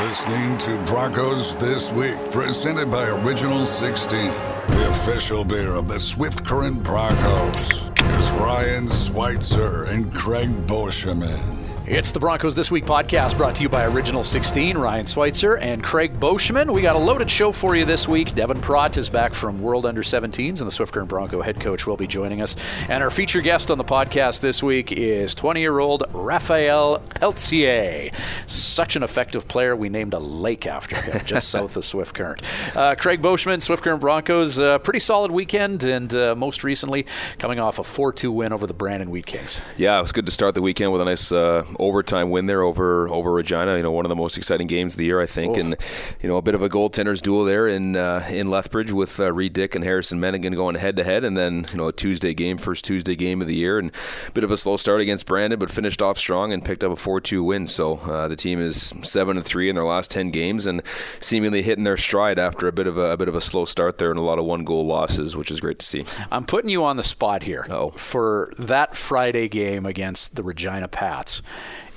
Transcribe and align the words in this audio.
listening 0.00 0.56
to 0.56 0.82
Broncos 0.86 1.56
This 1.56 1.92
Week, 1.92 2.16
presented 2.30 2.90
by 2.90 3.06
Original 3.08 3.66
16, 3.66 4.18
the 4.28 4.88
official 4.88 5.44
beer 5.44 5.74
of 5.74 5.88
the 5.88 6.00
Swift 6.00 6.42
Current 6.42 6.82
Broncos. 6.82 7.82
Here's 7.98 8.30
Ryan 8.30 8.88
Schweitzer 8.88 9.84
and 9.84 10.12
Craig 10.14 10.66
Boschman. 10.66 11.59
It's 11.92 12.12
the 12.12 12.20
Broncos 12.20 12.54
This 12.54 12.70
Week 12.70 12.84
podcast 12.84 13.36
brought 13.36 13.56
to 13.56 13.64
you 13.64 13.68
by 13.68 13.84
Original 13.84 14.22
16, 14.22 14.78
Ryan 14.78 15.06
Schweitzer 15.06 15.56
and 15.56 15.82
Craig 15.82 16.20
Boschman. 16.20 16.72
We 16.72 16.82
got 16.82 16.94
a 16.94 17.00
loaded 17.00 17.28
show 17.28 17.50
for 17.50 17.74
you 17.74 17.84
this 17.84 18.06
week. 18.06 18.32
Devin 18.32 18.60
Pratt 18.60 18.96
is 18.96 19.08
back 19.08 19.34
from 19.34 19.60
World 19.60 19.84
Under 19.84 20.04
17s, 20.04 20.60
and 20.60 20.68
the 20.68 20.70
Swift 20.70 20.92
Current 20.94 21.08
Bronco 21.08 21.42
head 21.42 21.58
coach 21.58 21.88
will 21.88 21.96
be 21.96 22.06
joining 22.06 22.42
us. 22.42 22.54
And 22.88 23.02
our 23.02 23.10
feature 23.10 23.40
guest 23.40 23.72
on 23.72 23.78
the 23.78 23.82
podcast 23.82 24.40
this 24.40 24.62
week 24.62 24.92
is 24.92 25.34
20 25.34 25.58
year 25.58 25.80
old 25.80 26.04
Raphael 26.12 27.00
Pelletier. 27.16 28.12
Such 28.46 28.94
an 28.94 29.02
effective 29.02 29.48
player, 29.48 29.74
we 29.74 29.88
named 29.88 30.14
a 30.14 30.20
lake 30.20 30.68
after 30.68 30.94
him 30.94 31.20
just 31.24 31.48
south 31.48 31.76
of 31.76 31.84
Swift 31.84 32.14
Current. 32.14 32.40
Uh, 32.76 32.94
Craig 32.94 33.20
Boschman, 33.20 33.60
Swift 33.60 33.82
Current 33.82 34.00
Broncos, 34.00 34.60
uh, 34.60 34.78
pretty 34.78 35.00
solid 35.00 35.32
weekend, 35.32 35.82
and 35.82 36.14
uh, 36.14 36.36
most 36.36 36.62
recently 36.62 37.06
coming 37.38 37.58
off 37.58 37.80
a 37.80 37.82
4 37.82 38.12
2 38.12 38.30
win 38.30 38.52
over 38.52 38.68
the 38.68 38.74
Brandon 38.74 39.10
Wheat 39.10 39.26
Kings. 39.26 39.60
Yeah, 39.76 39.98
it 39.98 40.02
was 40.02 40.12
good 40.12 40.26
to 40.26 40.32
start 40.32 40.54
the 40.54 40.62
weekend 40.62 40.92
with 40.92 41.00
a 41.00 41.04
nice 41.04 41.32
uh, 41.32 41.64
overtime 41.80 42.30
win 42.30 42.46
there 42.46 42.62
over 42.62 43.08
over 43.08 43.32
Regina. 43.32 43.76
You 43.76 43.82
know, 43.82 43.90
one 43.90 44.04
of 44.04 44.08
the 44.08 44.16
most 44.16 44.38
exciting 44.38 44.66
games 44.66 44.94
of 44.94 44.98
the 44.98 45.04
year, 45.04 45.20
I 45.20 45.26
think, 45.26 45.56
oh. 45.56 45.60
and 45.60 45.76
you 46.20 46.28
know, 46.28 46.36
a 46.36 46.42
bit 46.42 46.54
of 46.54 46.62
a 46.62 46.68
goaltenders 46.68 47.20
duel 47.20 47.44
there 47.44 47.66
in 47.66 47.96
uh, 47.96 48.26
in 48.30 48.48
Lethbridge 48.50 48.92
with 48.92 49.18
uh, 49.18 49.32
Reid 49.32 49.52
Dyck 49.52 49.74
and 49.74 49.84
Harrison 49.84 50.20
Meneghin 50.20 50.54
going 50.54 50.76
head 50.76 50.96
to 50.96 51.04
head, 51.04 51.24
and 51.24 51.36
then 51.36 51.66
you 51.70 51.76
know 51.76 51.88
a 51.88 51.92
Tuesday 51.92 52.34
game, 52.34 52.58
first 52.58 52.84
Tuesday 52.84 53.16
game 53.16 53.40
of 53.40 53.48
the 53.48 53.54
year, 53.54 53.78
and 53.78 53.90
a 54.28 54.30
bit 54.32 54.44
of 54.44 54.50
a 54.50 54.56
slow 54.56 54.76
start 54.76 55.00
against 55.00 55.26
Brandon, 55.26 55.58
but 55.58 55.70
finished 55.70 56.02
off 56.02 56.18
strong 56.18 56.52
and 56.52 56.64
picked 56.64 56.84
up 56.84 56.92
a 56.92 56.96
four 56.96 57.20
two 57.20 57.42
win. 57.42 57.66
So 57.66 57.96
uh, 57.98 58.28
the 58.28 58.36
team 58.36 58.60
is 58.60 58.92
seven 59.02 59.36
and 59.36 59.44
three 59.44 59.68
in 59.68 59.74
their 59.74 59.84
last 59.84 60.10
ten 60.10 60.30
games, 60.30 60.66
and 60.66 60.82
seemingly 61.20 61.62
hitting 61.62 61.84
their 61.84 61.96
stride 61.96 62.38
after 62.38 62.68
a 62.68 62.72
bit 62.72 62.86
of 62.86 62.98
a, 62.98 63.12
a 63.12 63.16
bit 63.16 63.28
of 63.28 63.34
a 63.34 63.40
slow 63.40 63.64
start 63.64 63.98
there 63.98 64.10
and 64.10 64.18
a 64.18 64.22
lot 64.22 64.38
of 64.38 64.44
one 64.44 64.64
goal 64.64 64.86
losses, 64.86 65.36
which 65.36 65.50
is 65.50 65.60
great 65.60 65.78
to 65.78 65.86
see. 65.86 66.04
I'm 66.30 66.44
putting 66.44 66.70
you 66.70 66.84
on 66.84 66.96
the 66.96 67.02
spot 67.02 67.42
here 67.42 67.66
oh 67.70 67.90
for 67.90 68.52
that 68.58 68.96
Friday 68.96 69.48
game 69.48 69.86
against 69.86 70.36
the 70.36 70.42
Regina 70.42 70.88
Pats 70.88 71.42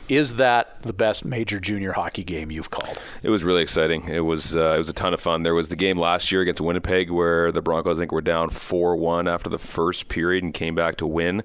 is 0.09 0.35
that 0.35 0.81
the 0.81 0.93
best 0.93 1.23
major 1.23 1.59
junior 1.59 1.93
hockey 1.93 2.23
game 2.23 2.51
you've 2.51 2.69
called? 2.69 3.01
It 3.21 3.29
was 3.29 3.43
really 3.43 3.61
exciting. 3.61 4.09
It 4.09 4.21
was 4.21 4.55
uh, 4.55 4.73
it 4.75 4.77
was 4.77 4.89
a 4.89 4.93
ton 4.93 5.13
of 5.13 5.19
fun. 5.19 5.43
There 5.43 5.55
was 5.55 5.69
the 5.69 5.75
game 5.75 5.97
last 5.97 6.31
year 6.31 6.41
against 6.41 6.61
Winnipeg 6.61 7.09
where 7.09 7.51
the 7.51 7.61
Broncos 7.61 7.97
I 7.97 8.01
think 8.01 8.11
were 8.11 8.21
down 8.21 8.49
four 8.49 8.95
one 8.95 9.27
after 9.27 9.49
the 9.49 9.57
first 9.57 10.09
period 10.09 10.43
and 10.43 10.53
came 10.53 10.75
back 10.75 10.97
to 10.97 11.07
win. 11.07 11.43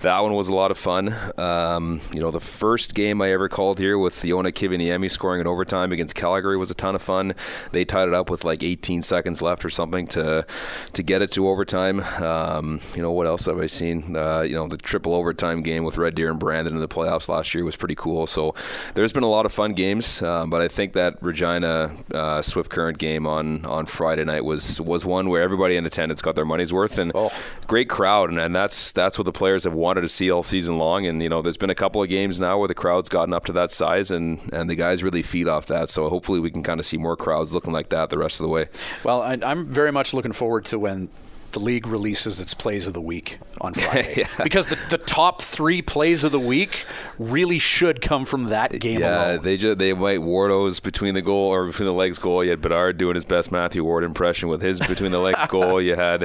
That 0.00 0.20
one 0.20 0.34
was 0.34 0.48
a 0.48 0.54
lot 0.54 0.70
of 0.70 0.78
fun. 0.78 1.14
Um, 1.38 2.00
you 2.12 2.20
know, 2.20 2.30
the 2.30 2.40
first 2.40 2.94
game 2.94 3.22
I 3.22 3.30
ever 3.32 3.48
called 3.48 3.78
here 3.78 3.98
with 3.98 4.14
Joona 4.14 4.52
Kiviniemi 4.52 5.10
scoring 5.10 5.40
in 5.40 5.46
overtime 5.46 5.92
against 5.92 6.14
Calgary 6.14 6.56
was 6.56 6.70
a 6.70 6.74
ton 6.74 6.94
of 6.94 7.02
fun. 7.02 7.34
They 7.72 7.84
tied 7.84 8.08
it 8.08 8.14
up 8.14 8.30
with 8.30 8.44
like 8.44 8.62
18 8.62 9.02
seconds 9.02 9.40
left 9.40 9.64
or 9.64 9.70
something 9.70 10.06
to 10.08 10.44
to 10.92 11.02
get 11.02 11.22
it 11.22 11.30
to 11.32 11.48
overtime. 11.48 12.00
Um, 12.00 12.80
you 12.96 13.02
know, 13.02 13.12
what 13.12 13.26
else 13.26 13.46
have 13.46 13.58
I 13.58 13.66
seen? 13.66 14.16
Uh, 14.16 14.40
you 14.40 14.54
know, 14.54 14.66
the 14.66 14.76
triple 14.76 15.14
overtime 15.14 15.62
game 15.62 15.84
with 15.84 15.96
Red 15.96 16.14
Deer 16.14 16.30
and 16.30 16.40
Brandon 16.40 16.74
in 16.74 16.80
the 16.80 16.88
playoffs 16.88 17.28
last 17.28 17.54
year 17.54 17.64
was 17.64 17.76
pretty 17.76 17.94
cool. 18.00 18.26
So 18.26 18.54
there's 18.94 19.12
been 19.12 19.22
a 19.22 19.28
lot 19.28 19.44
of 19.46 19.52
fun 19.52 19.74
games, 19.74 20.22
um, 20.22 20.48
but 20.48 20.62
I 20.62 20.68
think 20.68 20.94
that 20.94 21.22
Regina 21.22 21.92
uh, 22.12 22.40
Swift 22.40 22.70
Current 22.70 22.98
game 22.98 23.26
on, 23.26 23.64
on 23.66 23.86
Friday 23.86 24.24
night 24.24 24.44
was 24.44 24.80
was 24.80 25.04
one 25.04 25.28
where 25.28 25.42
everybody 25.42 25.76
in 25.76 25.84
attendance 25.84 26.22
got 26.22 26.34
their 26.34 26.46
money's 26.46 26.72
worth 26.72 26.98
and 26.98 27.12
oh. 27.14 27.30
great 27.66 27.88
crowd, 27.88 28.30
and, 28.30 28.40
and 28.40 28.56
that's 28.56 28.92
that's 28.92 29.18
what 29.18 29.24
the 29.26 29.32
players 29.32 29.64
have 29.64 29.74
wanted 29.74 30.00
to 30.00 30.08
see 30.08 30.30
all 30.30 30.42
season 30.42 30.78
long. 30.78 31.06
And 31.06 31.22
you 31.22 31.28
know, 31.28 31.42
there's 31.42 31.58
been 31.58 31.70
a 31.70 31.74
couple 31.74 32.02
of 32.02 32.08
games 32.08 32.40
now 32.40 32.58
where 32.58 32.68
the 32.68 32.74
crowd's 32.74 33.10
gotten 33.10 33.34
up 33.34 33.44
to 33.44 33.52
that 33.52 33.70
size, 33.70 34.10
and 34.10 34.40
and 34.52 34.70
the 34.70 34.74
guys 34.74 35.02
really 35.02 35.22
feed 35.22 35.46
off 35.46 35.66
that. 35.66 35.90
So 35.90 36.08
hopefully 36.08 36.40
we 36.40 36.50
can 36.50 36.62
kind 36.62 36.80
of 36.80 36.86
see 36.86 36.96
more 36.96 37.16
crowds 37.16 37.52
looking 37.52 37.72
like 37.72 37.90
that 37.90 38.08
the 38.08 38.18
rest 38.18 38.40
of 38.40 38.44
the 38.44 38.50
way. 38.50 38.68
Well, 39.04 39.20
I, 39.20 39.36
I'm 39.44 39.66
very 39.66 39.92
much 39.92 40.14
looking 40.14 40.32
forward 40.32 40.64
to 40.66 40.78
when 40.78 41.10
the 41.52 41.60
league 41.60 41.86
releases 41.86 42.40
its 42.40 42.54
plays 42.54 42.86
of 42.86 42.94
the 42.94 43.00
week 43.00 43.38
on 43.60 43.74
Friday. 43.74 44.14
yeah. 44.18 44.26
Because 44.42 44.66
the, 44.66 44.78
the 44.90 44.98
top 44.98 45.42
three 45.42 45.82
plays 45.82 46.24
of 46.24 46.32
the 46.32 46.40
week 46.40 46.84
really 47.18 47.58
should 47.58 48.00
come 48.00 48.24
from 48.24 48.44
that 48.44 48.78
game 48.80 49.00
yeah, 49.00 49.32
alone. 49.32 49.42
they 49.42 49.56
just, 49.56 49.78
they 49.78 49.92
might 49.92 50.22
Wardo's 50.22 50.80
between 50.80 51.14
the 51.14 51.22
goal 51.22 51.50
or 51.52 51.66
between 51.66 51.86
the 51.86 51.92
legs 51.92 52.18
goal. 52.18 52.42
You 52.44 52.50
had 52.50 52.60
Bedard 52.60 52.98
doing 52.98 53.14
his 53.14 53.24
best 53.24 53.52
Matthew 53.52 53.84
Ward 53.84 54.04
impression 54.04 54.48
with 54.48 54.62
his 54.62 54.78
between 54.80 55.10
the 55.10 55.18
legs 55.18 55.46
goal. 55.48 55.80
You 55.80 55.96
had 55.96 56.24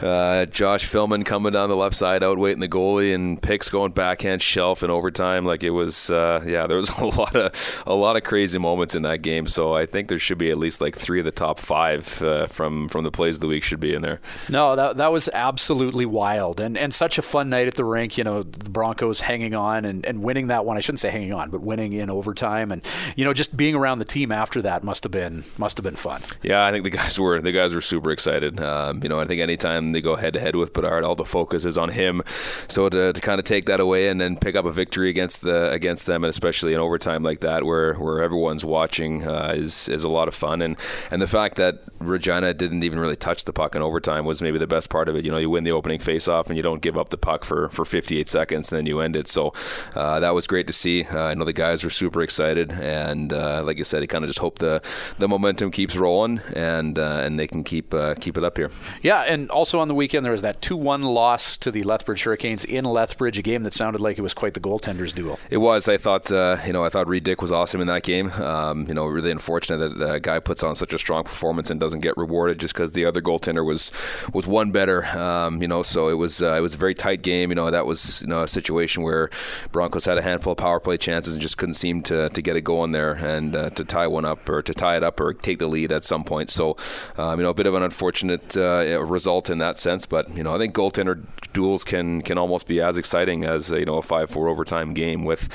uh, 0.00 0.46
Josh 0.46 0.84
Filmon 0.90 1.24
coming 1.24 1.52
down 1.52 1.68
the 1.68 1.76
left 1.76 1.94
side, 1.94 2.22
outweighting 2.22 2.60
the 2.60 2.68
goalie, 2.68 3.14
and 3.14 3.40
picks 3.40 3.68
going 3.70 3.92
backhand 3.92 4.42
shelf 4.42 4.82
in 4.82 4.90
overtime. 4.90 5.44
Like 5.44 5.62
it 5.62 5.70
was, 5.70 6.10
uh, 6.10 6.42
yeah, 6.46 6.66
there 6.66 6.76
was 6.76 6.90
a 6.98 7.06
lot 7.06 7.36
of 7.36 7.82
a 7.86 7.94
lot 7.94 8.16
of 8.16 8.24
crazy 8.24 8.58
moments 8.58 8.94
in 8.94 9.02
that 9.02 9.22
game. 9.22 9.46
So 9.46 9.74
I 9.74 9.86
think 9.86 10.08
there 10.08 10.18
should 10.18 10.38
be 10.38 10.50
at 10.50 10.58
least 10.58 10.80
like 10.80 10.96
three 10.96 11.18
of 11.18 11.24
the 11.24 11.32
top 11.32 11.58
five 11.58 12.22
uh, 12.22 12.46
from 12.46 12.88
from 12.88 13.04
the 13.04 13.10
plays 13.10 13.36
of 13.36 13.40
the 13.40 13.46
week 13.46 13.62
should 13.62 13.80
be 13.80 13.94
in 13.94 14.02
there. 14.02 14.20
No, 14.48 14.61
no, 14.62 14.76
that 14.76 14.96
that 14.98 15.12
was 15.12 15.28
absolutely 15.32 16.06
wild 16.06 16.60
and 16.60 16.78
and 16.78 16.94
such 16.94 17.18
a 17.18 17.22
fun 17.22 17.50
night 17.50 17.66
at 17.66 17.74
the 17.74 17.84
rink. 17.84 18.16
You 18.16 18.24
know, 18.24 18.42
the 18.42 18.70
Broncos 18.70 19.20
hanging 19.20 19.54
on 19.54 19.84
and, 19.84 20.04
and 20.06 20.22
winning 20.22 20.48
that 20.48 20.64
one. 20.64 20.76
I 20.76 20.80
shouldn't 20.80 21.00
say 21.00 21.10
hanging 21.10 21.32
on, 21.32 21.50
but 21.50 21.60
winning 21.60 21.92
in 21.92 22.10
overtime, 22.10 22.70
and 22.70 22.84
you 23.16 23.24
know, 23.24 23.32
just 23.32 23.56
being 23.56 23.74
around 23.74 23.98
the 23.98 24.04
team 24.04 24.30
after 24.32 24.62
that 24.62 24.84
must 24.84 25.04
have 25.04 25.12
been 25.12 25.44
must 25.58 25.76
have 25.78 25.84
been 25.84 25.96
fun. 25.96 26.22
Yeah, 26.42 26.64
I 26.64 26.70
think 26.70 26.84
the 26.84 26.90
guys 26.90 27.18
were 27.18 27.40
the 27.40 27.52
guys 27.52 27.74
were 27.74 27.80
super 27.80 28.10
excited. 28.10 28.60
Um, 28.60 29.02
you 29.02 29.08
know, 29.08 29.20
I 29.20 29.24
think 29.24 29.40
anytime 29.40 29.92
they 29.92 30.00
go 30.00 30.16
head 30.16 30.34
to 30.34 30.40
head 30.40 30.56
with 30.56 30.72
Bedard, 30.72 31.04
all 31.04 31.14
the 31.14 31.24
focus 31.24 31.64
is 31.64 31.76
on 31.76 31.90
him. 31.90 32.22
So 32.68 32.88
to, 32.88 33.12
to 33.12 33.20
kind 33.20 33.38
of 33.38 33.44
take 33.44 33.66
that 33.66 33.80
away 33.80 34.08
and 34.08 34.20
then 34.20 34.36
pick 34.36 34.54
up 34.54 34.64
a 34.64 34.72
victory 34.72 35.10
against 35.10 35.42
the 35.42 35.70
against 35.70 36.06
them, 36.06 36.24
and 36.24 36.28
especially 36.28 36.74
in 36.74 36.80
overtime 36.80 37.22
like 37.22 37.40
that, 37.40 37.64
where 37.64 37.94
where 37.94 38.22
everyone's 38.22 38.64
watching, 38.64 39.26
uh, 39.28 39.52
is 39.56 39.88
is 39.88 40.04
a 40.04 40.08
lot 40.08 40.28
of 40.28 40.34
fun. 40.34 40.62
And 40.62 40.76
and 41.10 41.20
the 41.20 41.28
fact 41.28 41.56
that 41.56 41.82
Regina 41.98 42.54
didn't 42.54 42.82
even 42.82 42.98
really 42.98 43.16
touch 43.16 43.44
the 43.44 43.52
puck 43.52 43.74
in 43.74 43.82
overtime 43.82 44.24
was 44.24 44.42
maybe 44.42 44.51
maybe 44.52 44.58
the 44.58 44.66
best 44.66 44.90
part 44.90 45.08
of 45.08 45.16
it. 45.16 45.24
You 45.24 45.30
know, 45.30 45.38
you 45.38 45.48
win 45.48 45.64
the 45.64 45.72
opening 45.72 45.98
faceoff 45.98 46.48
and 46.48 46.56
you 46.56 46.62
don't 46.62 46.82
give 46.82 46.98
up 46.98 47.08
the 47.08 47.16
puck 47.16 47.44
for, 47.44 47.70
for 47.70 47.84
58 47.84 48.28
seconds 48.28 48.70
and 48.70 48.78
then 48.78 48.86
you 48.86 49.00
end 49.00 49.16
it. 49.16 49.26
So 49.28 49.54
uh, 49.96 50.20
that 50.20 50.34
was 50.34 50.46
great 50.46 50.66
to 50.66 50.72
see. 50.72 51.04
Uh, 51.04 51.24
I 51.24 51.34
know 51.34 51.44
the 51.44 51.54
guys 51.54 51.82
were 51.82 51.90
super 51.90 52.22
excited, 52.22 52.70
and 52.72 53.32
uh, 53.32 53.62
like 53.64 53.78
I 53.78 53.82
said, 53.82 54.02
I 54.02 54.06
kind 54.06 54.24
of 54.24 54.28
just 54.28 54.40
hope 54.40 54.58
the 54.58 54.82
the 55.18 55.28
momentum 55.28 55.70
keeps 55.70 55.96
rolling 55.96 56.40
and 56.54 56.98
uh, 56.98 57.22
and 57.22 57.38
they 57.38 57.46
can 57.46 57.64
keep 57.64 57.94
uh, 57.94 58.14
keep 58.14 58.36
it 58.36 58.44
up 58.44 58.58
here. 58.58 58.70
Yeah, 59.00 59.22
and 59.22 59.50
also 59.50 59.80
on 59.80 59.88
the 59.88 59.94
weekend 59.94 60.24
there 60.24 60.32
was 60.32 60.42
that 60.42 60.60
two 60.60 60.76
one 60.76 61.02
loss 61.02 61.56
to 61.58 61.70
the 61.70 61.82
Lethbridge 61.82 62.24
Hurricanes 62.24 62.64
in 62.64 62.84
Lethbridge, 62.84 63.38
a 63.38 63.42
game 63.42 63.62
that 63.62 63.72
sounded 63.72 64.00
like 64.00 64.18
it 64.18 64.22
was 64.22 64.34
quite 64.34 64.54
the 64.54 64.60
goaltenders 64.60 65.14
duel. 65.14 65.38
It 65.48 65.58
was. 65.58 65.88
I 65.88 65.96
thought 65.96 66.30
uh, 66.30 66.58
you 66.66 66.72
know 66.72 66.84
I 66.84 66.90
thought 66.90 67.08
Reid 67.08 67.24
Dyck 67.24 67.40
was 67.40 67.52
awesome 67.52 67.80
in 67.80 67.86
that 67.86 68.02
game. 68.02 68.30
Um, 68.32 68.86
you 68.86 68.94
know, 68.94 69.06
really 69.06 69.30
unfortunate 69.30 69.78
that 69.78 69.98
the 69.98 70.18
guy 70.18 70.38
puts 70.40 70.62
on 70.62 70.76
such 70.76 70.92
a 70.92 70.98
strong 70.98 71.24
performance 71.24 71.70
and 71.70 71.80
doesn't 71.80 72.00
get 72.00 72.16
rewarded 72.16 72.58
just 72.58 72.74
because 72.74 72.92
the 72.92 73.04
other 73.04 73.22
goaltender 73.22 73.64
was 73.64 73.90
was 74.32 74.41
was 74.46 74.52
one 74.52 74.72
better. 74.72 75.04
Um, 75.04 75.62
you 75.62 75.68
know, 75.68 75.82
so 75.82 76.08
it 76.08 76.14
was 76.14 76.42
uh, 76.42 76.54
it 76.54 76.60
was 76.60 76.74
a 76.74 76.78
very 76.78 76.94
tight 76.94 77.22
game. 77.22 77.50
You 77.50 77.54
know, 77.54 77.70
that 77.70 77.86
was 77.86 78.22
you 78.22 78.28
know 78.28 78.42
a 78.42 78.48
situation 78.48 79.02
where 79.02 79.30
Broncos 79.70 80.04
had 80.04 80.18
a 80.18 80.22
handful 80.22 80.52
of 80.52 80.58
power 80.58 80.80
play 80.80 80.96
chances 80.96 81.34
and 81.34 81.42
just 81.42 81.58
couldn't 81.58 81.74
seem 81.74 82.02
to, 82.04 82.28
to 82.28 82.42
get 82.42 82.56
it 82.56 82.62
going 82.62 82.92
there 82.92 83.12
and 83.12 83.54
uh, 83.54 83.70
to 83.70 83.84
tie 83.84 84.06
one 84.06 84.24
up 84.24 84.48
or 84.48 84.62
to 84.62 84.74
tie 84.74 84.96
it 84.96 85.02
up 85.02 85.20
or 85.20 85.34
take 85.34 85.58
the 85.58 85.66
lead 85.66 85.92
at 85.92 86.04
some 86.04 86.24
point. 86.24 86.50
So, 86.50 86.76
um, 87.16 87.38
you 87.38 87.44
know, 87.44 87.50
a 87.50 87.54
bit 87.54 87.66
of 87.66 87.74
an 87.74 87.82
unfortunate 87.82 88.56
uh, 88.56 89.02
result 89.04 89.50
in 89.50 89.58
that 89.58 89.78
sense. 89.78 90.06
But 90.06 90.34
you 90.36 90.42
know, 90.42 90.54
I 90.54 90.58
think 90.58 90.74
goaltender 90.74 91.24
duels 91.52 91.84
can 91.84 92.22
can 92.22 92.38
almost 92.38 92.66
be 92.66 92.80
as 92.80 92.98
exciting 92.98 93.44
as 93.44 93.70
you 93.70 93.84
know 93.84 93.96
a 93.96 94.02
five 94.02 94.30
four 94.30 94.48
overtime 94.48 94.94
game 94.94 95.24
with 95.24 95.48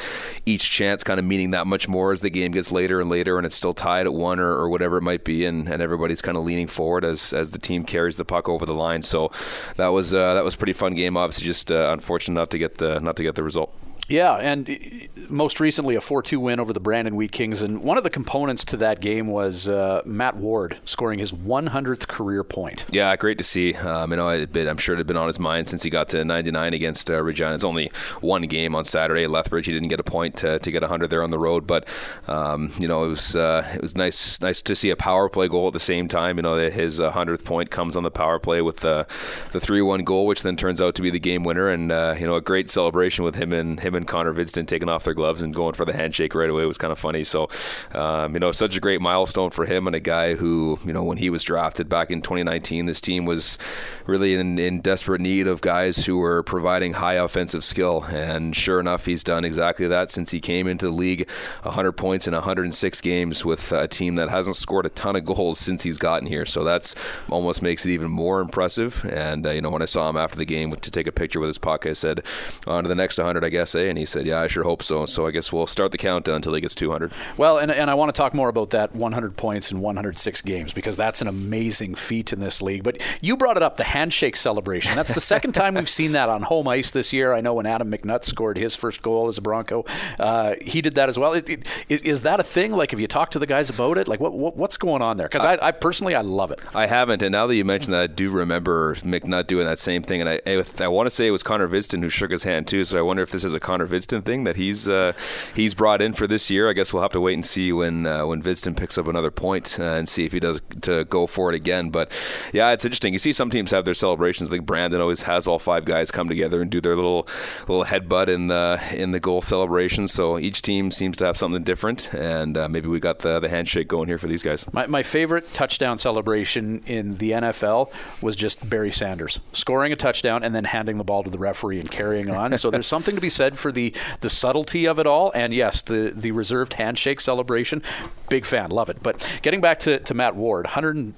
each 0.46 0.70
chance 0.70 1.04
kind 1.04 1.20
of 1.20 1.26
meaning 1.26 1.52
that 1.52 1.68
much 1.68 1.88
more 1.88 2.14
as 2.14 2.22
the 2.22 2.30
game 2.30 2.52
gets 2.52 2.72
later 2.72 3.02
and 3.02 3.10
later 3.10 3.38
and 3.38 3.46
it's 3.46 3.56
still 3.56 3.74
tied 3.74 4.06
at 4.06 4.14
one 4.14 4.40
or, 4.40 4.52
or 4.52 4.70
whatever 4.70 4.98
it 4.98 5.02
might 5.02 5.24
be 5.24 5.46
and, 5.46 5.68
and 5.68 5.82
everybody's 5.82 6.22
kind 6.22 6.38
of 6.38 6.44
leaning 6.44 6.68
forward 6.68 7.04
as 7.04 7.34
as 7.34 7.52
the 7.52 7.60
team 7.60 7.84
carries 7.84 8.18
the 8.18 8.26
puck 8.26 8.48
over 8.48 8.66
the 8.66 8.74
line. 8.78 9.02
So 9.02 9.32
that 9.76 9.90
was 9.90 10.14
uh, 10.14 10.34
that 10.36 10.44
was 10.44 10.56
pretty 10.56 10.74
fun 10.74 10.96
game. 10.96 11.18
Obviously, 11.18 11.46
just 11.46 11.72
uh, 11.72 11.90
unfortunate 11.92 12.36
not 12.36 12.52
to 12.52 12.58
get 12.58 12.78
the 12.78 13.00
not 13.00 13.16
to 13.18 13.24
get 13.24 13.36
the 13.36 13.44
result. 13.44 13.74
Yeah, 14.08 14.36
and 14.36 15.10
most 15.30 15.60
recently 15.60 15.96
a 15.96 16.00
4-2 16.00 16.38
win 16.38 16.60
over 16.62 16.72
the 16.72 16.80
Brandon 16.80 17.16
Wheat 17.16 17.34
Kings, 17.34 17.62
and 17.62 17.84
one 17.84 17.98
of 17.98 18.06
the 18.06 18.10
components 18.10 18.64
to 18.66 18.78
that 18.78 19.02
game 19.02 19.28
was 19.28 19.68
uh, 19.68 20.02
Matt 20.06 20.38
Ward 20.38 20.78
scoring 20.86 21.20
his 21.20 21.34
100th 21.34 22.08
career 22.08 22.46
point. 22.46 22.86
Yeah, 22.90 23.14
great 23.18 23.38
to 23.40 23.44
see. 23.44 23.74
Um, 23.74 24.12
you 24.12 24.18
know, 24.18 24.30
I'm 24.30 24.78
sure 24.78 24.96
it 24.96 25.00
had 25.00 25.08
been 25.08 25.18
on 25.18 25.28
his 25.28 25.40
mind 25.40 25.68
since 25.68 25.84
he 25.84 25.90
got 25.90 26.08
to 26.10 26.24
99 26.24 26.74
against 26.74 27.12
uh, 27.12 27.22
Regina. 27.22 27.54
It's 27.54 27.66
only 27.66 27.92
one 28.22 28.44
game 28.44 28.76
on 28.76 28.86
Saturday 28.86 29.26
at 29.26 29.32
Lethbridge. 29.32 29.66
He 29.66 29.74
didn't 29.74 29.90
get 29.90 30.00
a 30.00 30.04
point 30.04 30.38
to, 30.38 30.58
to 30.60 30.72
get 30.72 30.84
100 30.84 31.10
there 31.10 31.22
on 31.22 31.32
the 31.32 31.40
road, 31.40 31.68
but 31.68 31.88
um, 32.30 32.72
you 32.80 32.88
know, 32.88 33.04
it 33.04 33.10
was 33.10 33.36
uh, 33.36 33.70
it 33.76 33.82
was 33.82 33.96
nice 33.96 34.40
nice 34.40 34.62
to 34.62 34.76
see 34.76 34.90
a 34.90 34.96
power 34.96 35.28
play 35.28 35.50
goal 35.50 35.68
at 35.68 35.74
the 35.74 35.80
same 35.80 36.08
time. 36.08 36.38
You 36.38 36.44
know, 36.44 36.56
his 36.56 37.02
100th 37.02 37.44
point 37.44 37.72
comes 37.72 37.98
on 37.98 38.04
the 38.04 38.12
power 38.12 38.40
play 38.40 38.62
with 38.62 38.78
the 38.78 39.06
the 39.52 39.60
3-1 39.60 40.06
goal, 40.06 40.26
which 40.26 40.44
then 40.44 40.56
turns 40.56 40.80
out 40.80 40.96
to 40.96 41.02
be 41.02 41.10
the 41.10 41.20
game 41.20 41.44
winner, 41.44 41.68
and 41.68 41.92
uh, 41.92 42.16
you 42.18 42.26
know, 42.26 42.36
a 42.36 42.42
great 42.42 42.70
celebration 42.70 43.26
with 43.26 43.36
him 43.36 43.52
and 43.52 43.82
him 43.82 43.97
and 43.98 44.08
Connor 44.08 44.34
Hvidston 44.34 44.68
taking 44.68 44.90
off 44.90 45.04
their 45.04 45.14
gloves 45.14 45.42
and 45.42 45.54
going 45.54 45.74
for 45.74 45.86
the 45.86 45.94
handshake 45.94 46.36
right 46.36 46.50
away 46.50 46.66
was 46.66 46.78
kind 46.78 46.92
of 46.92 47.00
funny. 47.00 47.24
So, 47.24 47.50
um, 47.94 48.34
you 48.34 48.40
know, 48.40 48.52
such 48.52 48.78
a 48.78 48.80
great 48.80 49.02
milestone 49.02 49.50
for 49.50 49.66
him 49.66 49.88
and 49.88 49.96
a 49.96 50.00
guy 50.00 50.36
who, 50.36 50.80
you 50.86 50.94
know, 50.94 51.04
when 51.04 51.18
he 51.18 51.30
was 51.30 51.44
drafted 51.44 51.90
back 51.90 52.12
in 52.12 52.22
2019, 52.22 52.86
this 52.86 53.02
team 53.02 53.26
was 53.26 53.58
really 54.06 54.36
in, 54.36 54.58
in 54.60 54.82
desperate 54.82 55.22
need 55.22 55.48
of 55.48 55.62
guys 55.62 56.06
who 56.06 56.18
were 56.18 56.44
providing 56.44 56.94
high 56.94 57.16
offensive 57.16 57.64
skill. 57.64 58.06
And 58.10 58.56
sure 58.56 58.80
enough, 58.80 59.06
he's 59.06 59.24
done 59.24 59.44
exactly 59.44 59.88
that 59.88 60.12
since 60.12 60.32
he 60.32 60.40
came 60.40 60.68
into 60.68 60.86
the 60.86 60.92
league 60.92 61.30
100 61.64 61.94
points 61.94 62.28
in 62.28 62.34
106 62.34 63.02
games 63.02 63.44
with 63.44 63.72
a 63.72 63.88
team 63.88 64.16
that 64.16 64.30
hasn't 64.30 64.56
scored 64.56 64.86
a 64.86 64.90
ton 64.90 65.16
of 65.16 65.26
goals 65.26 65.60
since 65.60 65.84
he's 65.84 65.98
gotten 65.98 66.28
here. 66.28 66.46
So 66.46 66.64
that's 66.64 66.96
almost 67.30 67.62
makes 67.62 67.86
it 67.86 67.92
even 67.92 68.12
more 68.12 68.40
impressive. 68.40 69.04
And, 69.06 69.46
uh, 69.46 69.52
you 69.52 69.62
know, 69.62 69.70
when 69.70 69.82
I 69.82 69.86
saw 69.86 70.10
him 70.10 70.18
after 70.18 70.38
the 70.38 70.46
game 70.46 70.76
to 70.76 70.92
take 70.92 71.08
a 71.08 71.12
picture 71.12 71.40
with 71.40 71.48
his 71.48 71.58
puck, 71.58 71.86
I 71.86 71.94
said, 71.94 72.24
on 72.66 72.84
to 72.84 72.88
the 72.88 72.96
next 72.96 73.18
100, 73.18 73.44
I 73.44 73.50
guess, 73.50 73.76
eh? 73.76 73.87
And 73.90 73.98
he 73.98 74.06
said, 74.06 74.26
yeah, 74.26 74.42
I 74.42 74.48
sure 74.48 74.64
hope 74.64 74.84
so. 74.84 75.06
So 75.06 75.28
I 75.28 75.32
guess 75.32 75.52
we'll 75.52 75.68
start 75.68 75.92
the 75.92 75.98
countdown 75.98 76.38
until 76.38 76.54
he 76.54 76.62
gets 76.62 76.76
200. 76.76 77.12
Well, 77.38 77.58
and, 77.58 77.72
and 77.72 77.90
I 77.90 77.94
want 77.94 78.14
to 78.14 78.18
talk 78.18 78.34
more 78.34 78.50
about 78.50 78.72
that 78.72 78.96
100 78.96 79.38
points 79.38 79.72
in 79.72 79.80
106 79.80 80.42
games 80.42 80.74
because 80.74 80.96
that's 80.96 81.22
an 81.22 81.28
amazing 81.28 81.96
feat 81.96 82.34
in 82.34 82.40
this 82.40 82.62
league. 82.62 82.84
But 82.84 83.02
you 83.22 83.38
brought 83.38 83.58
it 83.58 83.64
up, 83.64 83.78
the 83.78 83.84
handshake 83.84 84.36
celebration. 84.36 84.96
That's 84.96 85.14
the 85.14 85.22
second 85.22 85.54
time 85.54 85.76
we've 85.76 85.90
seen 85.90 86.14
that 86.14 86.30
on 86.30 86.44
home 86.44 86.68
ice 86.68 86.92
this 86.92 87.14
year. 87.14 87.34
I 87.34 87.42
know 87.42 87.54
when 87.54 87.66
Adam 87.66 87.92
McNutt 87.92 88.24
scored 88.24 88.58
his 88.58 88.76
first 88.76 89.02
goal 89.02 89.28
as 89.28 89.38
a 89.38 89.42
Bronco, 89.42 89.86
uh, 90.20 90.56
he 90.62 90.82
did 90.82 90.96
that 90.96 91.10
as 91.10 91.18
well. 91.18 91.34
It, 91.34 91.50
it, 91.50 91.68
is 91.90 92.22
that 92.22 92.40
a 92.40 92.44
thing? 92.44 92.72
Like, 92.72 92.92
have 92.92 93.00
you 93.00 93.08
talked 93.08 93.34
to 93.34 93.40
the 93.40 93.46
guys 93.46 93.70
about 93.70 93.98
it? 93.98 94.08
Like, 94.08 94.20
what, 94.20 94.34
what 94.34 94.58
what's 94.58 94.78
going 94.78 95.02
on 95.02 95.18
there? 95.18 95.28
Because 95.28 95.46
I, 95.46 95.58
I, 95.62 95.72
personally, 95.72 96.16
I 96.16 96.22
love 96.22 96.52
it. 96.52 96.60
I 96.76 96.88
haven't, 96.88 97.22
and 97.22 97.32
now 97.32 97.48
that 97.48 97.56
you 97.56 97.66
mentioned 97.66 97.94
that, 97.94 98.02
I 98.02 98.08
do 98.08 98.30
remember 98.30 98.96
McNutt 98.96 99.48
doing 99.48 99.66
that 99.66 99.80
same 99.80 100.02
thing. 100.02 100.22
And 100.22 100.30
I, 100.30 100.42
I, 100.46 100.64
I 100.80 100.88
want 100.88 101.08
to 101.08 101.12
say 101.12 101.28
it 101.28 101.32
was 101.32 101.44
Connor 101.44 101.68
Hvidston 101.68 102.02
who 102.02 102.10
shook 102.10 102.32
his 102.32 102.44
hand 102.44 102.68
too. 102.68 102.84
So 102.84 102.98
I 102.98 103.02
wonder 103.02 103.22
if 103.22 103.32
this 103.32 103.44
is 103.44 103.54
a 103.54 103.60
Connor 103.60 103.77
Hvidston 103.86 104.24
thing 104.24 104.46
that 104.46 104.56
he's 104.56 104.88
uh, 104.88 105.14
he's 105.54 105.74
brought 105.74 106.02
in 106.02 106.14
for 106.14 106.28
this 106.28 106.50
year. 106.50 106.70
I 106.70 106.74
guess 106.74 106.94
we'll 106.94 107.02
have 107.02 107.12
to 107.12 107.22
wait 107.22 107.34
and 107.34 107.46
see 107.46 107.74
when 107.74 108.06
uh, 108.06 108.26
when 108.26 108.42
Hvidston 108.42 108.78
picks 108.78 108.98
up 108.98 109.08
another 109.08 109.32
point, 109.32 109.78
uh, 109.80 109.84
and 109.84 110.08
see 110.08 110.26
if 110.26 110.32
he 110.32 110.40
does 110.40 110.62
to 110.82 111.06
go 111.06 111.28
for 111.28 111.52
it 111.52 111.56
again. 111.56 111.90
But 111.90 112.12
yeah, 112.54 112.72
it's 112.72 112.86
interesting. 112.86 113.14
You 113.14 113.20
see 113.20 113.34
some 113.34 113.50
teams 113.50 113.72
have 113.72 113.86
their 113.86 113.94
celebrations. 113.94 114.52
Like 114.52 114.66
Brandon 114.66 115.02
always 115.02 115.24
has 115.24 115.48
all 115.48 115.60
five 115.60 115.86
guys 115.86 116.12
come 116.12 116.30
together 116.30 116.62
and 116.62 116.72
do 116.72 116.82
their 116.82 116.96
little 116.96 117.28
little 117.68 117.86
headbutt 117.86 118.28
in 118.28 118.48
the 118.48 118.82
in 118.94 119.12
the 119.12 119.20
goal 119.20 119.42
celebration. 119.42 120.08
So 120.08 120.40
each 120.40 120.62
team 120.62 120.92
seems 120.92 121.18
to 121.18 121.26
have 121.26 121.38
something 121.38 121.64
different, 121.64 122.14
and 122.14 122.58
uh, 122.58 122.70
maybe 122.70 122.88
we 122.88 123.00
got 123.00 123.20
the 123.20 123.40
the 123.40 123.50
handshake 123.50 123.88
going 123.88 124.08
here 124.08 124.18
for 124.18 124.28
these 124.28 124.44
guys. 124.44 124.72
My, 124.74 124.88
my 124.88 125.04
favorite 125.04 125.54
touchdown 125.54 125.98
celebration 125.98 126.84
in 126.86 127.16
the 127.18 127.32
NFL 127.32 127.92
was 128.22 128.36
just 128.36 128.70
Barry 128.70 128.92
Sanders 128.92 129.40
scoring 129.54 129.92
a 129.92 129.96
touchdown 129.96 130.44
and 130.44 130.54
then 130.54 130.64
handing 130.64 130.98
the 130.98 131.04
ball 131.04 131.24
to 131.24 131.30
the 131.30 131.38
referee 131.38 131.80
and 131.80 131.90
carrying 131.90 132.30
on. 132.30 132.56
so 132.58 132.70
there's 132.70 132.88
something 132.88 133.16
to 133.16 133.22
be 133.22 133.30
said 133.30 133.58
for 133.58 133.67
the 133.72 133.94
the 134.22 134.30
subtlety 134.30 134.86
of 134.88 135.00
it 135.00 135.08
all, 135.08 135.32
and 135.34 135.54
yes, 135.54 135.82
the 135.82 136.12
the 136.16 136.32
reserved 136.32 136.74
handshake 136.74 137.20
celebration. 137.20 137.82
Big 138.30 138.46
fan, 138.46 138.70
love 138.72 138.90
it. 138.90 139.02
But 139.02 139.40
getting 139.42 139.62
back 139.62 139.80
to, 139.80 140.00
to 140.00 140.14
Matt 140.14 140.36
Ward, 140.36 140.66
100 140.66 141.14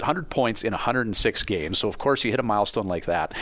100 0.00 0.28
points 0.28 0.62
in 0.62 0.72
106 0.72 1.42
games. 1.44 1.78
So, 1.78 1.88
of 1.88 1.98
course, 1.98 2.24
you 2.24 2.30
hit 2.30 2.40
a 2.40 2.42
milestone 2.42 2.86
like 2.86 3.06
that. 3.06 3.34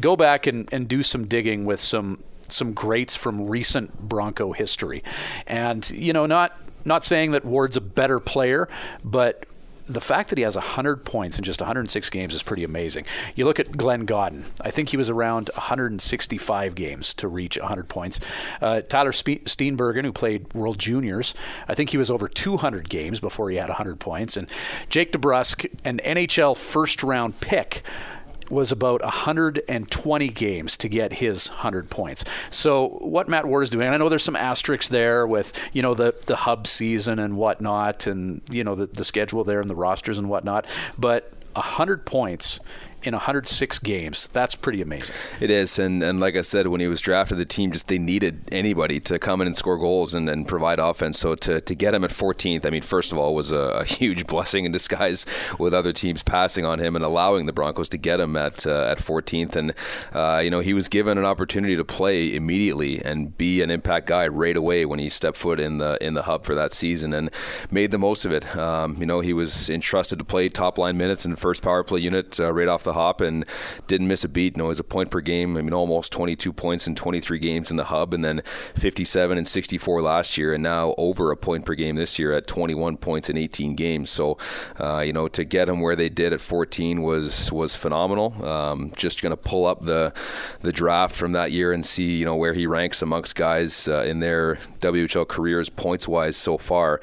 Go 0.00 0.16
back 0.16 0.46
and, 0.46 0.68
and 0.72 0.88
do 0.88 1.02
some 1.02 1.26
digging 1.26 1.64
with 1.64 1.80
some 1.80 2.22
some 2.48 2.74
greats 2.74 3.16
from 3.16 3.46
recent 3.46 3.98
Bronco 3.98 4.52
history. 4.52 5.02
And, 5.46 5.88
you 5.90 6.12
know, 6.12 6.26
not 6.26 6.58
not 6.84 7.04
saying 7.04 7.30
that 7.32 7.44
Ward's 7.44 7.76
a 7.76 7.80
better 7.80 8.20
player, 8.20 8.68
but 9.04 9.46
the 9.92 10.00
fact 10.00 10.30
that 10.30 10.38
he 10.38 10.44
has 10.44 10.56
100 10.56 11.04
points 11.04 11.38
in 11.38 11.44
just 11.44 11.60
106 11.60 12.10
games 12.10 12.34
is 12.34 12.42
pretty 12.42 12.64
amazing. 12.64 13.04
You 13.34 13.44
look 13.44 13.60
at 13.60 13.76
Glenn 13.76 14.04
Gawdin. 14.04 14.44
I 14.60 14.70
think 14.70 14.90
he 14.90 14.96
was 14.96 15.10
around 15.10 15.50
165 15.54 16.74
games 16.74 17.14
to 17.14 17.28
reach 17.28 17.58
100 17.58 17.88
points. 17.88 18.20
Uh, 18.60 18.80
Tyler 18.82 19.12
Spe- 19.12 19.44
Steenbergen, 19.44 20.04
who 20.04 20.12
played 20.12 20.52
World 20.54 20.78
Juniors, 20.78 21.34
I 21.68 21.74
think 21.74 21.90
he 21.90 21.98
was 21.98 22.10
over 22.10 22.28
200 22.28 22.88
games 22.88 23.20
before 23.20 23.50
he 23.50 23.56
had 23.56 23.68
100 23.68 24.00
points. 24.00 24.36
And 24.36 24.50
Jake 24.88 25.12
DeBrusk, 25.12 25.66
an 25.84 26.00
NHL 26.04 26.56
first 26.56 27.02
round 27.02 27.40
pick, 27.40 27.82
was 28.50 28.72
about 28.72 29.02
120 29.02 30.28
games 30.28 30.76
to 30.78 30.88
get 30.88 31.14
his 31.14 31.48
100 31.48 31.90
points. 31.90 32.24
So 32.50 32.88
what 33.00 33.28
Matt 33.28 33.46
Ward 33.46 33.64
is 33.64 33.70
doing, 33.70 33.88
I 33.88 33.96
know 33.96 34.08
there's 34.08 34.22
some 34.22 34.36
asterisks 34.36 34.88
there 34.88 35.26
with 35.26 35.58
you 35.72 35.82
know 35.82 35.94
the 35.94 36.14
the 36.26 36.36
hub 36.36 36.66
season 36.66 37.18
and 37.18 37.36
whatnot, 37.36 38.06
and 38.06 38.42
you 38.50 38.64
know 38.64 38.74
the 38.74 38.86
the 38.86 39.04
schedule 39.04 39.44
there 39.44 39.60
and 39.60 39.70
the 39.70 39.74
rosters 39.74 40.18
and 40.18 40.28
whatnot, 40.28 40.66
but 40.98 41.32
100 41.54 42.06
points 42.06 42.60
in 43.04 43.14
106 43.14 43.78
games. 43.80 44.28
That's 44.32 44.54
pretty 44.54 44.82
amazing. 44.82 45.14
It 45.40 45.50
is, 45.50 45.78
and 45.78 46.02
and 46.02 46.20
like 46.20 46.36
I 46.36 46.42
said, 46.42 46.68
when 46.68 46.80
he 46.80 46.88
was 46.88 47.00
drafted, 47.00 47.38
the 47.38 47.44
team 47.44 47.72
just 47.72 47.88
they 47.88 47.98
needed 47.98 48.48
anybody 48.52 49.00
to 49.00 49.18
come 49.18 49.40
in 49.40 49.46
and 49.46 49.56
score 49.56 49.78
goals 49.78 50.14
and, 50.14 50.28
and 50.28 50.46
provide 50.46 50.78
offense. 50.78 51.18
So 51.18 51.34
to, 51.34 51.60
to 51.60 51.74
get 51.74 51.94
him 51.94 52.04
at 52.04 52.10
14th, 52.10 52.66
I 52.66 52.70
mean, 52.70 52.82
first 52.82 53.12
of 53.12 53.18
all, 53.18 53.34
was 53.34 53.52
a, 53.52 53.56
a 53.56 53.84
huge 53.84 54.26
blessing 54.32 54.64
in 54.64 54.72
disguise 54.72 55.26
with 55.58 55.74
other 55.74 55.92
teams 55.92 56.22
passing 56.22 56.64
on 56.64 56.78
him 56.78 56.96
and 56.96 57.04
allowing 57.04 57.46
the 57.46 57.52
Broncos 57.52 57.88
to 57.90 57.98
get 57.98 58.20
him 58.20 58.36
at 58.36 58.66
uh, 58.66 58.86
at 58.90 58.98
14th. 58.98 59.56
And 59.56 59.74
uh, 60.12 60.40
you 60.42 60.50
know, 60.50 60.60
he 60.60 60.74
was 60.74 60.88
given 60.88 61.18
an 61.18 61.24
opportunity 61.24 61.76
to 61.76 61.84
play 61.84 62.34
immediately 62.34 63.02
and 63.04 63.36
be 63.36 63.62
an 63.62 63.70
impact 63.70 64.06
guy 64.06 64.28
right 64.28 64.56
away 64.56 64.84
when 64.84 64.98
he 64.98 65.08
stepped 65.08 65.36
foot 65.36 65.60
in 65.60 65.78
the 65.78 65.98
in 66.00 66.14
the 66.14 66.22
hub 66.22 66.44
for 66.44 66.54
that 66.54 66.72
season 66.72 67.12
and 67.12 67.30
made 67.70 67.90
the 67.90 67.98
most 67.98 68.24
of 68.24 68.32
it. 68.32 68.56
Um, 68.56 68.96
you 68.98 69.06
know, 69.06 69.20
he 69.20 69.32
was 69.32 69.68
entrusted 69.68 70.18
to 70.18 70.24
play 70.24 70.48
top 70.48 70.78
line 70.78 70.96
minutes 70.96 71.24
in 71.24 71.30
the 71.30 71.36
first 71.36 71.62
power 71.62 71.82
play 71.82 72.00
unit 72.00 72.38
uh, 72.38 72.52
right 72.52 72.68
off 72.68 72.84
the 72.84 72.91
hop 72.92 73.20
and 73.20 73.44
didn't 73.86 74.08
miss 74.08 74.24
a 74.24 74.28
beat. 74.28 74.56
Know, 74.56 74.66
it 74.66 74.68
was 74.68 74.80
a 74.80 74.84
point 74.84 75.10
per 75.10 75.20
game. 75.20 75.56
I 75.56 75.62
mean, 75.62 75.72
almost 75.72 76.12
22 76.12 76.52
points 76.52 76.86
in 76.86 76.94
23 76.94 77.38
games 77.38 77.70
in 77.70 77.76
the 77.76 77.84
hub, 77.84 78.14
and 78.14 78.24
then 78.24 78.42
57 78.74 79.38
and 79.38 79.46
64 79.46 80.02
last 80.02 80.38
year, 80.38 80.54
and 80.54 80.62
now 80.62 80.94
over 80.98 81.30
a 81.30 81.36
point 81.36 81.64
per 81.64 81.74
game 81.74 81.96
this 81.96 82.18
year 82.18 82.32
at 82.32 82.46
21 82.46 82.96
points 82.96 83.28
in 83.28 83.36
18 83.36 83.74
games. 83.74 84.10
So, 84.10 84.38
uh, 84.78 85.00
you 85.00 85.12
know, 85.12 85.28
to 85.28 85.44
get 85.44 85.66
them 85.66 85.80
where 85.80 85.96
they 85.96 86.08
did 86.08 86.32
at 86.32 86.40
14 86.40 87.02
was 87.02 87.52
was 87.52 87.76
phenomenal. 87.76 88.44
Um, 88.44 88.92
just 88.96 89.22
going 89.22 89.30
to 89.30 89.36
pull 89.36 89.66
up 89.66 89.82
the 89.82 90.12
the 90.60 90.72
draft 90.72 91.14
from 91.14 91.32
that 91.32 91.52
year 91.52 91.72
and 91.72 91.84
see 91.84 92.18
you 92.18 92.24
know 92.24 92.36
where 92.36 92.54
he 92.54 92.66
ranks 92.66 93.02
amongst 93.02 93.36
guys 93.36 93.88
uh, 93.88 94.02
in 94.02 94.20
their 94.20 94.56
WHL 94.80 95.26
careers 95.26 95.68
points 95.68 96.08
wise 96.08 96.36
so 96.36 96.58
far. 96.58 97.00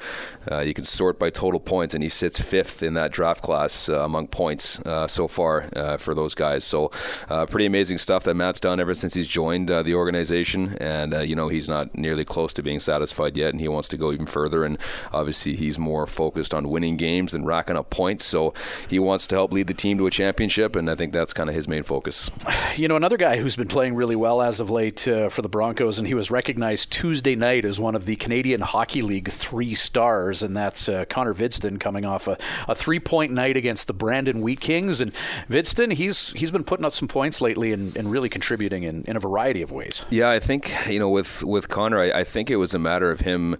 Uh, 0.50 0.60
you 0.60 0.74
can 0.74 0.84
sort 0.84 1.18
by 1.18 1.30
total 1.30 1.60
points, 1.60 1.94
and 1.94 2.02
he 2.02 2.08
sits 2.08 2.40
fifth 2.40 2.82
in 2.82 2.94
that 2.94 3.12
draft 3.12 3.42
class 3.42 3.88
uh, 3.88 4.04
among 4.04 4.28
points 4.28 4.80
uh, 4.80 5.06
so 5.06 5.28
far 5.28 5.68
uh, 5.80 5.96
for 5.96 6.14
those 6.14 6.34
guys. 6.34 6.64
So, 6.64 6.90
uh, 7.28 7.46
pretty 7.46 7.66
amazing 7.66 7.98
stuff 7.98 8.24
that 8.24 8.34
Matt's 8.34 8.60
done 8.60 8.80
ever 8.80 8.94
since 8.94 9.14
he's 9.14 9.26
joined 9.26 9.70
uh, 9.70 9.82
the 9.82 9.94
organization. 9.94 10.76
And, 10.80 11.14
uh, 11.14 11.20
you 11.20 11.34
know, 11.34 11.48
he's 11.48 11.68
not 11.68 11.94
nearly 11.96 12.24
close 12.24 12.52
to 12.54 12.62
being 12.62 12.78
satisfied 12.78 13.36
yet, 13.36 13.52
and 13.52 13.60
he 13.60 13.68
wants 13.68 13.88
to 13.88 13.96
go 13.96 14.12
even 14.12 14.26
further. 14.26 14.64
And 14.64 14.78
obviously, 15.12 15.56
he's 15.56 15.78
more 15.78 16.06
focused 16.06 16.54
on 16.54 16.68
winning 16.68 16.96
games 16.96 17.32
than 17.32 17.44
racking 17.44 17.76
up 17.76 17.90
points. 17.90 18.24
So, 18.24 18.54
he 18.88 18.98
wants 18.98 19.26
to 19.28 19.34
help 19.34 19.52
lead 19.52 19.66
the 19.66 19.74
team 19.74 19.98
to 19.98 20.06
a 20.06 20.10
championship, 20.10 20.76
and 20.76 20.90
I 20.90 20.94
think 20.94 21.12
that's 21.12 21.32
kind 21.32 21.48
of 21.48 21.54
his 21.54 21.66
main 21.66 21.82
focus. 21.82 22.30
You 22.76 22.88
know, 22.88 22.96
another 22.96 23.16
guy 23.16 23.38
who's 23.38 23.56
been 23.56 23.68
playing 23.68 23.94
really 23.94 24.16
well 24.16 24.42
as 24.42 24.60
of 24.60 24.70
late 24.70 25.08
uh, 25.08 25.28
for 25.28 25.42
the 25.42 25.48
Broncos, 25.48 25.98
and 25.98 26.06
he 26.06 26.14
was 26.14 26.30
recognized 26.30 26.92
Tuesday 26.92 27.34
night 27.34 27.64
as 27.64 27.80
one 27.80 27.94
of 27.94 28.04
the 28.04 28.16
Canadian 28.16 28.60
Hockey 28.60 29.02
League 29.02 29.30
three 29.30 29.74
stars, 29.74 30.42
and 30.42 30.56
that's 30.56 30.86
Connor 31.08 31.34
Hvidston 31.34 31.80
coming 31.80 32.04
off 32.04 32.28
a, 32.28 32.36
a 32.68 32.74
three 32.74 33.00
point 33.00 33.32
night 33.32 33.56
against 33.56 33.86
the 33.86 33.92
Brandon 33.92 34.40
Wheat 34.40 34.60
Kings. 34.60 35.00
And 35.00 35.12
Hvidston 35.48 35.69
he's 35.78 36.30
he's 36.30 36.50
been 36.50 36.64
putting 36.64 36.84
up 36.84 36.92
some 36.92 37.08
points 37.08 37.40
lately 37.40 37.72
and, 37.72 37.96
and 37.96 38.10
really 38.10 38.28
contributing 38.28 38.82
in, 38.82 39.04
in 39.04 39.16
a 39.16 39.20
variety 39.20 39.62
of 39.62 39.72
ways. 39.72 40.04
Yeah, 40.10 40.30
I 40.30 40.38
think 40.38 40.72
you 40.88 40.98
know 40.98 41.08
with 41.08 41.44
with 41.44 41.68
Connor, 41.68 41.98
I, 41.98 42.20
I 42.20 42.24
think 42.24 42.50
it 42.50 42.56
was 42.56 42.74
a 42.74 42.78
matter 42.78 43.10
of 43.10 43.20
him 43.20 43.56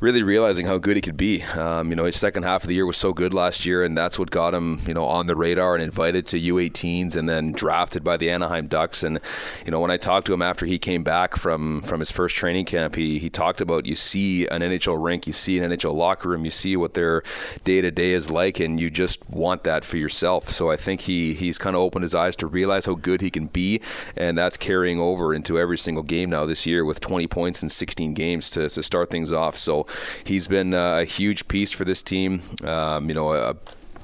really 0.00 0.22
realizing 0.22 0.66
how 0.66 0.78
good 0.78 0.96
he 0.96 1.02
could 1.02 1.16
be. 1.16 1.42
Um, 1.42 1.90
you 1.90 1.96
know, 1.96 2.04
his 2.04 2.16
second 2.16 2.44
half 2.44 2.62
of 2.64 2.68
the 2.68 2.74
year 2.74 2.86
was 2.86 2.96
so 2.96 3.12
good 3.12 3.34
last 3.34 3.66
year, 3.66 3.82
and 3.82 3.96
that's 3.96 4.18
what 4.18 4.30
got 4.30 4.54
him 4.54 4.80
you 4.86 4.94
know 4.94 5.04
on 5.04 5.26
the 5.26 5.36
radar 5.36 5.74
and 5.74 5.82
invited 5.82 6.26
to 6.28 6.40
U18s 6.40 7.16
and 7.16 7.28
then 7.28 7.52
drafted 7.52 8.04
by 8.04 8.16
the 8.16 8.30
Anaheim 8.30 8.66
Ducks. 8.66 9.02
And 9.02 9.20
you 9.64 9.70
know, 9.70 9.80
when 9.80 9.90
I 9.90 9.96
talked 9.96 10.26
to 10.28 10.32
him 10.32 10.42
after 10.42 10.66
he 10.66 10.78
came 10.78 11.02
back 11.02 11.36
from 11.36 11.82
from 11.82 12.00
his 12.00 12.10
first 12.10 12.36
training 12.36 12.66
camp, 12.66 12.94
he 12.94 13.18
he 13.18 13.30
talked 13.30 13.60
about 13.60 13.86
you 13.86 13.94
see 13.94 14.46
an 14.46 14.62
NHL 14.62 15.02
rink, 15.02 15.26
you 15.26 15.32
see 15.32 15.58
an 15.58 15.70
NHL 15.70 15.94
locker 15.94 16.28
room, 16.28 16.44
you 16.44 16.50
see 16.50 16.76
what 16.76 16.94
their 16.94 17.22
day 17.64 17.80
to 17.80 17.90
day 17.90 18.10
is 18.10 18.30
like, 18.30 18.60
and 18.60 18.80
you 18.80 18.90
just 18.90 19.28
want 19.28 19.64
that 19.64 19.84
for 19.84 19.96
yourself. 19.96 20.48
So 20.48 20.70
I 20.70 20.76
think 20.76 21.02
he 21.02 21.34
he 21.34 21.47
he's 21.48 21.58
kind 21.58 21.74
of 21.74 21.82
opened 21.82 22.04
his 22.04 22.14
eyes 22.14 22.36
to 22.36 22.46
realize 22.46 22.86
how 22.86 22.94
good 22.94 23.20
he 23.20 23.30
can 23.30 23.46
be, 23.46 23.80
and 24.16 24.38
that's 24.38 24.56
carrying 24.56 25.00
over 25.00 25.34
into 25.34 25.58
every 25.58 25.78
single 25.78 26.04
game 26.04 26.30
now 26.30 26.46
this 26.46 26.66
year 26.66 26.84
with 26.84 27.00
20 27.00 27.26
points 27.26 27.62
in 27.62 27.68
16 27.68 28.14
games 28.14 28.50
to, 28.50 28.68
to 28.68 28.82
start 28.82 29.10
things 29.10 29.32
off. 29.32 29.56
So 29.56 29.86
he's 30.24 30.46
been 30.46 30.74
uh, 30.74 30.98
a 30.98 31.04
huge 31.04 31.48
piece 31.48 31.72
for 31.72 31.84
this 31.84 32.02
team. 32.02 32.42
Um, 32.62 33.08
you 33.08 33.14
know, 33.14 33.32
a 33.32 33.56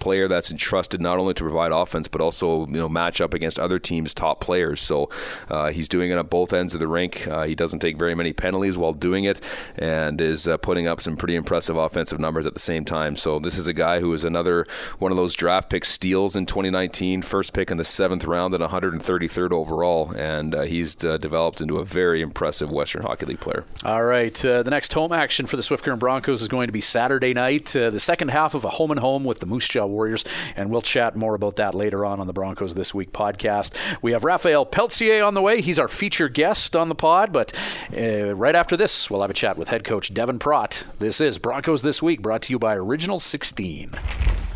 player 0.04 0.28
that's 0.28 0.50
entrusted 0.50 1.00
not 1.00 1.18
only 1.18 1.32
to 1.32 1.42
provide 1.42 1.72
offense 1.72 2.08
but 2.08 2.20
also 2.20 2.66
you 2.66 2.74
know 2.74 2.90
match 2.90 3.22
up 3.22 3.32
against 3.32 3.58
other 3.58 3.78
teams' 3.78 4.12
top 4.12 4.38
players. 4.38 4.80
So 4.80 5.08
uh, 5.48 5.70
he's 5.70 5.88
doing 5.88 6.10
it 6.10 6.18
on 6.18 6.26
both 6.26 6.52
ends 6.52 6.74
of 6.74 6.80
the 6.80 6.86
rink. 6.86 7.26
Uh, 7.26 7.44
he 7.44 7.54
doesn't 7.54 7.78
take 7.78 7.96
very 7.96 8.14
many 8.14 8.34
penalties 8.34 8.76
while 8.76 8.92
doing 8.92 9.24
it, 9.24 9.40
and 9.76 10.20
is 10.20 10.46
uh, 10.46 10.58
putting 10.58 10.86
up 10.86 11.00
some 11.00 11.16
pretty 11.16 11.34
impressive 11.34 11.76
offensive 11.76 12.20
numbers 12.20 12.44
at 12.44 12.52
the 12.52 12.60
same 12.60 12.84
time. 12.84 13.16
So 13.16 13.38
this 13.38 13.56
is 13.56 13.66
a 13.66 13.72
guy 13.72 14.00
who 14.00 14.12
is 14.12 14.24
another 14.24 14.66
one 14.98 15.10
of 15.10 15.16
those 15.16 15.32
draft 15.32 15.70
pick 15.70 15.86
steals 15.86 16.36
in 16.36 16.44
2019, 16.44 17.22
first 17.22 17.54
pick 17.54 17.70
in 17.70 17.78
the 17.78 17.84
seventh 17.84 18.24
round 18.24 18.52
at 18.52 18.60
133rd 18.60 19.52
overall, 19.52 20.12
and 20.16 20.54
uh, 20.54 20.62
he's 20.62 21.02
uh, 21.02 21.16
developed 21.16 21.62
into 21.62 21.78
a 21.78 21.84
very 21.84 22.20
impressive 22.20 22.70
Western 22.70 23.02
Hockey 23.02 23.24
League 23.24 23.40
player. 23.40 23.64
All 23.86 24.04
right, 24.04 24.44
uh, 24.44 24.62
the 24.62 24.70
next 24.70 24.92
home 24.92 25.12
action 25.12 25.46
for 25.46 25.56
the 25.56 25.62
Swift 25.62 25.82
Current 25.82 26.00
Broncos 26.00 26.42
is 26.42 26.48
going 26.48 26.66
to 26.66 26.72
be 26.72 26.82
Saturday 26.82 27.32
night, 27.32 27.66
the 27.66 27.98
second 27.98 28.28
half 28.28 28.54
of 28.54 28.64
a 28.64 28.70
home 28.70 28.90
and 28.90 29.00
home 29.00 29.24
with 29.24 29.40
the 29.40 29.46
Moose 29.46 29.68
Jaw 29.68 29.86
Warriors, 29.94 30.24
and 30.56 30.70
we'll 30.70 30.82
chat 30.82 31.16
more 31.16 31.34
about 31.34 31.56
that 31.56 31.74
later 31.74 32.04
on 32.04 32.20
on 32.20 32.26
the 32.26 32.32
Broncos 32.32 32.74
This 32.74 32.92
Week 32.92 33.12
podcast. 33.12 33.78
We 34.02 34.12
have 34.12 34.24
Raphael 34.24 34.66
Pelletier 34.66 35.22
on 35.22 35.34
the 35.34 35.42
way. 35.42 35.60
He's 35.60 35.78
our 35.78 35.88
feature 35.88 36.28
guest 36.28 36.74
on 36.74 36.88
the 36.88 36.94
pod, 36.94 37.32
but 37.32 37.52
uh, 37.96 38.34
right 38.34 38.54
after 38.54 38.76
this, 38.76 39.10
we'll 39.10 39.22
have 39.22 39.30
a 39.30 39.34
chat 39.34 39.56
with 39.56 39.68
head 39.68 39.84
coach 39.84 40.12
Devin 40.12 40.38
Pratt. 40.38 40.84
This 40.98 41.20
is 41.20 41.38
Broncos 41.38 41.82
This 41.82 42.02
Week, 42.02 42.20
brought 42.20 42.42
to 42.42 42.52
you 42.52 42.58
by 42.58 42.74
Original 42.74 43.20
16. 43.20 43.90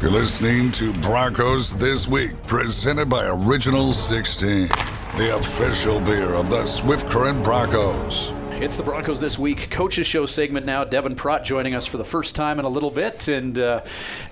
You're 0.00 0.11
listening 0.11 0.71
to 0.73 0.92
Broncos 0.95 1.76
This 1.76 2.07
Week, 2.07 2.30
presented 2.47 3.09
by 3.09 3.26
Original 3.26 3.92
16, 3.92 4.68
the 5.16 5.37
official 5.37 6.00
beer 6.00 6.35
of 6.35 6.50
the 6.50 6.66
Swift 6.66 7.09
Current 7.09 7.42
Broncos. 7.42 8.33
It's 8.60 8.76
the 8.76 8.82
Broncos 8.82 9.20
This 9.20 9.38
Week 9.38 9.70
coaches 9.70 10.04
show 10.08 10.26
segment 10.26 10.66
now. 10.66 10.82
Devin 10.82 11.14
Pratt 11.14 11.44
joining 11.44 11.76
us 11.76 11.86
for 11.86 11.96
the 11.96 12.04
first 12.04 12.34
time 12.34 12.58
in 12.58 12.64
a 12.64 12.68
little 12.68 12.90
bit. 12.90 13.28
And 13.28 13.56
uh, 13.56 13.82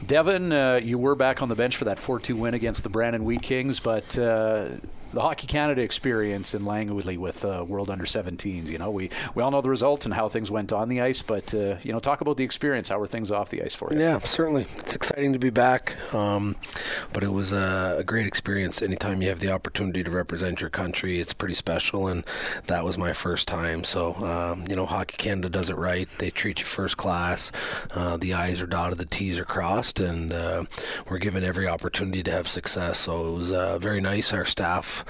Devin, 0.04 0.52
uh, 0.52 0.80
you 0.83 0.99
were 0.99 1.14
back 1.14 1.42
on 1.42 1.49
the 1.49 1.54
bench 1.54 1.76
for 1.76 1.85
that 1.85 2.00
4 2.00 2.18
2 2.18 2.35
win 2.35 2.52
against 2.52 2.83
the 2.83 2.88
Brandon 2.88 3.25
Wheat 3.25 3.42
Kings, 3.42 3.78
but. 3.78 4.18
The 5.17 5.23
Hockey 5.23 5.47
Canada 5.47 5.81
experience 5.81 6.53
in 6.53 6.67
Langley 6.67 7.17
with 7.17 7.43
uh, 7.43 7.65
World 7.67 7.89
Under 7.89 8.05
17s. 8.05 8.69
You 8.69 8.77
know, 8.77 8.91
we, 8.91 9.09
we 9.35 9.43
all 9.43 9.51
know 9.51 9.63
the 9.63 9.71
results 9.71 10.05
and 10.05 10.13
how 10.13 10.29
things 10.29 10.51
went 10.51 10.75
on 10.75 10.91
the 10.91 11.01
ice, 11.01 11.23
but 11.23 11.55
uh, 11.55 11.77
you 11.83 11.91
know, 11.91 12.01
talk 12.01 12.21
about 12.21 12.37
the 12.37 12.45
experience. 12.45 12.91
How 12.91 12.99
were 12.99 13.07
things 13.07 13.31
off 13.31 13.49
the 13.49 13.63
ice 13.63 13.75
for 13.75 13.89
you? 13.91 13.99
Yeah, 13.99 14.19
certainly. 14.19 14.67
It's 14.77 14.95
exciting 14.95 15.33
to 15.33 15.39
be 15.39 15.49
back, 15.49 15.97
um, 16.15 16.55
but 17.15 17.25
it 17.25 17.33
was 17.33 17.55
a, 17.55 17.97
a, 18.01 18.05
great 18.05 18.27
experience. 18.27 18.83
Anytime 18.83 19.23
you 19.23 19.31
have 19.31 19.41
the 19.41 19.51
opportunity 19.51 20.05
to 20.05 20.11
represent 20.11 20.61
your 20.61 20.69
country, 20.69 21.19
it's 21.19 21.33
pretty 21.33 21.55
special, 21.55 22.09
and 22.09 22.23
that 22.67 22.85
was 22.85 22.99
my 22.99 23.15
first 23.15 23.49
time. 23.49 23.85
So, 23.85 24.13
um, 24.17 24.65
you 24.69 24.77
know, 24.77 24.85
Hockey 24.85 25.17
Canada 25.17 25.49
does 25.49 25.71
it 25.71 25.79
right. 25.79 26.11
They 26.19 26.29
treat 26.29 26.59
you 26.59 26.67
first 26.67 26.99
class. 26.99 27.51
Uh, 27.91 28.19
the 28.19 28.35
I's 28.35 28.61
are 28.61 28.67
dotted, 28.67 28.99
the 28.99 29.07
T's 29.07 29.39
are 29.39 29.47
crossed, 29.47 29.99
and 29.99 30.31
uh, 30.31 30.65
we're 31.09 31.17
given 31.17 31.43
every 31.43 31.67
opportunity 31.67 32.23
to 32.23 32.31
have 32.31 32.47
success. 32.47 32.99
So 32.99 33.29
it 33.29 33.33
was 33.33 33.51
uh, 33.51 33.79
very 33.79 34.03
nice. 34.03 34.35
Our 34.35 34.45
staff 34.45 35.06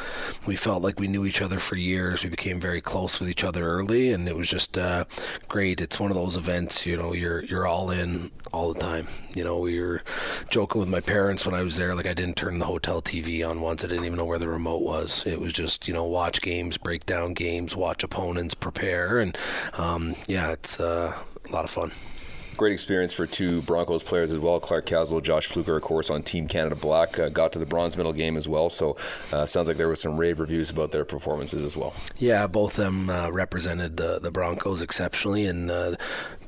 we 0.46 0.56
felt 0.56 0.82
like 0.82 1.00
we 1.00 1.08
knew 1.08 1.26
each 1.26 1.42
other 1.42 1.58
for 1.58 1.76
years. 1.76 2.22
We 2.22 2.30
became 2.30 2.60
very 2.60 2.80
close 2.80 3.20
with 3.20 3.28
each 3.28 3.44
other 3.44 3.66
early, 3.66 4.12
and 4.12 4.28
it 4.28 4.36
was 4.36 4.48
just 4.48 4.76
uh, 4.76 5.04
great. 5.48 5.80
It's 5.80 6.00
one 6.00 6.10
of 6.10 6.16
those 6.16 6.36
events, 6.36 6.86
you 6.86 6.96
know, 6.96 7.12
you're 7.12 7.44
you're 7.44 7.66
all 7.66 7.90
in 7.90 8.30
all 8.52 8.72
the 8.72 8.80
time. 8.80 9.06
You 9.34 9.44
know, 9.44 9.58
we 9.58 9.80
were 9.80 10.02
joking 10.50 10.80
with 10.80 10.88
my 10.88 11.00
parents 11.00 11.44
when 11.44 11.54
I 11.54 11.62
was 11.62 11.76
there, 11.76 11.94
like 11.94 12.06
I 12.06 12.14
didn't 12.14 12.36
turn 12.36 12.58
the 12.58 12.66
hotel 12.66 13.02
TV 13.02 13.48
on 13.48 13.60
once. 13.60 13.84
I 13.84 13.88
didn't 13.88 14.04
even 14.04 14.16
know 14.16 14.24
where 14.24 14.38
the 14.38 14.48
remote 14.48 14.82
was. 14.82 15.26
It 15.26 15.40
was 15.40 15.52
just, 15.52 15.88
you 15.88 15.94
know, 15.94 16.04
watch 16.04 16.40
games, 16.40 16.78
break 16.78 17.06
down 17.06 17.34
games, 17.34 17.76
watch 17.76 18.02
opponents, 18.02 18.54
prepare, 18.54 19.18
and 19.18 19.36
um, 19.74 20.14
yeah, 20.26 20.52
it's 20.52 20.80
uh, 20.80 21.14
a 21.48 21.52
lot 21.52 21.64
of 21.64 21.70
fun 21.70 21.90
great 22.56 22.72
experience 22.72 23.12
for 23.12 23.26
two 23.26 23.62
Broncos 23.62 24.02
players 24.02 24.32
as 24.32 24.38
well. 24.38 24.58
Clarke 24.60 24.86
Caswell, 24.86 25.20
Josh 25.20 25.48
Pflugger, 25.48 25.76
of 25.76 25.82
course, 25.82 26.10
on 26.10 26.22
Team 26.22 26.48
Canada 26.48 26.76
Black, 26.76 27.18
uh, 27.18 27.28
got 27.28 27.52
to 27.52 27.58
the 27.58 27.66
bronze 27.66 27.96
medal 27.96 28.12
game 28.12 28.36
as 28.36 28.48
well. 28.48 28.70
So 28.70 28.96
uh, 29.32 29.46
sounds 29.46 29.68
like 29.68 29.76
there 29.76 29.88
was 29.88 30.00
some 30.00 30.16
rave 30.16 30.40
reviews 30.40 30.70
about 30.70 30.92
their 30.92 31.04
performances 31.04 31.64
as 31.64 31.76
well. 31.76 31.94
Yeah, 32.18 32.46
both 32.46 32.78
of 32.78 32.84
them 32.84 33.10
uh, 33.10 33.30
represented 33.30 33.96
the 33.96 34.18
the 34.18 34.30
Broncos 34.30 34.82
exceptionally, 34.82 35.46
and 35.46 35.70
uh, 35.70 35.96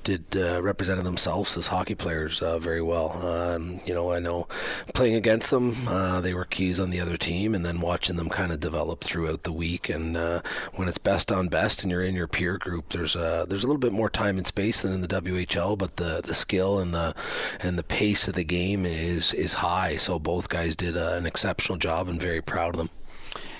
did 0.08 0.36
uh, 0.36 0.62
represented 0.62 1.04
themselves 1.04 1.54
as 1.58 1.66
hockey 1.66 1.94
players 1.94 2.40
uh, 2.40 2.58
very 2.58 2.80
well. 2.80 3.10
Um, 3.26 3.78
you 3.84 3.92
know, 3.92 4.10
I 4.10 4.20
know 4.20 4.48
playing 4.94 5.16
against 5.16 5.50
them, 5.50 5.74
uh, 5.86 6.22
they 6.22 6.32
were 6.32 6.46
keys 6.46 6.80
on 6.80 6.88
the 6.88 6.98
other 6.98 7.18
team, 7.18 7.54
and 7.54 7.64
then 7.64 7.82
watching 7.82 8.16
them 8.16 8.30
kind 8.30 8.50
of 8.50 8.58
develop 8.58 9.04
throughout 9.04 9.42
the 9.42 9.52
week. 9.52 9.90
And 9.90 10.16
uh, 10.16 10.40
when 10.76 10.88
it's 10.88 10.96
best 10.96 11.30
on 11.30 11.48
best, 11.48 11.82
and 11.82 11.92
you're 11.92 12.02
in 12.02 12.14
your 12.14 12.26
peer 12.26 12.56
group, 12.56 12.88
there's 12.88 13.16
a, 13.16 13.44
there's 13.46 13.64
a 13.64 13.66
little 13.66 13.78
bit 13.78 13.92
more 13.92 14.08
time 14.08 14.38
and 14.38 14.46
space 14.46 14.80
than 14.80 14.94
in 14.94 15.02
the 15.02 15.08
WHL, 15.08 15.76
but 15.76 15.96
the, 15.96 16.22
the 16.24 16.34
skill 16.34 16.78
and 16.78 16.94
the 16.94 17.14
and 17.60 17.78
the 17.78 17.82
pace 17.82 18.28
of 18.28 18.34
the 18.34 18.44
game 18.44 18.86
is 18.86 19.34
is 19.34 19.54
high. 19.54 19.96
So 19.96 20.18
both 20.18 20.48
guys 20.48 20.74
did 20.74 20.96
uh, 20.96 21.16
an 21.18 21.26
exceptional 21.26 21.76
job, 21.76 22.08
and 22.08 22.18
very 22.18 22.40
proud 22.40 22.74
of 22.74 22.78
them. 22.78 22.90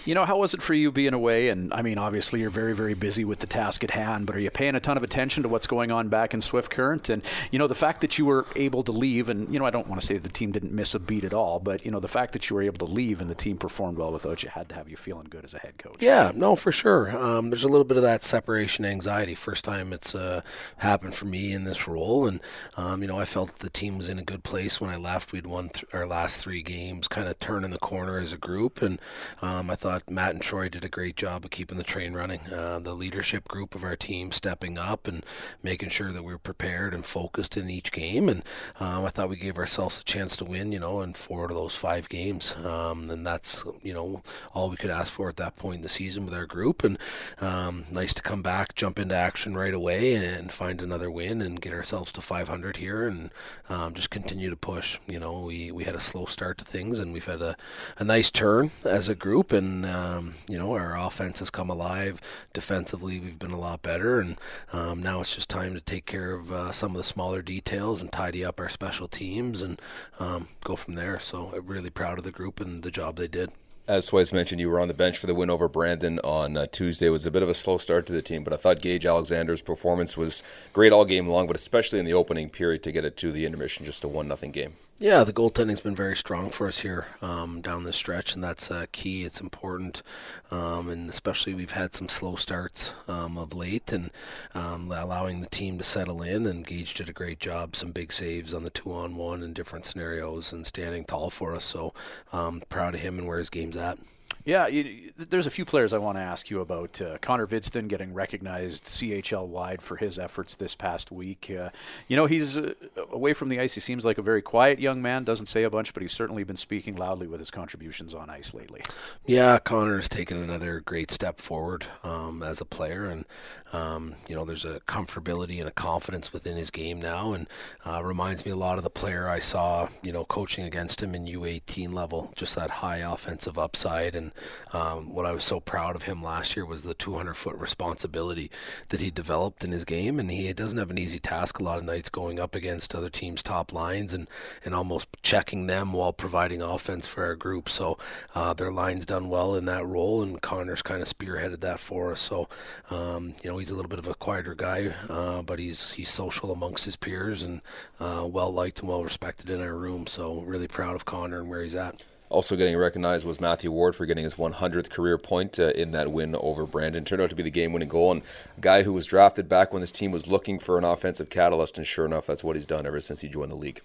You 0.05 0.15
know, 0.15 0.25
how 0.25 0.39
was 0.39 0.55
it 0.55 0.63
for 0.63 0.75
you 0.75 0.91
being 0.91 1.15
away? 1.15 1.49
And 1.49 1.73
I 1.73 1.83
mean, 1.83 1.99
obviously, 1.99 2.41
you're 2.41 2.51
very, 2.51 2.75
very 2.75 2.95
busy 2.95 3.25
with 3.25 3.41
the 3.41 3.47
task 3.47 3.85
at 3.85 3.91
hand, 3.91 4.27
but 4.27 4.37
are 4.37 4.41
you 4.41 4.51
paying 4.51 4.75
a 4.75 4.81
ton 4.81 4.97
of 4.97 5.03
attention 5.03 5.43
to 5.43 5.49
what's 5.49 5.67
going 5.67 5.91
on 5.91 6.09
back 6.09 6.33
in 6.33 6.41
Swift 6.41 6.71
Current? 6.71 7.09
And, 7.09 7.25
you 7.51 7.59
know, 7.59 7.67
the 7.67 7.75
fact 7.75 8.01
that 8.01 8.19
you 8.19 8.25
were 8.25 8.47
able 8.57 8.83
to 8.85 8.93
leave, 8.93 9.29
and, 9.29 9.53
you 9.53 9.59
know, 9.59 9.65
I 9.65 9.71
don't 9.71 9.89
want 9.89 10.01
to 10.01 10.07
say 10.07 10.17
the 10.19 10.29
team 10.29 10.53
didn't 10.53 10.73
miss 10.73 10.95
a 10.95 10.99
beat 10.99 11.25
at 11.25 11.35
all, 11.35 11.61
but, 11.61 11.85
you 11.85 11.91
know, 11.91 12.01
the 12.01 12.09
fact 12.09 12.33
that 12.33 12.49
you 12.49 12.57
were 12.57 12.63
able 12.63 12.87
to 12.87 12.93
leave 12.93 13.21
and 13.21 13.29
the 13.29 13.35
team 13.35 13.59
performed 13.59 13.99
well 13.99 14.13
without 14.13 14.43
you 14.43 14.49
had 14.49 14.69
to 14.71 14.75
have 14.75 14.89
you 14.89 14.97
feeling 14.97 15.27
good 15.29 15.45
as 15.45 15.55
a 15.55 15.59
head 15.59 15.79
coach. 15.79 15.97
Yeah, 16.01 16.33
no, 16.35 16.57
for 16.57 16.73
sure. 16.73 17.17
Um, 17.17 17.51
there's 17.51 17.65
a 17.65 17.69
little 17.69 17.85
bit 17.85 17.97
of 17.97 18.03
that 18.03 18.25
separation 18.25 18.85
anxiety. 18.85 19.35
First 19.35 19.65
time 19.65 19.93
it's 19.93 20.15
uh, 20.15 20.43
happened 20.79 21.15
for 21.15 21.27
me 21.27 21.53
in 21.53 21.65
this 21.65 21.89
role. 21.89 22.27
And, 22.27 22.41
um, 22.77 23.03
you 23.03 23.09
know, 23.09 23.19
I 23.19 23.25
felt 23.25 23.57
the 23.57 23.71
team 23.71 23.99
was 23.99 24.09
in 24.09 24.19
a 24.19 24.25
good 24.25 24.45
place 24.45 24.81
when 24.81 24.91
I 24.91 24.97
left. 24.97 25.33
We'd 25.33 25.47
won 25.47 25.71
th- 25.71 25.85
our 25.93 26.07
last 26.07 26.41
three 26.41 26.63
games, 26.63 27.09
kind 27.09 27.29
of 27.29 27.39
turning 27.39 27.71
the 27.71 27.79
corner 27.79 28.19
as 28.19 28.33
a 28.33 28.39
group. 28.39 28.83
And 28.83 29.01
um, 29.43 29.71
I 29.71 29.75
thought 29.77 29.88
Matt 30.09 30.31
and 30.31 30.41
Troy 30.43 30.69
did 30.69 30.79
did 30.79 30.87
a 30.87 30.89
great 30.89 31.17
job 31.17 31.45
of 31.45 31.51
keeping 31.51 31.77
the 31.77 31.83
train 31.83 32.13
running. 32.13 32.41
Uh, 32.53 32.79
the 32.79 32.95
leadership 32.95 33.49
group 33.49 33.75
of 33.75 33.83
our 33.83 33.97
team 33.97 34.31
stepping 34.31 34.79
up 34.79 35.09
and 35.09 35.27
making 35.61 35.89
sure 35.89 36.13
that 36.13 36.23
we 36.23 36.33
were 36.33 36.39
prepared 36.39 36.95
and 36.95 37.05
focused 37.05 37.57
in 37.57 37.69
each 37.69 37.91
game. 37.91 38.29
And 38.29 38.45
um, 38.79 39.05
I 39.05 39.09
thought 39.09 39.29
we 39.29 39.37
gave 39.37 39.59
ourselves 39.59 40.01
a 40.01 40.05
chance 40.05 40.37
to 40.37 40.45
win, 40.45 40.71
you 40.71 40.79
know, 40.79 41.01
in 41.01 41.15
four 41.15 41.47
of 41.47 41.51
those 41.51 41.75
five 41.75 42.09
games. 42.09 42.55
Um, 42.65 43.11
and 43.11 43.27
that's, 43.27 43.65
you 43.83 43.93
know, 43.93 44.23
all 44.55 44.71
we 44.71 44.77
could 44.77 44.91
ask 44.91 45.13
for 45.13 45.29
at 45.29 45.37
that 45.39 45.57
point 45.57 45.77
in 45.77 45.83
the 45.83 45.89
season 45.89 46.25
with 46.25 46.35
our 46.35 46.47
group. 46.47 46.85
And 46.85 46.97
um, 47.41 47.83
nice 47.91 48.15
to 48.15 48.23
come 48.23 48.43
back, 48.43 48.77
jump 48.77 49.01
into 49.01 49.17
action 49.17 49.57
right 49.57 49.75
away 49.75 50.15
and 50.15 50.53
find 50.53 50.81
another 50.81 51.11
win 51.11 51.43
and 51.43 51.61
get 51.61 51.73
ourselves 51.73 52.13
to 52.13 52.21
500 52.21 52.77
here 52.77 53.09
and 53.09 53.33
um, 53.69 53.95
just 53.95 54.11
continue 54.11 54.49
to 54.49 54.57
push. 54.57 55.01
You 55.09 55.19
know, 55.19 55.41
we, 55.41 55.73
we 55.73 55.83
had 55.83 55.97
a 55.97 56.01
slow 56.01 56.27
start 56.27 56.59
to 56.59 56.65
things 56.65 57.01
and 57.01 57.13
we've 57.13 57.25
had 57.25 57.43
a, 57.43 57.57
a 57.99 58.05
nice 58.05 58.31
turn 58.31 58.71
as 58.85 59.09
a 59.09 59.17
group. 59.17 59.51
And, 59.51 59.78
um, 59.85 60.35
you 60.49 60.59
know, 60.59 60.73
our 60.73 60.97
offense 60.97 61.39
has 61.41 61.51
come 61.51 61.71
alive. 61.71 62.21
Defensively, 62.53 63.19
we've 63.21 63.39
been 63.39 63.51
a 63.51 63.59
lot 63.59 63.83
better, 63.83 64.21
and 64.21 64.39
um, 64.73 65.03
now 65.03 65.21
it's 65.21 65.35
just 65.35 65.49
time 65.49 65.75
to 65.75 65.81
take 65.81 66.07
care 66.07 66.33
of 66.33 66.53
uh, 66.53 66.73
some 66.73 66.93
of 66.93 66.97
the 66.97 67.05
smaller 67.05 67.43
details 67.43 68.01
and 68.01 68.13
tidy 68.13 68.45
up 68.45 68.61
our 68.61 68.69
special 68.69 69.09
teams 69.09 69.63
and 69.63 69.81
um, 70.19 70.49
go 70.65 70.77
from 70.77 70.95
there. 70.95 71.19
So 71.19 71.53
I'm 71.55 71.67
really 71.67 71.91
proud 71.91 72.19
of 72.19 72.25
the 72.25 72.31
group 72.31 72.61
and 72.61 72.83
the 72.83 72.91
job 72.91 73.17
they 73.17 73.29
did. 73.29 73.51
As 73.89 74.05
Swice 74.05 74.35
mentioned, 74.35 74.61
you 74.61 74.69
were 74.69 74.81
on 74.81 74.89
the 74.89 74.93
bench 74.93 75.17
for 75.17 75.27
the 75.27 75.35
win 75.35 75.49
over 75.49 75.67
Brandon 75.67 76.19
on 76.19 76.59
uh, 76.59 76.67
Tuesday. 76.67 77.07
It 77.07 77.11
was 77.11 77.25
a 77.25 77.31
bit 77.31 77.43
of 77.43 77.49
a 77.49 77.55
slow 77.55 77.79
start 77.79 78.05
to 78.07 78.13
the 78.13 78.21
team, 78.21 78.45
but 78.45 78.53
I 78.53 78.57
thought 78.57 78.83
Gage 78.83 79.07
Alexander's 79.07 79.63
performance 79.63 80.15
was 80.15 80.43
great 80.75 80.93
all 80.93 81.07
game 81.07 81.27
long, 81.27 81.47
but 81.47 81.57
especially 81.57 81.99
in 81.99 82.05
the 82.05 82.13
opening 82.13 82.51
period 82.51 82.83
to 82.83 82.93
get 82.93 83.07
it 83.07 83.17
to 83.17 83.33
the 83.33 83.47
intermission, 83.47 83.87
just 83.87 84.05
a 84.05 84.09
one 84.09 84.29
nothing 84.29 84.51
game. 84.51 84.75
Yeah, 85.01 85.23
the 85.23 85.33
goaltending's 85.33 85.79
been 85.81 85.95
very 85.95 86.17
strong 86.17 86.51
for 86.51 86.67
us 86.67 86.81
here 86.81 87.07
um, 87.23 87.61
down 87.61 87.85
the 87.85 87.93
stretch, 87.93 88.35
and 88.35 88.43
that's 88.43 88.69
uh, 88.69 88.87
key. 88.91 89.23
It's 89.23 89.41
important, 89.41 90.03
um, 90.51 90.89
and 90.89 91.09
especially 91.09 91.55
we've 91.55 91.71
had 91.71 91.95
some 91.95 92.09
slow 92.09 92.35
starts 92.35 92.95
um, 93.07 93.39
of 93.39 93.55
late, 93.55 93.93
and 93.93 94.11
um, 94.57 94.91
allowing 94.91 95.41
the 95.41 95.49
team 95.51 95.79
to 95.79 95.85
settle 95.85 96.21
in. 96.21 96.49
And 96.49 96.67
Gage 96.67 96.95
did 96.95 97.09
a 97.09 97.13
great 97.13 97.39
job, 97.39 97.77
some 97.77 97.93
big 97.93 98.13
saves 98.13 98.53
on 98.53 98.65
the 98.65 98.71
two-on-one 98.71 99.45
in 99.45 99.53
different 99.53 99.87
scenarios, 99.87 100.53
and 100.53 100.67
standing 100.67 101.05
tall 101.05 101.31
for 101.31 101.55
us. 101.55 101.63
So 101.63 101.95
um, 102.33 102.65
proud 102.69 102.97
of 102.97 103.01
him 103.01 103.19
and 103.19 103.29
where 103.29 103.39
his 103.39 103.51
game's 103.51 103.77
at. 103.77 104.01
Yeah, 104.49 104.67
you, 104.67 105.13
there's 105.19 105.47
a 105.47 105.51
few 105.51 105.67
players 105.67 105.93
I 105.93 105.99
want 105.99 106.17
to 106.17 106.23
ask 106.23 106.49
you 106.49 106.63
about. 106.63 107.03
Uh, 107.03 107.19
Connor 107.21 107.47
Hvidston 107.47 107.87
getting 107.87 108.15
recognized 108.15 108.85
CHL 108.85 109.47
wide 109.47 109.83
for 109.83 109.97
his 109.97 110.19
efforts 110.19 110.57
this 110.57 110.75
past 110.75 111.13
week. 111.13 111.51
Uh, 111.55 111.69
you 112.09 112.17
know, 112.17 112.25
he's 112.25 112.57
uh, 112.57 112.73
away 113.13 113.35
from 113.35 113.51
the 113.51 113.61
ice. 113.61 113.75
He 113.75 113.81
seems 113.81 114.07
like 114.07 114.17
a 114.17 114.23
very 114.23 114.41
quiet 114.41 114.79
young 114.79 115.03
man, 115.03 115.25
doesn't 115.25 115.49
say 115.49 115.65
a 115.65 115.71
bunch, 115.71 115.93
but 115.93 116.01
he's 116.03 116.15
certainly 116.15 116.45
been 116.45 116.57
speaking 116.57 116.97
loudly 116.97 117.27
with 117.27 117.41
his 117.41 117.51
contributions 117.51 118.15
on 118.15 118.31
ice 118.31 118.55
lately. 118.55 118.81
Yeah, 119.27 119.59
Connor's 119.59 120.09
taken 120.09 120.39
another 120.39 120.81
great 120.81 121.11
step 121.11 121.43
forward 121.43 121.85
um, 122.03 122.43
as 122.43 122.63
a 122.63 122.65
player, 122.65 123.05
and 123.05 123.27
um, 123.73 124.15
you 124.29 124.35
know, 124.35 124.45
there's 124.45 124.65
a 124.65 124.81
comfortability 124.81 125.59
and 125.59 125.69
a 125.69 125.73
confidence 125.73 126.33
within 126.33 126.57
his 126.57 126.71
game 126.71 127.01
now, 127.01 127.33
and 127.33 127.49
uh, 127.85 128.03
reminds 128.03 128.45
me 128.47 128.53
a 128.53 128.57
lot 128.57 128.79
of 128.79 128.85
the 128.85 128.91
player 128.91 129.29
I 129.29 129.39
saw, 129.39 129.89
you 130.03 130.13
know, 130.13 130.25
coaching 130.25 130.65
against 130.65 131.03
him 131.03 131.15
in 131.15 131.27
U18 131.27 131.93
level. 131.93 132.33
Just 132.35 132.55
that 132.57 132.71
high 132.71 132.99
offensive 132.99 133.59
upside, 133.59 134.17
and 134.17 134.33
um, 134.73 135.13
what 135.13 135.27
I 135.27 135.33
was 135.33 135.45
so 135.45 135.61
proud 135.61 135.97
of 135.97 136.05
him 136.05 136.23
last 136.23 136.57
year 136.57 136.65
was 136.65 136.83
the 136.83 136.95
200 136.95 137.35
foot 137.35 137.57
responsibility 137.57 138.51
that 138.89 139.01
he 139.01 139.11
developed 139.11 139.65
in 139.65 139.73
his 139.73 139.85
game, 139.85 140.19
and 140.19 140.31
he 140.31 140.53
doesn't 140.53 140.79
have 140.79 140.91
an 140.91 140.99
easy 140.99 141.19
task 141.19 141.59
a 141.59 141.63
lot 141.63 141.79
of 141.79 141.85
nights 141.85 142.09
going 142.09 142.41
up 142.41 142.55
against 142.55 142.95
other 142.95 143.11
teams' 143.11 143.43
top 143.43 143.73
lines 143.73 144.15
and 144.15 144.29
and 144.65 144.75
almost 144.75 145.09
checking 145.23 145.67
them 145.67 145.93
while 145.93 146.13
providing 146.13 146.63
offense 146.63 147.07
for 147.07 147.25
our 147.25 147.35
group. 147.35 147.69
So 147.69 147.99
uh, 148.35 148.55
their 148.55 148.73
line's 148.73 149.07
done 149.07 149.29
well 149.29 149.55
in 149.55 149.67
that 149.67 149.87
role, 149.87 150.23
and 150.23 150.41
Connor's 150.41 150.83
kind 150.83 151.03
of 151.03 151.09
spearheaded 151.09 151.61
that 151.61 151.81
for 151.81 152.13
us. 152.13 152.21
So 152.21 152.49
um, 152.91 153.35
you 153.43 153.51
know 153.51 153.58
he's 153.59 153.71
a 153.71 153.75
little 153.75 153.89
bit 153.89 153.99
of 153.99 154.09
a 154.09 154.15
quieter 154.15 154.55
guy, 154.55 154.93
uh, 155.09 155.43
but 155.43 155.59
he's 155.59 155.93
he's 155.93 156.09
social 156.09 156.53
amongst 156.53 156.85
his 156.85 156.97
peers 156.97 157.43
and 157.43 157.61
uh, 158.01 158.27
well 158.31 158.53
liked 158.53 158.81
and 158.81 158.89
well 158.89 159.05
respected 159.05 159.51
in 159.51 159.61
our 159.61 159.75
room. 159.75 160.07
So 160.07 160.41
really 160.41 160.69
proud 160.69 160.95
of 160.95 161.05
Connor 161.05 161.41
and 161.41 161.49
where 161.49 161.63
he's 161.63 161.75
at. 161.75 162.03
Also 162.31 162.57
getting 162.57 162.77
recognized 162.77 163.25
was 163.25 163.41
Matthew 163.41 163.73
Ward 163.73 163.97
for 163.97 164.05
getting 164.05 164.25
his 164.25 164.35
100th 164.35 164.91
career 164.91 165.17
point 165.17 165.59
uh, 165.59 165.69
in 165.69 165.93
that 165.93 166.13
win 166.13 166.37
over 166.37 166.67
Brandon. 166.67 167.05
Turned 167.05 167.23
out 167.23 167.31
to 167.31 167.37
be 167.37 167.43
the 167.43 167.51
game-winning 167.51 167.89
goal, 167.89 168.13
and 168.13 168.23
a 168.57 168.61
guy 168.61 168.83
who 168.83 168.93
was 168.93 169.07
drafted 169.07 169.49
back 169.49 169.73
when 169.73 169.81
this 169.81 169.93
team 169.93 170.11
was 170.11 170.27
looking 170.27 170.59
for 170.59 170.77
an 170.77 170.85
offensive 170.85 171.31
catalyst, 171.31 171.79
and 171.79 171.87
sure 171.87 172.05
enough, 172.05 172.27
that's 172.27 172.45
what 172.45 172.55
he's 172.55 172.67
done 172.67 172.87
ever 172.87 173.01
since 173.01 173.23
he 173.23 173.29
joined 173.29 173.51
the 173.51 173.57
league. 173.57 173.81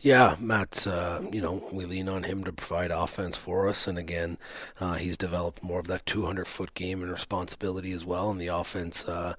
Yeah, 0.00 0.36
Matt's, 0.40 0.86
uh, 0.86 1.24
you 1.32 1.40
know, 1.40 1.62
we 1.72 1.84
lean 1.84 2.08
on 2.08 2.22
him 2.22 2.44
to 2.44 2.52
provide 2.52 2.90
offense 2.90 3.36
for 3.36 3.68
us. 3.68 3.86
And 3.88 3.98
again, 3.98 4.38
uh, 4.80 4.94
he's 4.94 5.16
developed 5.16 5.64
more 5.64 5.80
of 5.80 5.88
that 5.88 6.06
200 6.06 6.46
foot 6.46 6.74
game 6.74 7.02
and 7.02 7.10
responsibility 7.10 7.92
as 7.92 8.04
well. 8.04 8.30
And 8.30 8.40
the 8.40 8.46
offense 8.46 9.06
uh, 9.08 9.34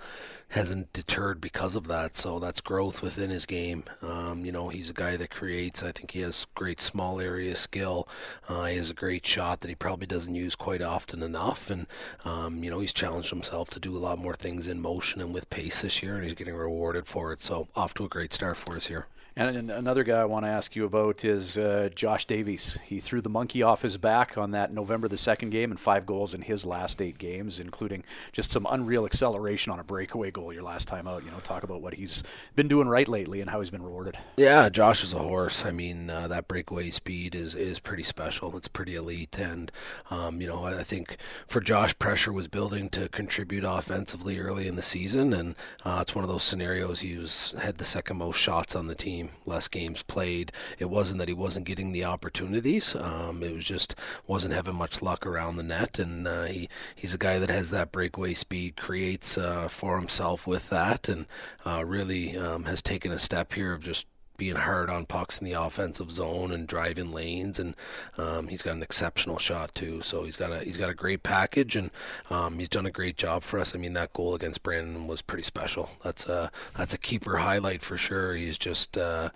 hasn't 0.50 0.92
deterred 0.92 1.40
because 1.40 1.76
of 1.76 1.88
that. 1.88 2.18
So 2.18 2.40
that's 2.40 2.60
growth 2.60 3.02
within 3.02 3.30
his 3.30 3.46
game. 3.46 3.84
Um, 4.02 4.46
you 4.46 4.52
know, 4.52 4.68
he's 4.68 4.90
a 4.90 4.94
guy 4.94 5.16
that 5.16 5.30
creates. 5.30 5.82
I 5.84 5.92
think 5.94 6.12
he 6.12 6.22
has 6.22 6.46
great 6.56 6.82
small 6.82 7.22
area 7.22 7.56
skill. 7.56 8.08
Uh, 8.50 8.66
he 8.66 8.78
has 8.78 8.90
a 8.90 8.96
great 8.96 9.26
shot 9.26 9.62
that 9.62 9.70
he 9.70 9.76
probably 9.76 10.08
doesn't 10.08 10.36
use 10.36 10.56
quite 10.56 10.82
often 10.82 11.24
enough. 11.24 11.70
And, 11.70 11.88
um, 12.26 12.64
you 12.64 12.70
know, 12.70 12.80
he's 12.80 12.94
challenged 12.94 13.30
himself 13.30 13.70
to 13.72 13.80
do 13.80 13.96
a 13.96 14.00
lot 14.00 14.20
more 14.20 14.36
things 14.36 14.68
in 14.68 14.82
motion 14.82 15.22
and 15.22 15.34
with 15.34 15.50
pace 15.50 15.82
this 15.82 16.04
year, 16.04 16.16
and 16.16 16.24
he's 16.24 16.34
getting 16.34 16.56
rewarded 16.56 17.08
for 17.08 17.32
it. 17.32 17.42
So 17.42 17.70
off 17.76 17.94
to 17.96 18.06
a 18.06 18.10
great 18.10 18.34
start 18.34 18.58
for 18.58 18.76
us 18.76 18.88
here. 18.88 19.08
And 19.40 19.70
another 19.70 20.04
guy 20.04 20.22
I 20.22 20.26
want 20.26 20.46
to 20.46 20.50
ask 20.50 20.76
you 20.76 20.84
about 20.86 21.24
is 21.24 21.60
uh, 21.60 21.90
Josh 21.94 22.26
Davies. 22.26 22.80
He 22.84 23.00
threw 23.00 23.22
the 23.22 23.30
monkey 23.30 23.62
off 23.62 23.84
his 23.84 23.96
back 23.96 24.36
on 24.36 24.50
that 24.52 24.74
November 24.74 25.08
the 25.08 25.16
2nd 25.16 25.52
game 25.52 25.70
and 25.70 25.80
five 25.80 26.08
goals 26.08 26.34
in 26.34 26.42
his 26.42 26.66
last 26.66 27.00
eight 27.04 27.20
games, 27.20 27.60
including 27.60 28.04
just 28.32 28.50
some 28.50 28.66
unreal 28.68 29.06
acceleration 29.06 29.72
on 29.72 29.80
a 29.80 29.84
breakaway 29.84 30.32
goal 30.32 30.52
your 30.52 30.64
last 30.64 30.88
time 30.88 31.08
out. 31.08 31.24
You 31.24 31.30
know, 31.30 31.38
talk 31.44 31.62
about 31.62 31.82
what 31.82 31.94
he's 31.94 32.24
been 32.56 32.68
doing 32.68 32.88
right 32.88 33.08
lately 33.08 33.40
and 33.40 33.48
how 33.48 33.60
he's 33.60 33.70
been 33.70 33.84
rewarded. 33.84 34.18
Yeah, 34.38 34.70
Josh 34.70 35.04
is 35.04 35.14
a 35.14 35.20
horse. 35.20 35.64
I 35.64 35.70
mean, 35.70 36.10
uh, 36.10 36.28
that 36.30 36.48
breakaway 36.48 36.90
speed 36.90 37.36
is, 37.36 37.54
is 37.54 37.78
pretty 37.78 38.04
special. 38.04 38.58
It's 38.58 38.68
pretty 38.68 38.96
elite. 38.96 39.38
And, 39.38 39.72
um, 40.10 40.42
you 40.42 40.48
know, 40.48 40.64
I 40.64 40.82
think 40.82 41.18
for 41.46 41.62
Josh, 41.62 41.98
pressure 42.00 42.34
was 42.34 42.48
building 42.48 42.90
to 42.90 43.08
contribute 43.10 43.64
offensively 43.64 44.40
early 44.40 44.68
in 44.68 44.78
the 44.78 44.82
season. 44.82 45.32
And 45.32 45.56
uh, 45.86 46.00
it's 46.02 46.16
one 46.16 46.24
of 46.24 46.30
those 46.30 46.44
scenarios 46.44 47.02
he 47.02 47.20
was, 47.20 47.54
had 47.62 47.78
the 47.78 47.86
second 47.86 48.18
most 48.18 48.38
shots 48.38 48.76
on 48.76 48.88
the 48.88 48.96
team 48.96 49.27
less 49.46 49.68
games 49.68 50.04
played. 50.04 50.52
It 50.80 50.90
wasn't 50.90 51.20
that 51.20 51.28
he 51.28 51.34
wasn't 51.34 51.66
getting 51.66 51.92
the 51.92 52.06
opportunities. 52.06 52.96
Um, 52.96 53.44
it 53.44 53.54
was 53.54 53.66
just 53.66 53.96
wasn't 54.26 54.54
having 54.54 54.76
much 54.76 55.02
luck 55.02 55.26
around 55.26 55.56
the 55.56 55.64
net, 55.64 56.00
and 56.00 56.28
uh, 56.28 56.44
he 56.46 56.70
he's 56.96 57.14
a 57.14 57.18
guy 57.18 57.40
that 57.40 57.50
has 57.50 57.72
that 57.72 57.92
breakaway 57.92 58.34
speed, 58.34 58.76
creates 58.76 59.38
uh, 59.38 59.68
for 59.68 59.98
himself 59.98 60.48
with 60.48 60.70
that, 60.70 61.10
and 61.10 61.26
uh, 61.66 61.84
really 61.86 62.38
um, 62.38 62.66
has 62.66 62.82
taken 62.82 63.12
a 63.12 63.20
step 63.20 63.54
here 63.54 63.74
of 63.74 63.84
just 63.84 64.08
being 64.38 64.56
hard 64.56 64.90
on 64.90 65.06
pucks 65.06 65.40
in 65.40 65.46
the 65.46 65.54
offensive 65.54 66.12
zone 66.12 66.52
and 66.52 66.68
driving 66.68 67.12
lanes, 67.12 67.60
and 67.60 67.76
um, 68.18 68.48
he's 68.48 68.62
got 68.62 68.76
an 68.76 68.84
exceptional 68.84 69.38
shot 69.38 69.74
too. 69.76 70.02
So 70.02 70.24
he's 70.24 70.38
got 70.38 70.52
a 70.52 70.60
he's 70.60 70.78
got 70.78 70.90
a 70.90 70.94
great 70.94 71.24
package, 71.24 71.76
and 71.76 71.92
um, 72.30 72.60
he's 72.60 72.70
done 72.70 72.86
a 72.86 72.92
great 72.92 73.18
job 73.18 73.44
for 73.44 73.60
us. 73.60 73.76
I 73.76 73.78
mean, 73.78 73.94
that 73.94 74.14
goal 74.14 74.36
against 74.36 74.64
Brandon 74.64 75.08
was 75.08 75.22
pretty 75.22 75.44
special. 75.44 75.90
That's 76.04 76.28
a 76.28 76.52
that's 76.76 76.94
a 76.94 76.98
keeper 76.98 77.38
highlight 77.38 77.82
for 77.82 77.98
sure. 77.98 78.36
He's 78.36 78.58
just 78.58 78.98
uh, 78.98 79.30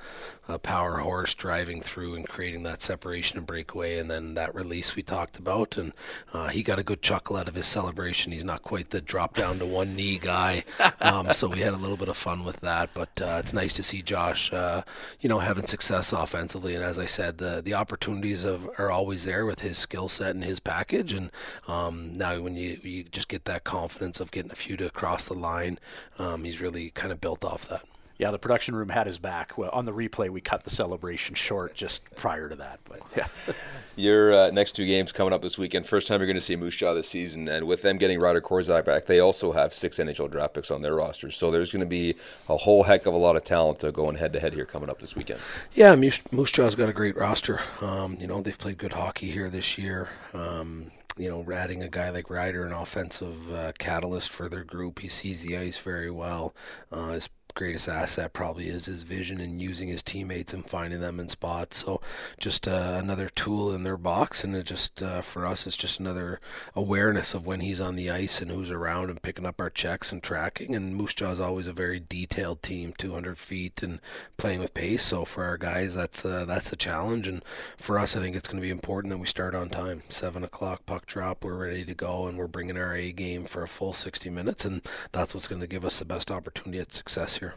a 0.47 0.59
power 0.59 0.97
horse 0.97 1.35
driving 1.35 1.81
through 1.81 2.15
and 2.15 2.27
creating 2.27 2.63
that 2.63 2.81
separation 2.81 3.37
and 3.37 3.47
breakaway, 3.47 3.97
and 3.97 4.09
then 4.09 4.35
that 4.35 4.53
release 4.53 4.95
we 4.95 5.03
talked 5.03 5.39
about, 5.39 5.77
and 5.77 5.93
uh, 6.33 6.49
he 6.49 6.63
got 6.63 6.79
a 6.79 6.83
good 6.83 7.01
chuckle 7.01 7.37
out 7.37 7.47
of 7.47 7.55
his 7.55 7.65
celebration. 7.65 8.31
He's 8.31 8.43
not 8.43 8.61
quite 8.61 8.89
the 8.89 9.01
drop 9.01 9.35
down 9.35 9.59
to 9.59 9.65
one 9.65 9.95
knee 9.95 10.19
guy, 10.19 10.63
um, 10.99 11.33
so 11.33 11.47
we 11.47 11.59
had 11.59 11.73
a 11.73 11.77
little 11.77 11.97
bit 11.97 12.09
of 12.09 12.17
fun 12.17 12.43
with 12.43 12.59
that. 12.61 12.89
But 12.93 13.21
uh, 13.21 13.37
it's 13.39 13.53
nice 13.53 13.73
to 13.73 13.83
see 13.83 14.01
Josh 14.01 14.51
uh, 14.53 14.83
you 15.19 15.29
know, 15.29 15.39
having 15.39 15.67
success 15.67 16.13
offensively. 16.13 16.75
And 16.75 16.83
as 16.83 16.99
I 16.99 17.05
said, 17.05 17.37
the 17.37 17.61
the 17.63 17.73
opportunities 17.73 18.43
of, 18.43 18.69
are 18.77 18.91
always 18.91 19.25
there 19.25 19.45
with 19.45 19.61
his 19.61 19.77
skill 19.77 20.09
set 20.09 20.35
and 20.35 20.43
his 20.43 20.59
package. 20.59 21.13
And 21.13 21.31
um, 21.67 22.13
now 22.13 22.39
when 22.41 22.55
you 22.55 22.79
you 22.83 23.03
just 23.03 23.27
get 23.27 23.45
that 23.45 23.63
confidence 23.63 24.19
of 24.19 24.31
getting 24.31 24.51
a 24.51 24.55
few 24.55 24.77
to 24.77 24.89
cross 24.89 25.27
the 25.27 25.33
line, 25.33 25.79
um, 26.19 26.43
he's 26.43 26.61
really 26.61 26.89
kind 26.91 27.11
of 27.11 27.21
built 27.21 27.43
off 27.43 27.67
that 27.67 27.83
yeah, 28.21 28.29
the 28.29 28.37
production 28.37 28.75
room 28.75 28.89
had 28.89 29.07
his 29.07 29.17
back. 29.17 29.57
Well, 29.57 29.71
on 29.73 29.85
the 29.85 29.91
replay, 29.91 30.29
we 30.29 30.41
cut 30.41 30.63
the 30.63 30.69
celebration 30.69 31.33
short 31.33 31.73
just 31.73 32.03
prior 32.15 32.49
to 32.49 32.55
that. 32.57 32.79
But 32.87 33.01
yeah, 33.17 33.25
your 33.95 34.31
uh, 34.31 34.51
next 34.51 34.73
two 34.73 34.85
games 34.85 35.11
coming 35.11 35.33
up 35.33 35.41
this 35.41 35.57
weekend. 35.57 35.87
First 35.87 36.07
time 36.07 36.19
you're 36.19 36.27
going 36.27 36.35
to 36.35 36.41
see 36.41 36.55
Moose 36.55 36.75
Jaw 36.75 36.93
this 36.93 37.09
season, 37.09 37.47
and 37.47 37.65
with 37.65 37.81
them 37.81 37.97
getting 37.97 38.19
Ryder 38.19 38.39
Korczak 38.39 38.85
back, 38.85 39.05
they 39.05 39.19
also 39.19 39.51
have 39.51 39.73
six 39.73 39.97
NHL 39.97 40.29
draft 40.29 40.53
picks 40.53 40.69
on 40.69 40.83
their 40.83 40.93
roster. 40.93 41.31
So 41.31 41.49
there's 41.49 41.71
going 41.71 41.79
to 41.79 41.87
be 41.87 42.13
a 42.47 42.57
whole 42.57 42.83
heck 42.83 43.07
of 43.07 43.15
a 43.15 43.17
lot 43.17 43.35
of 43.35 43.43
talent 43.43 43.83
uh, 43.83 43.89
going 43.89 44.17
head 44.17 44.33
to 44.33 44.39
head 44.39 44.53
here 44.53 44.65
coming 44.65 44.91
up 44.91 44.99
this 44.99 45.15
weekend. 45.15 45.39
Yeah, 45.73 45.95
Moose, 45.95 46.21
Moose 46.31 46.51
Jaw's 46.51 46.75
got 46.75 46.89
a 46.89 46.93
great 46.93 47.17
roster. 47.17 47.59
Um, 47.81 48.17
you 48.19 48.27
know, 48.27 48.39
they've 48.39 48.55
played 48.55 48.77
good 48.77 48.93
hockey 48.93 49.31
here 49.31 49.49
this 49.49 49.79
year. 49.79 50.09
Um, 50.35 50.85
you 51.17 51.29
know, 51.29 51.45
adding 51.51 51.83
a 51.83 51.89
guy 51.89 52.09
like 52.09 52.29
Ryder, 52.29 52.65
an 52.65 52.71
offensive 52.71 53.51
uh, 53.51 53.71
catalyst 53.77 54.31
for 54.31 54.47
their 54.47 54.63
group. 54.63 54.99
He 54.99 55.07
sees 55.07 55.41
the 55.41 55.57
ice 55.57 55.77
very 55.77 56.11
well. 56.11 56.55
Uh, 56.91 57.09
his 57.09 57.29
greatest 57.53 57.89
asset 57.89 58.33
probably 58.33 58.67
is 58.67 58.85
his 58.85 59.03
vision 59.03 59.39
and 59.39 59.61
using 59.61 59.87
his 59.87 60.03
teammates 60.03 60.53
and 60.53 60.65
finding 60.65 60.99
them 60.99 61.19
in 61.19 61.29
spots. 61.29 61.77
So 61.77 62.01
just 62.39 62.67
uh, 62.67 62.97
another 63.01 63.29
tool 63.29 63.73
in 63.73 63.83
their 63.83 63.97
box, 63.97 64.43
and 64.43 64.55
it 64.55 64.65
just 64.65 65.01
uh, 65.03 65.21
for 65.21 65.45
us, 65.45 65.67
it's 65.67 65.77
just 65.77 65.99
another 65.99 66.39
awareness 66.75 67.33
of 67.33 67.45
when 67.45 67.61
he's 67.61 67.81
on 67.81 67.95
the 67.95 68.09
ice 68.09 68.41
and 68.41 68.51
who's 68.51 68.71
around 68.71 69.09
and 69.09 69.21
picking 69.21 69.45
up 69.45 69.59
our 69.59 69.69
checks 69.69 70.11
and 70.11 70.23
tracking. 70.23 70.75
And 70.75 70.95
Moose 70.95 71.13
Jaw 71.13 71.31
is 71.31 71.39
always 71.39 71.67
a 71.67 71.73
very 71.73 71.99
detailed 71.99 72.61
team, 72.61 72.93
200 72.97 73.37
feet 73.37 73.83
and 73.83 73.99
playing 74.37 74.59
with 74.59 74.73
pace. 74.73 75.03
So 75.03 75.25
for 75.25 75.43
our 75.43 75.57
guys, 75.57 75.93
that's 75.95 76.25
uh, 76.25 76.45
that's 76.45 76.71
a 76.71 76.77
challenge, 76.77 77.27
and 77.27 77.43
for 77.77 77.99
us, 77.99 78.15
I 78.15 78.21
think 78.21 78.35
it's 78.35 78.47
going 78.47 78.61
to 78.61 78.65
be 78.65 78.71
important 78.71 79.11
that 79.11 79.17
we 79.17 79.27
start 79.27 79.55
on 79.55 79.69
time. 79.69 80.01
Seven 80.09 80.43
o'clock 80.43 80.85
puck 80.85 81.05
drop, 81.05 81.43
we're 81.43 81.57
ready 81.57 81.85
to 81.85 81.93
go, 81.93 82.27
and 82.27 82.37
we're 82.37 82.47
bringing 82.47 82.77
our 82.77 82.93
A 82.93 83.11
game 83.11 83.45
for 83.45 83.63
a 83.63 83.67
full 83.67 83.93
60 83.93 84.29
minutes, 84.29 84.65
and 84.65 84.81
that's 85.11 85.33
what's 85.33 85.47
going 85.47 85.61
to 85.61 85.67
give 85.67 85.85
us 85.85 85.99
the 85.99 86.05
best 86.05 86.31
opportunity 86.31 86.79
at 86.79 86.93
success 86.93 87.40
here. 87.41 87.53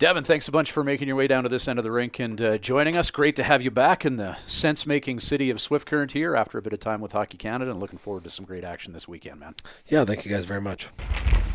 Devin, 0.00 0.24
thanks 0.24 0.48
a 0.48 0.50
bunch 0.50 0.72
for 0.72 0.82
making 0.82 1.08
your 1.08 1.16
way 1.16 1.26
down 1.26 1.42
to 1.42 1.50
this 1.50 1.68
end 1.68 1.78
of 1.78 1.82
the 1.82 1.90
rink 1.90 2.18
and 2.18 2.40
uh, 2.40 2.56
joining 2.56 2.96
us. 2.96 3.10
Great 3.10 3.36
to 3.36 3.42
have 3.42 3.60
you 3.60 3.70
back 3.70 4.06
in 4.06 4.16
the 4.16 4.34
sense 4.46 4.86
making 4.86 5.20
city 5.20 5.50
of 5.50 5.60
Swift 5.60 5.86
Current 5.86 6.12
here 6.12 6.34
after 6.34 6.56
a 6.56 6.62
bit 6.62 6.72
of 6.72 6.80
time 6.80 7.02
with 7.02 7.12
Hockey 7.12 7.36
Canada 7.36 7.70
and 7.70 7.78
looking 7.80 7.98
forward 7.98 8.24
to 8.24 8.30
some 8.30 8.46
great 8.46 8.64
action 8.64 8.94
this 8.94 9.06
weekend, 9.06 9.40
man. 9.40 9.54
Yeah, 9.88 10.06
thank 10.06 10.24
you 10.24 10.30
guys 10.30 10.46
very 10.46 10.62
much. 10.62 10.88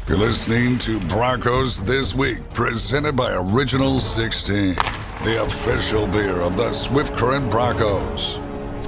You're 0.07 0.19
listening 0.19 0.77
to 0.79 0.99
Broncos 1.07 1.83
This 1.83 2.13
Week, 2.13 2.37
presented 2.53 3.15
by 3.15 3.33
Original 3.33 3.97
16, 3.97 4.75
the 5.23 5.43
official 5.43 6.05
beer 6.05 6.39
of 6.41 6.55
the 6.55 6.71
Swift 6.71 7.17
Current 7.17 7.49
Broncos. 7.49 8.37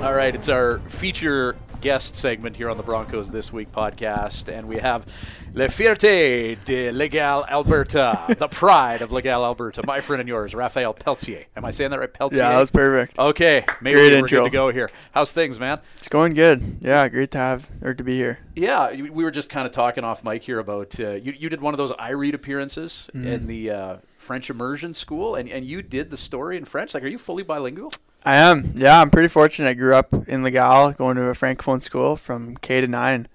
All 0.02 0.14
right, 0.14 0.36
it's 0.36 0.50
our 0.50 0.78
feature 0.82 1.56
guest 1.82 2.16
segment 2.16 2.56
here 2.58 2.70
on 2.70 2.78
the 2.78 2.84
Broncos 2.84 3.30
This 3.30 3.54
Week 3.54 3.72
podcast, 3.72 4.52
and 4.52 4.68
we 4.68 4.78
have 4.78 5.06
Le 5.54 5.68
Fierté 5.68 6.58
de 6.66 6.92
Legal 6.92 7.46
Alberta, 7.46 8.36
the 8.40 8.48
pride 8.48 9.02
of 9.02 9.12
Legal 9.12 9.44
Alberta, 9.44 9.82
my 9.86 10.02
friend 10.02 10.20
and 10.20 10.28
yours, 10.28 10.56
Raphael 10.56 10.94
Pelletier. 10.94 11.46
Am 11.56 11.64
I 11.66 11.72
saying 11.72 11.92
that 11.92 12.00
right, 12.00 12.12
Pelletier? 12.14 12.40
Yeah, 12.40 12.58
that's 12.58 12.72
perfect. 12.72 13.18
Okay, 13.20 13.64
maybe 13.82 14.00
Great 14.00 14.12
we're 14.14 14.18
intro. 14.20 14.40
good 14.40 14.46
to 14.46 14.50
go 14.50 14.72
here. 14.72 14.90
How's 15.14 15.32
things, 15.32 15.60
man? 15.60 15.80
It's 15.98 16.08
going 16.10 16.34
good. 16.34 16.78
Yeah, 16.82 17.08
great 17.10 17.32
to 17.32 17.38
have 17.38 17.70
or 17.82 17.94
to 17.94 18.04
be 18.04 18.16
here. 18.16 18.40
Yeah, 18.56 18.92
we 18.92 19.10
were 19.24 19.32
just 19.32 19.50
kind 19.50 19.66
of 19.68 19.72
talking 19.72 20.04
off 20.04 20.24
mic 20.24 20.44
here 20.44 20.60
about 20.60 21.00
uh, 21.00 21.12
you. 21.12 21.32
You 21.34 21.50
did 21.50 21.62
one 21.62 21.74
of 21.74 21.78
those 21.78 21.92
I 22.00 22.10
read 22.12 22.34
appearances 22.36 23.10
Mm-hmm. 23.14 23.28
in 23.28 23.48
the 23.48 23.72
uh, 23.72 23.98
French 24.18 24.50
immersion 24.50 24.94
school, 24.94 25.36
and, 25.36 25.48
and 25.50 25.64
you 25.66 25.82
did 25.82 26.10
the 26.10 26.18
story 26.18 26.58
in 26.58 26.66
French. 26.66 26.94
Like, 26.94 27.04
are 27.04 27.08
you 27.08 27.18
fully 27.18 27.44
bilingual? 27.44 27.92
I 28.26 28.36
am. 28.36 28.74
Yeah, 28.76 29.00
I'm 29.02 29.10
pretty 29.10 29.28
fortunate. 29.30 29.70
I 29.70 29.74
grew 29.74 29.96
up 29.96 30.14
in 30.28 30.44
Legal, 30.44 30.92
going 30.94 31.16
to 31.16 31.24
a 31.30 31.34
francophone 31.34 31.82
school 31.82 32.16
from 32.18 32.58
K 32.58 32.82
to 32.82 32.88
nine, 32.88 33.28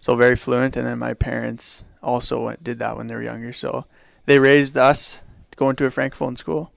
so 0.00 0.16
very 0.16 0.36
fluent. 0.36 0.76
And 0.76 0.86
then 0.86 0.98
my 0.98 1.14
parents 1.14 1.84
also 2.02 2.44
went, 2.44 2.64
did 2.64 2.78
that 2.80 2.96
when 2.96 3.06
they 3.06 3.14
were 3.14 3.22
younger, 3.22 3.52
so 3.52 3.84
they 4.26 4.38
raised 4.38 4.76
us 4.76 5.20
to 5.50 5.56
going 5.56 5.76
to 5.76 5.86
a 5.86 5.90
francophone 5.90 6.36
school. 6.36 6.72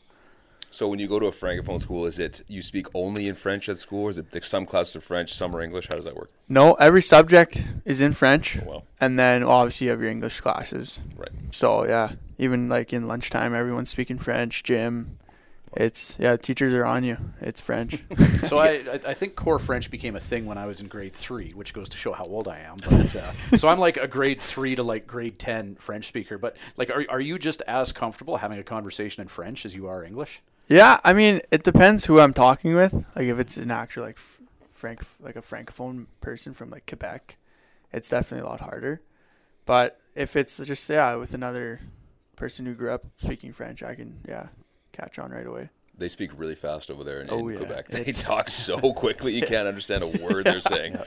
So 0.69 0.87
when 0.87 0.97
you 0.97 1.07
go 1.07 1.19
to 1.19 1.27
a 1.27 1.31
francophone 1.31 1.79
school, 1.81 2.05
is 2.07 2.17
it 2.17 2.41
you 2.47 2.61
speak 2.63 2.87
only 2.95 3.27
in 3.27 3.35
French 3.35 3.69
at 3.69 3.77
school, 3.79 4.05
or 4.05 4.09
is 4.09 4.17
it 4.17 4.33
like 4.33 4.43
some 4.43 4.65
classes 4.65 4.95
of 4.97 5.03
French, 5.03 5.31
some 5.33 5.55
are 5.55 5.61
English? 5.61 5.87
How 5.87 5.95
does 5.95 6.05
that 6.05 6.15
work? 6.15 6.31
No, 6.49 6.73
every 6.73 7.01
subject 7.01 7.63
is 7.85 8.01
in 8.01 8.13
French, 8.13 8.57
Oh, 8.59 8.65
well, 8.67 8.83
and 8.99 9.17
then 9.19 9.43
obviously 9.43 9.85
you 9.85 9.91
have 9.91 10.01
your 10.01 10.09
English 10.09 10.41
classes. 10.41 10.99
right. 11.15 11.29
So 11.51 11.85
yeah, 11.87 12.13
even 12.39 12.69
like 12.69 12.91
in 12.91 13.07
lunchtime, 13.07 13.53
everyone's 13.53 13.89
speaking 13.91 14.17
French. 14.17 14.63
Gym, 14.63 15.19
it's 15.75 16.15
yeah, 16.19 16.37
teachers 16.37 16.73
are 16.73 16.85
on 16.85 17.03
you. 17.03 17.17
It's 17.41 17.61
French. 17.61 18.03
So 18.43 18.59
I, 18.59 18.99
I 19.05 19.13
think 19.13 19.35
core 19.35 19.57
French 19.57 19.89
became 19.89 20.17
a 20.17 20.19
thing 20.19 20.45
when 20.45 20.57
I 20.57 20.65
was 20.65 20.81
in 20.81 20.87
grade 20.87 21.13
three, 21.13 21.51
which 21.51 21.73
goes 21.73 21.87
to 21.89 21.97
show 21.97 22.11
how 22.11 22.25
old 22.25 22.47
I 22.47 22.59
am. 22.59 22.77
But 22.77 23.15
uh, 23.15 23.31
so 23.57 23.69
I'm 23.69 23.79
like 23.79 23.95
a 23.95 24.07
grade 24.07 24.41
three 24.41 24.75
to 24.75 24.83
like 24.83 25.07
grade 25.07 25.39
ten 25.39 25.75
French 25.75 26.07
speaker. 26.07 26.37
But 26.37 26.57
like, 26.75 26.89
are 26.89 27.05
are 27.09 27.21
you 27.21 27.39
just 27.39 27.61
as 27.67 27.93
comfortable 27.93 28.37
having 28.37 28.59
a 28.59 28.63
conversation 28.63 29.21
in 29.21 29.29
French 29.29 29.65
as 29.65 29.73
you 29.73 29.87
are 29.87 30.03
English? 30.03 30.41
yeah, 30.67 30.99
I 31.03 31.13
mean 31.13 31.41
it 31.51 31.63
depends 31.63 32.05
who 32.05 32.19
I'm 32.19 32.33
talking 32.33 32.75
with. 32.75 32.93
Like 33.15 33.27
if 33.27 33.39
it's 33.39 33.57
an 33.57 33.71
actual 33.71 34.03
like 34.03 34.17
frank 34.71 35.03
like 35.21 35.37
a 35.37 35.41
francophone 35.41 36.07
person 36.19 36.53
from 36.53 36.69
like 36.69 36.85
Quebec, 36.85 37.37
it's 37.91 38.09
definitely 38.09 38.45
a 38.45 38.49
lot 38.49 38.59
harder. 38.59 39.01
But 39.65 39.99
if 40.15 40.35
it's 40.35 40.57
just 40.57 40.89
yeah 40.89 41.15
with 41.15 41.33
another 41.33 41.79
person 42.35 42.65
who 42.65 42.73
grew 42.73 42.91
up 42.91 43.05
speaking 43.15 43.53
French, 43.53 43.81
I 43.81 43.95
can 43.95 44.19
yeah 44.27 44.47
catch 44.93 45.19
on 45.19 45.31
right 45.31 45.45
away. 45.45 45.69
They 45.97 46.07
speak 46.07 46.31
really 46.37 46.55
fast 46.55 46.89
over 46.89 47.03
there 47.03 47.21
in, 47.21 47.29
Oh, 47.29 47.47
in 47.47 47.53
yeah. 47.53 47.59
Quebec. 47.59 47.87
They 47.89 48.01
It's- 48.01 48.23
talk 48.23 48.49
so 48.49 48.79
quickly 48.93 49.33
you 49.33 49.45
can't 49.45 49.67
understand 49.67 50.03
a 50.03 50.07
word 50.23 50.45
they're 50.45 50.59
saying. 50.61 50.97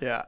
Yeah. 0.00 0.24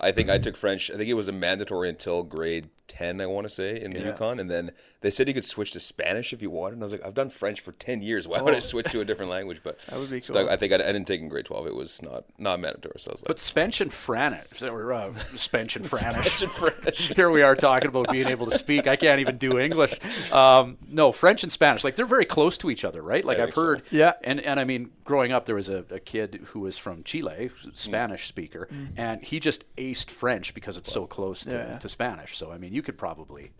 I 0.00 0.12
think 0.12 0.30
I 0.30 0.38
took 0.38 0.56
French. 0.56 0.90
I 0.90 0.96
think 0.96 1.08
it 1.08 1.14
was 1.14 1.28
a 1.28 1.32
mandatory 1.32 1.88
until 1.88 2.22
grade 2.22 2.68
ten. 2.86 3.20
I 3.20 3.26
want 3.26 3.44
to 3.44 3.48
say 3.48 3.80
in 3.80 3.92
the 3.92 4.00
Yeah. 4.00 4.06
Yukon, 4.08 4.40
and 4.40 4.50
then 4.50 4.72
they 5.00 5.10
said 5.10 5.28
you 5.28 5.34
could 5.34 5.44
switch 5.44 5.70
to 5.72 5.80
Spanish 5.80 6.32
if 6.32 6.42
you 6.42 6.50
wanted. 6.50 6.74
And 6.74 6.82
I 6.82 6.84
was 6.86 6.92
like, 6.92 7.04
I've 7.04 7.14
done 7.14 7.30
French 7.30 7.60
for 7.60 7.72
ten 7.72 8.02
years. 8.02 8.26
Why 8.26 8.42
would 8.42 8.52
I 8.54 8.58
Oh. 8.58 8.60
switch 8.60 8.86
to 8.92 9.00
a 9.00 9.04
different 9.04 9.30
language? 9.30 9.60
But 9.62 9.78
That 9.88 9.98
would 10.00 10.10
be 10.10 10.20
so 10.20 10.34
cool. 10.34 10.48
I 10.50 10.56
think 10.56 10.72
I, 10.72 10.76
I 10.76 10.78
didn't 10.78 11.06
take 11.06 11.20
in 11.20 11.28
grade 11.28 11.44
twelve. 11.44 11.66
It 11.66 11.74
was 11.74 12.02
not 12.02 12.24
not 12.38 12.58
mandatory. 12.60 12.94
So 12.98 13.10
I 13.10 13.12
was 13.12 13.22
like, 13.22 13.28
But 13.28 13.36
Spench 13.38 13.80
and 13.80 13.90
Franish, 13.90 14.68
or 14.70 14.92
uh, 14.92 15.10
Spench 15.36 15.76
and 15.76 15.84
Franish. 15.84 16.46
French. 16.48 17.14
Here 17.16 17.30
we 17.30 17.42
are 17.42 17.54
talking 17.54 17.88
about 17.88 18.10
being 18.10 18.26
able 18.26 18.46
to 18.46 18.58
speak. 18.58 18.86
I 18.86 18.96
can't 18.96 19.20
even 19.20 19.38
do 19.38 19.58
English. 19.58 19.94
Um, 20.32 20.76
no, 20.88 21.12
French 21.12 21.42
and 21.42 21.52
Spanish, 21.52 21.84
like 21.84 21.96
they're 21.96 22.06
very 22.06 22.24
close 22.26 22.58
to 22.58 22.70
each 22.70 22.84
other, 22.84 23.02
right? 23.02 23.24
Like 23.24 23.38
I've 23.38 23.46
think 23.46 23.54
so. 23.54 23.62
heard. 23.62 23.82
Yeah. 23.90 24.12
And 24.24 24.40
and 24.40 24.58
I 24.60 24.64
mean, 24.64 24.90
growing 25.10 25.32
up, 25.32 25.44
there 25.44 25.56
was 25.56 25.68
a, 25.68 25.84
a 25.90 25.98
kid 25.98 26.40
who 26.50 26.60
was 26.60 26.78
from 26.78 27.02
Chile, 27.02 27.50
Mm. 27.64 27.76
Spanish 27.76 28.28
speaker, 28.28 28.68
and 28.96 29.22
he 29.24 29.40
just 29.40 29.64
aced 29.76 30.08
French 30.08 30.54
because 30.54 30.76
it's 30.76 30.92
so 30.92 31.04
close 31.06 31.40
to, 31.44 31.50
Yeah. 31.50 31.78
to 31.78 31.88
Spanish. 31.88 32.36
So 32.38 32.52
I 32.52 32.58
mean, 32.58 32.72
you 32.72 32.80
could 32.82 32.96
probably, 32.96 33.50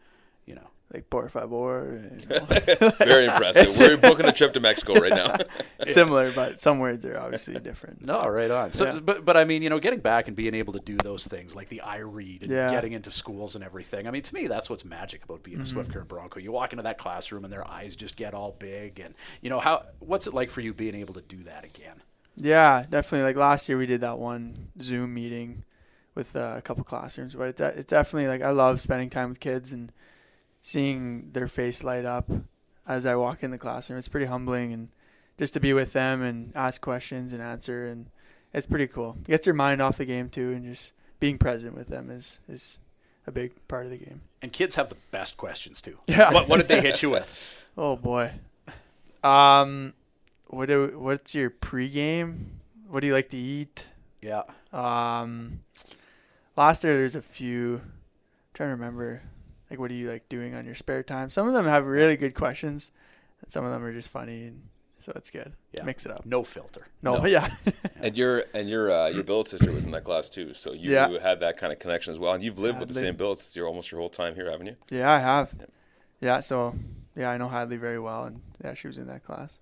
you 0.51 0.57
know. 0.57 0.67
Like 0.93 1.09
por 1.09 1.29
favor. 1.29 2.03
you 2.21 2.27
know. 2.27 2.45
Very 2.99 3.27
impressive. 3.27 3.79
We're 3.79 3.97
booking 3.97 4.27
a 4.27 4.33
trip 4.33 4.53
to 4.55 4.61
Mexico 4.61 4.95
right 4.95 5.15
now. 5.15 5.37
Similar, 5.85 6.33
but 6.33 6.59
some 6.59 6.81
words 6.81 7.07
are 7.07 7.17
obviously 7.17 7.55
different. 7.69 8.05
No, 8.05 8.27
right 8.29 8.51
on. 8.51 8.73
So, 8.73 8.87
Yeah. 8.87 8.99
but 8.99 9.25
but 9.25 9.37
I 9.37 9.45
mean, 9.45 9.63
you 9.63 9.71
know, 9.71 9.79
getting 9.79 10.01
back 10.01 10.27
and 10.27 10.37
being 10.37 10.53
able 10.53 10.73
to 10.73 10.81
do 10.81 10.97
those 10.97 11.25
things 11.29 11.55
like 11.55 11.69
the 11.69 11.81
I 11.83 11.99
read 11.99 12.43
and 12.43 12.51
Yeah. 12.51 12.73
getting 12.73 12.93
into 12.93 13.13
schools 13.13 13.55
and 13.55 13.63
everything. 13.63 14.09
I 14.09 14.11
mean, 14.11 14.23
to 14.23 14.35
me, 14.35 14.49
that's 14.49 14.69
what's 14.69 14.85
magic 14.85 15.23
about 15.23 15.45
being 15.45 15.61
a 15.61 15.65
Swift 15.67 15.93
Current 15.93 16.09
Bronco. 16.09 16.41
You 16.41 16.51
walk 16.51 16.73
into 16.73 16.83
that 16.83 16.99
classroom 16.99 17.45
and 17.45 17.53
their 17.53 17.65
eyes 17.71 17.95
just 17.95 18.17
get 18.17 18.35
all 18.35 18.57
big, 18.59 18.99
and 18.99 19.15
you 19.43 19.49
know 19.49 19.61
how. 19.61 19.85
What's 20.01 20.27
it 20.27 20.35
like 20.35 20.51
for 20.51 20.61
you 20.61 20.75
being 20.75 20.97
able 20.97 21.15
to 21.15 21.23
do 21.23 21.45
that 21.45 21.65
again? 21.65 22.03
Yeah, 22.35 22.85
definitely. 22.91 23.27
Like 23.29 23.37
last 23.37 23.69
year, 23.69 23.79
we 23.79 23.87
did 23.87 24.01
that 24.01 24.19
one 24.19 24.71
Zoom 24.83 25.15
meeting 25.15 25.63
with 26.17 26.35
uh, 26.35 26.55
a 26.59 26.63
couple 26.63 26.83
classrooms, 26.83 27.37
but 27.37 27.51
it 27.51 27.57
de- 27.57 27.79
it's 27.79 27.85
definitely 27.85 28.27
like 28.27 28.43
I 28.43 28.51
love 28.51 28.81
spending 28.81 29.09
time 29.09 29.29
with 29.29 29.39
kids 29.39 29.71
and 29.71 29.93
seeing 30.61 31.31
their 31.33 31.49
face 31.49 31.83
light 31.83 32.05
up 32.05 32.31
as 32.87 33.07
I 33.07 33.17
walk 33.17 33.43
in 33.43 33.51
the 33.51 33.59
classroom. 33.59 33.99
It's 33.99 34.09
pretty 34.09 34.27
humbling 34.27 34.73
and 34.73 34.89
just 35.39 35.55
to 35.55 35.61
be 35.61 35.73
with 35.73 35.93
them 35.95 36.23
and 36.23 36.53
ask 36.55 36.81
questions 36.83 37.33
and 37.33 37.41
answer, 37.41 37.87
and 37.87 38.11
it's 38.53 38.67
pretty 38.67 38.87
cool. 38.87 39.17
Gets 39.25 39.47
your 39.47 39.55
mind 39.55 39.81
off 39.81 39.97
the 39.97 40.05
game 40.05 40.29
too, 40.29 40.53
and 40.53 40.65
just 40.65 40.93
being 41.19 41.39
present 41.39 41.75
with 41.75 41.89
them 41.89 42.11
is 42.11 42.41
is 42.49 42.79
a 43.27 43.33
big 43.33 43.53
part 43.67 43.85
of 43.87 43.91
the 43.91 43.97
game. 43.97 44.21
And 44.43 44.53
kids 44.53 44.75
have 44.77 44.89
the 44.91 44.97
best 45.11 45.37
questions 45.37 45.81
too. 45.81 45.99
Yeah. 46.07 46.33
What, 46.33 46.49
what 46.49 46.57
did 46.59 46.69
they 46.69 46.81
hit 46.81 47.03
you 47.03 47.11
with? 47.11 47.57
Oh 47.79 47.97
boy. 47.97 48.33
Um, 49.23 49.95
what 50.49 50.67
do 50.67 50.99
what's 50.99 51.35
your 51.37 51.51
pregame? 51.51 52.47
What 52.89 53.01
do 53.01 53.07
you 53.07 53.13
like 53.15 53.31
to 53.31 53.37
eat? 53.37 53.87
Yeah. 54.21 54.43
Um, 54.73 55.61
last 56.57 56.83
year 56.83 56.97
there's 56.97 57.15
a 57.15 57.23
few. 57.23 57.77
I'm 57.77 57.93
trying 58.53 58.69
to 58.71 58.75
remember, 58.75 59.23
like 59.71 59.79
what 59.79 59.91
are 59.91 59.95
you 59.95 60.11
like 60.11 60.29
doing 60.29 60.55
on 60.55 60.67
your 60.67 60.75
spare 60.75 61.03
time? 61.03 61.31
Some 61.31 61.47
of 61.47 61.55
them 61.55 61.65
have 61.65 61.87
really 61.87 62.17
good 62.17 62.35
questions, 62.35 62.91
and 63.43 63.51
some 63.51 63.65
of 63.65 63.71
them 63.71 63.85
are 63.85 63.93
just 63.93 64.09
funny, 64.09 64.45
and 64.45 64.63
so 64.99 65.13
it's 65.17 65.31
good. 65.31 65.53
Yeah. 65.73 65.85
Mix 65.85 66.05
it 66.05 66.13
up. 66.13 66.27
No 66.27 66.43
filter. 66.43 66.87
No, 67.03 67.17
No. 67.19 67.25
yeah, 67.27 67.49
And 68.03 68.17
your 68.17 68.45
and 68.55 68.69
your 68.69 68.91
uh, 68.91 69.09
your 69.09 69.23
billet 69.25 69.49
sister 69.49 69.71
was 69.73 69.85
in 69.85 69.91
that 69.93 70.05
class 70.05 70.29
too, 70.29 70.53
so 70.55 70.73
you 70.73 70.91
Yeah. 70.93 71.19
had 71.21 71.41
that 71.41 71.57
kind 71.57 71.73
of 71.73 71.79
connection 71.79 72.13
as 72.13 72.19
well. 72.19 72.33
And 72.35 72.43
you've 72.43 72.59
lived 72.59 72.81
with 72.81 72.89
the 72.89 72.95
Hadley. 72.95 73.09
same 73.09 73.17
billets 73.17 73.55
your 73.57 73.67
almost 73.67 73.91
your 73.91 74.01
whole 74.01 74.11
time 74.11 74.35
here, 74.35 74.51
haven't 74.51 74.67
you? 74.67 74.77
yeah, 74.91 75.11
I 75.11 75.19
have. 75.19 75.55
Yep. 75.59 75.71
Yeah, 76.21 76.41
so 76.41 76.75
yeah, 77.17 77.31
I 77.31 77.39
know 77.39 77.49
Hadley 77.49 77.77
very 77.79 77.99
well, 77.99 78.25
and 78.25 78.41
yeah, 78.63 78.75
she 78.75 78.87
was 78.89 78.99
in 78.99 79.07
that 79.07 79.25
class. 79.25 79.59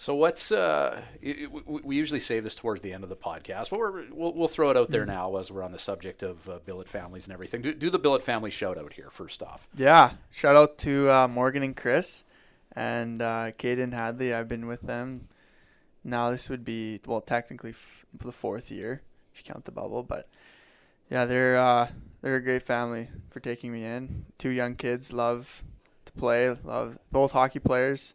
So 0.00 0.14
what's 0.14 0.52
uh? 0.52 1.02
we 1.20 1.48
we 1.66 1.96
usually 1.96 2.20
save 2.20 2.44
this 2.44 2.54
towards 2.54 2.82
the 2.82 2.92
end 2.92 3.02
of 3.02 3.10
the 3.10 3.16
podcast, 3.16 3.70
but 3.70 3.80
we're, 3.80 4.04
we'll 4.12 4.32
we'll 4.32 4.48
throw 4.48 4.70
it 4.70 4.76
out 4.76 4.90
there 4.90 5.04
now 5.04 5.36
as 5.36 5.50
we're 5.50 5.64
on 5.64 5.72
the 5.72 5.78
subject 5.78 6.22
of 6.22 6.48
uh, 6.48 6.60
billet 6.64 6.88
families 6.88 7.26
and 7.26 7.34
everything. 7.34 7.62
Do, 7.62 7.74
do 7.74 7.90
the 7.90 7.98
billet 7.98 8.22
family 8.22 8.50
shout 8.50 8.78
out 8.78 8.92
here 8.92 9.10
first 9.10 9.42
off. 9.42 9.68
Yeah, 9.74 10.12
shout 10.30 10.54
out 10.54 10.78
to 10.78 11.10
uh, 11.10 11.26
Morgan 11.26 11.64
and 11.64 11.76
Chris, 11.76 12.22
and 12.76 13.20
uh, 13.20 13.50
Caden 13.58 13.92
Hadley. 13.92 14.32
I've 14.32 14.46
been 14.46 14.68
with 14.68 14.82
them. 14.82 15.26
Now 16.04 16.30
this 16.30 16.48
would 16.48 16.64
be 16.64 17.00
well 17.04 17.20
technically 17.20 17.70
f- 17.70 18.06
the 18.16 18.30
fourth 18.30 18.70
year 18.70 19.02
if 19.32 19.40
you 19.40 19.52
count 19.52 19.64
the 19.64 19.72
bubble, 19.72 20.04
but 20.04 20.28
yeah, 21.10 21.24
they're 21.24 21.56
uh, 21.56 21.88
they're 22.22 22.36
a 22.36 22.42
great 22.42 22.62
family 22.62 23.08
for 23.30 23.40
taking 23.40 23.72
me 23.72 23.84
in. 23.84 24.26
Two 24.38 24.50
young 24.50 24.76
kids 24.76 25.12
love 25.12 25.64
to 26.04 26.12
play, 26.12 26.56
love 26.62 26.98
both 27.10 27.32
hockey 27.32 27.58
players. 27.58 28.14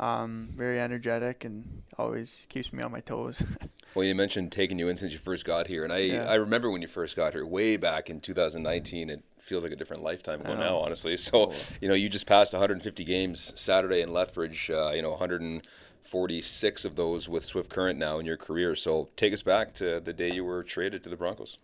Um, 0.00 0.48
very 0.56 0.80
energetic 0.80 1.44
and 1.44 1.82
always 1.98 2.46
keeps 2.48 2.72
me 2.72 2.82
on 2.82 2.90
my 2.90 3.00
toes. 3.00 3.42
Well, 3.92 4.04
you 4.04 4.14
mentioned 4.14 4.52
taking 4.52 4.78
you 4.78 4.86
in 4.86 4.96
since 4.96 5.12
you 5.12 5.18
first 5.18 5.44
got 5.44 5.66
here, 5.66 5.82
and 5.82 5.92
I 5.92 5.98
Yeah. 5.98 6.24
I 6.28 6.36
remember 6.36 6.70
when 6.70 6.80
you 6.80 6.86
first 6.86 7.16
got 7.16 7.32
here, 7.32 7.44
way 7.44 7.76
back 7.76 8.08
in 8.08 8.20
2019. 8.20 9.10
It 9.10 9.24
feels 9.40 9.64
like 9.64 9.72
a 9.72 9.76
different 9.76 10.04
lifetime 10.04 10.42
ago 10.42 10.54
now, 10.54 10.78
honestly. 10.78 11.16
So 11.16 11.52
you 11.80 11.88
know, 11.88 11.94
you 11.94 12.08
just 12.08 12.24
passed 12.24 12.52
150 12.52 13.02
games 13.02 13.52
Saturday 13.56 14.00
in 14.00 14.12
Lethbridge. 14.12 14.70
Uh, 14.70 14.92
you 14.94 15.02
know, 15.02 15.10
146 15.10 16.84
of 16.84 16.94
those 16.94 17.28
with 17.28 17.44
Swift 17.44 17.68
Current 17.68 17.98
now 17.98 18.20
in 18.20 18.26
your 18.26 18.36
career. 18.36 18.76
So 18.76 19.08
take 19.16 19.32
us 19.32 19.42
back 19.42 19.74
to 19.74 19.98
the 19.98 20.12
day 20.12 20.30
you 20.30 20.44
were 20.44 20.62
traded 20.62 21.02
to 21.02 21.10
the 21.10 21.16
Broncos. 21.16 21.58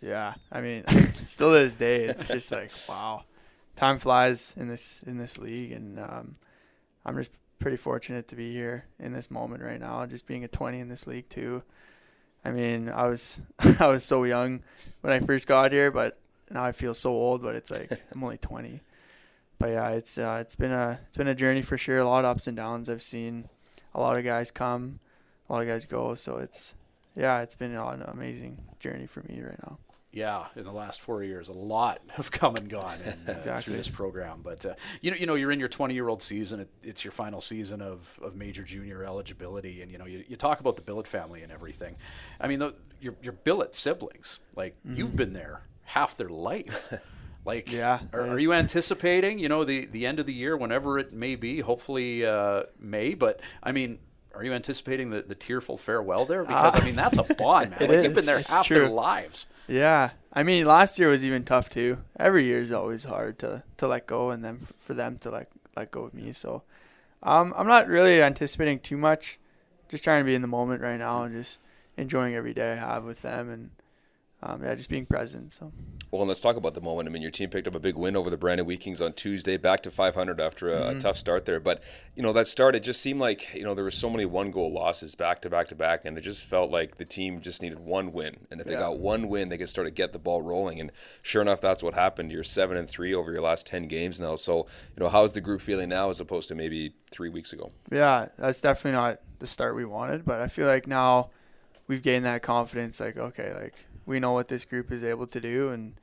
Yeah, 0.00 0.34
I 0.52 0.60
mean, 0.60 0.84
still 1.22 1.50
to 1.50 1.58
this 1.58 1.74
day, 1.74 2.04
it's 2.04 2.28
just 2.28 2.52
like 2.52 2.70
wow, 2.88 3.24
time 3.74 3.98
flies 3.98 4.54
in 4.56 4.68
this 4.68 5.02
in 5.04 5.18
this 5.18 5.38
league, 5.38 5.72
and 5.72 5.98
um, 5.98 6.36
I'm 7.04 7.16
just 7.16 7.32
pretty 7.64 7.76
fortunate 7.78 8.28
to 8.28 8.36
be 8.36 8.52
here 8.52 8.84
in 8.98 9.14
this 9.14 9.30
moment 9.30 9.62
right 9.62 9.80
now. 9.80 10.04
Just 10.04 10.26
being 10.26 10.44
a 10.44 10.48
20 10.48 10.80
in 10.80 10.88
this 10.88 11.06
league 11.06 11.30
too. 11.30 11.62
I 12.44 12.50
mean, 12.50 12.90
I 12.90 13.06
was 13.06 13.40
I 13.80 13.86
was 13.86 14.04
so 14.04 14.24
young 14.24 14.62
when 15.00 15.14
I 15.14 15.20
first 15.20 15.46
got 15.46 15.72
here, 15.72 15.90
but 15.90 16.18
now 16.50 16.62
I 16.62 16.72
feel 16.72 16.92
so 16.92 17.08
old. 17.08 17.42
But 17.42 17.54
it's 17.54 17.70
like 17.70 17.90
I'm 18.14 18.22
only 18.22 18.36
20. 18.36 18.82
But 19.58 19.70
yeah, 19.70 19.88
it's 19.92 20.18
uh, 20.18 20.36
it's 20.42 20.56
been 20.56 20.72
a 20.72 21.00
it's 21.08 21.16
been 21.16 21.26
a 21.26 21.34
journey 21.34 21.62
for 21.62 21.78
sure. 21.78 22.00
A 22.00 22.04
lot 22.04 22.26
of 22.26 22.36
ups 22.36 22.46
and 22.46 22.54
downs. 22.54 22.90
I've 22.90 23.02
seen 23.02 23.48
a 23.94 24.00
lot 24.00 24.18
of 24.18 24.24
guys 24.24 24.50
come, 24.50 25.00
a 25.48 25.54
lot 25.54 25.62
of 25.62 25.68
guys 25.68 25.86
go. 25.86 26.14
So 26.16 26.36
it's 26.36 26.74
yeah, 27.16 27.40
it's 27.40 27.54
been 27.54 27.74
an 27.74 28.02
amazing 28.02 28.58
journey 28.78 29.06
for 29.06 29.22
me 29.22 29.40
right 29.40 29.58
now. 29.62 29.78
Yeah, 30.14 30.46
in 30.54 30.62
the 30.62 30.72
last 30.72 31.00
four 31.00 31.24
years, 31.24 31.48
a 31.48 31.52
lot 31.52 32.00
have 32.10 32.30
come 32.30 32.54
and 32.54 32.70
gone 32.70 32.98
in, 33.04 33.34
uh, 33.34 33.58
through 33.58 33.76
this 33.76 33.88
program. 33.88 34.40
But 34.44 34.64
uh, 34.64 34.74
you 35.00 35.10
know, 35.10 35.16
you 35.16 35.26
know, 35.26 35.34
you're 35.34 35.50
in 35.50 35.58
your 35.58 35.68
20 35.68 35.92
year 35.92 36.08
old 36.08 36.22
season. 36.22 36.60
It, 36.60 36.68
it's 36.84 37.04
your 37.04 37.10
final 37.10 37.40
season 37.40 37.82
of, 37.82 38.18
of 38.22 38.36
major 38.36 38.62
junior 38.62 39.02
eligibility, 39.02 39.82
and 39.82 39.90
you 39.90 39.98
know, 39.98 40.06
you, 40.06 40.24
you 40.28 40.36
talk 40.36 40.60
about 40.60 40.76
the 40.76 40.82
Billet 40.82 41.08
family 41.08 41.42
and 41.42 41.50
everything. 41.50 41.96
I 42.40 42.46
mean, 42.46 42.60
the, 42.60 42.74
your 43.00 43.16
your 43.22 43.32
Billet 43.32 43.74
siblings, 43.74 44.38
like 44.54 44.76
you've 44.84 45.16
been 45.16 45.32
there 45.32 45.62
half 45.82 46.16
their 46.16 46.30
life. 46.30 46.92
Like. 47.46 47.70
Yeah, 47.70 47.98
are, 48.14 48.22
are 48.22 48.40
you 48.40 48.54
anticipating, 48.54 49.38
you 49.38 49.50
know, 49.50 49.64
the 49.64 49.84
the 49.84 50.06
end 50.06 50.18
of 50.18 50.24
the 50.24 50.32
year, 50.32 50.56
whenever 50.56 50.98
it 50.98 51.12
may 51.12 51.36
be, 51.36 51.60
hopefully 51.60 52.24
uh, 52.24 52.62
May, 52.78 53.12
but 53.12 53.40
I 53.62 53.72
mean. 53.72 53.98
Are 54.34 54.42
you 54.42 54.52
anticipating 54.52 55.10
the, 55.10 55.22
the 55.22 55.36
tearful 55.36 55.76
farewell 55.76 56.24
there? 56.24 56.42
Because 56.42 56.74
I 56.74 56.84
mean 56.84 56.96
that's 56.96 57.18
a 57.18 57.22
bond, 57.22 57.70
man. 57.70 57.78
Like, 57.88 58.02
You've 58.02 58.16
been 58.16 58.26
there 58.26 58.38
It's 58.38 58.52
half 58.52 58.68
their 58.68 58.88
lives. 58.88 59.46
Yeah, 59.66 60.10
I 60.32 60.42
mean, 60.42 60.66
last 60.66 60.98
year 60.98 61.08
was 61.08 61.24
even 61.24 61.44
tough 61.44 61.70
too. 61.70 61.98
Every 62.18 62.44
year 62.44 62.60
is 62.60 62.72
always 62.72 63.04
hard 63.04 63.38
to, 63.38 63.62
to 63.78 63.88
let 63.88 64.06
go, 64.06 64.30
and 64.30 64.44
then 64.44 64.58
for 64.78 64.94
them 64.94 65.18
to 65.18 65.30
let 65.30 65.48
let 65.76 65.90
go 65.90 66.04
of 66.04 66.14
me. 66.14 66.32
So, 66.32 66.62
um, 67.22 67.54
I'm 67.56 67.66
not 67.66 67.88
really 67.88 68.22
anticipating 68.22 68.78
too 68.78 68.96
much. 68.96 69.38
Just 69.88 70.04
trying 70.04 70.22
to 70.22 70.26
be 70.26 70.34
in 70.34 70.42
the 70.42 70.48
moment 70.48 70.82
right 70.82 70.98
now 70.98 71.22
and 71.22 71.34
just 71.34 71.58
enjoying 71.96 72.34
every 72.34 72.54
day 72.54 72.72
I 72.72 72.76
have 72.76 73.04
with 73.04 73.22
them, 73.22 73.48
and 73.48 73.70
um, 74.46 74.62
yeah, 74.62 74.74
just 74.74 74.90
being 74.90 75.06
present. 75.06 75.52
So. 75.52 75.72
Well, 76.10 76.20
and 76.20 76.28
let's 76.28 76.40
talk 76.40 76.56
about 76.56 76.74
the 76.74 76.80
moment. 76.82 77.08
I 77.08 77.12
mean, 77.12 77.22
your 77.22 77.30
team 77.30 77.48
picked 77.48 77.66
up 77.66 77.74
a 77.74 77.80
big 77.80 77.96
win 77.96 78.14
over 78.14 78.28
the 78.28 78.36
Brandon 78.36 78.66
Wheat 78.66 78.80
Kings 78.80 79.00
on 79.00 79.14
Tuesday, 79.14 79.56
back 79.56 79.82
to 79.84 79.90
500 79.90 80.38
after 80.38 80.68
a, 80.68 80.80
mm-hmm. 80.80 80.98
a, 80.98 81.00
tough 81.00 81.16
start 81.16 81.46
there. 81.46 81.60
But 81.60 81.82
you 82.14 82.22
know 82.22 82.32
that 82.34 82.46
start, 82.46 82.74
it 82.74 82.80
just 82.80 83.00
seemed 83.00 83.20
like 83.20 83.54
you 83.54 83.64
know 83.64 83.74
there 83.74 83.84
were 83.84 83.90
so 83.90 84.10
many 84.10 84.26
one-goal 84.26 84.70
losses 84.70 85.14
back 85.14 85.40
to 85.42 85.50
back 85.50 85.68
to 85.68 85.74
back, 85.74 86.04
and 86.04 86.18
it 86.18 86.20
just 86.20 86.46
felt 86.46 86.70
like 86.70 86.98
the 86.98 87.06
team 87.06 87.40
just 87.40 87.62
needed 87.62 87.80
one 87.80 88.12
win. 88.12 88.36
And 88.50 88.60
if 88.60 88.66
yeah. 88.66 88.74
they 88.74 88.78
got 88.78 88.98
one 88.98 89.28
win, 89.28 89.48
they 89.48 89.56
could 89.56 89.70
start 89.70 89.86
to 89.86 89.90
get 89.90 90.12
the 90.12 90.18
ball 90.18 90.42
rolling. 90.42 90.78
And 90.78 90.92
sure 91.22 91.40
enough, 91.40 91.62
that's 91.62 91.82
what 91.82 91.94
happened. 91.94 92.30
You're 92.30 92.44
seven 92.44 92.76
and 92.76 92.88
three 92.88 93.14
over 93.14 93.32
your 93.32 93.42
last 93.42 93.66
10 93.66 93.88
games 93.88 94.20
now. 94.20 94.36
So 94.36 94.58
you 94.58 95.02
know 95.02 95.08
how's 95.08 95.32
the 95.32 95.40
group 95.40 95.62
feeling 95.62 95.88
now 95.88 96.10
as 96.10 96.20
opposed 96.20 96.48
to 96.48 96.54
maybe 96.54 96.94
three 97.10 97.30
weeks 97.30 97.54
ago? 97.54 97.70
Yeah, 97.90 98.28
that's 98.38 98.60
definitely 98.60 98.98
not 98.98 99.20
the 99.38 99.46
start 99.46 99.74
we 99.74 99.86
wanted, 99.86 100.26
but 100.26 100.42
I 100.42 100.48
feel 100.48 100.66
like 100.66 100.86
now 100.86 101.30
we've 101.86 102.02
gained 102.02 102.26
that 102.26 102.42
confidence. 102.42 103.00
Like 103.00 103.16
okay, 103.16 103.54
like 103.54 103.86
we 104.06 104.20
know 104.20 104.32
what 104.32 104.48
this 104.48 104.64
group 104.64 104.90
is 104.92 105.02
able 105.02 105.26
to 105.28 105.40
do, 105.40 105.70
and 105.70 105.94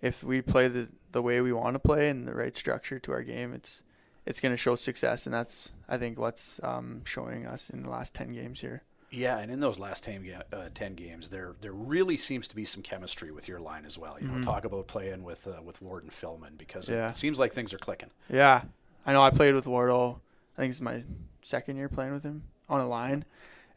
if 0.00 0.22
we 0.22 0.42
play 0.42 0.68
the 0.68 0.88
the 1.12 1.22
way 1.22 1.40
we 1.40 1.52
want 1.52 1.74
to 1.74 1.80
play 1.80 2.08
and 2.08 2.26
the 2.26 2.34
right 2.34 2.54
structure 2.56 2.98
to 2.98 3.12
our 3.12 3.22
game, 3.22 3.52
it's 3.52 3.82
it's 4.26 4.40
going 4.40 4.52
to 4.52 4.56
show 4.56 4.76
success, 4.76 5.26
and 5.26 5.34
that's 5.34 5.72
I 5.88 5.96
think 5.96 6.18
what's 6.18 6.60
um, 6.62 7.04
showing 7.04 7.46
us 7.46 7.70
in 7.70 7.82
the 7.82 7.90
last 7.90 8.14
ten 8.14 8.32
games 8.32 8.60
here. 8.60 8.82
Yeah, 9.10 9.38
and 9.38 9.50
in 9.50 9.60
those 9.60 9.78
last 9.78 10.04
10, 10.04 10.42
uh, 10.52 10.68
10, 10.74 10.94
games, 10.94 11.30
there 11.30 11.54
there 11.62 11.72
really 11.72 12.18
seems 12.18 12.46
to 12.48 12.56
be 12.56 12.66
some 12.66 12.82
chemistry 12.82 13.30
with 13.30 13.48
your 13.48 13.58
line 13.58 13.86
as 13.86 13.96
well. 13.96 14.18
You 14.20 14.26
know, 14.26 14.34
mm-hmm. 14.34 14.42
talk 14.42 14.66
about 14.66 14.86
playing 14.86 15.22
with 15.24 15.46
uh, 15.46 15.62
with 15.62 15.80
Ward 15.80 16.02
and 16.02 16.12
Filmon 16.12 16.58
because 16.58 16.90
yeah. 16.90 17.08
it, 17.08 17.16
seems 17.16 17.38
like 17.38 17.54
things 17.54 17.72
are 17.72 17.78
clicking. 17.78 18.10
Yeah, 18.28 18.62
I 19.06 19.14
know. 19.14 19.22
I 19.22 19.30
played 19.30 19.54
with 19.54 19.64
Wardo. 19.64 20.18
I 20.56 20.60
think 20.60 20.72
it's 20.72 20.82
my 20.82 21.04
second 21.40 21.76
year 21.76 21.88
playing 21.88 22.12
with 22.12 22.22
him 22.22 22.42
on 22.68 22.80
a 22.80 22.88
line, 22.88 23.24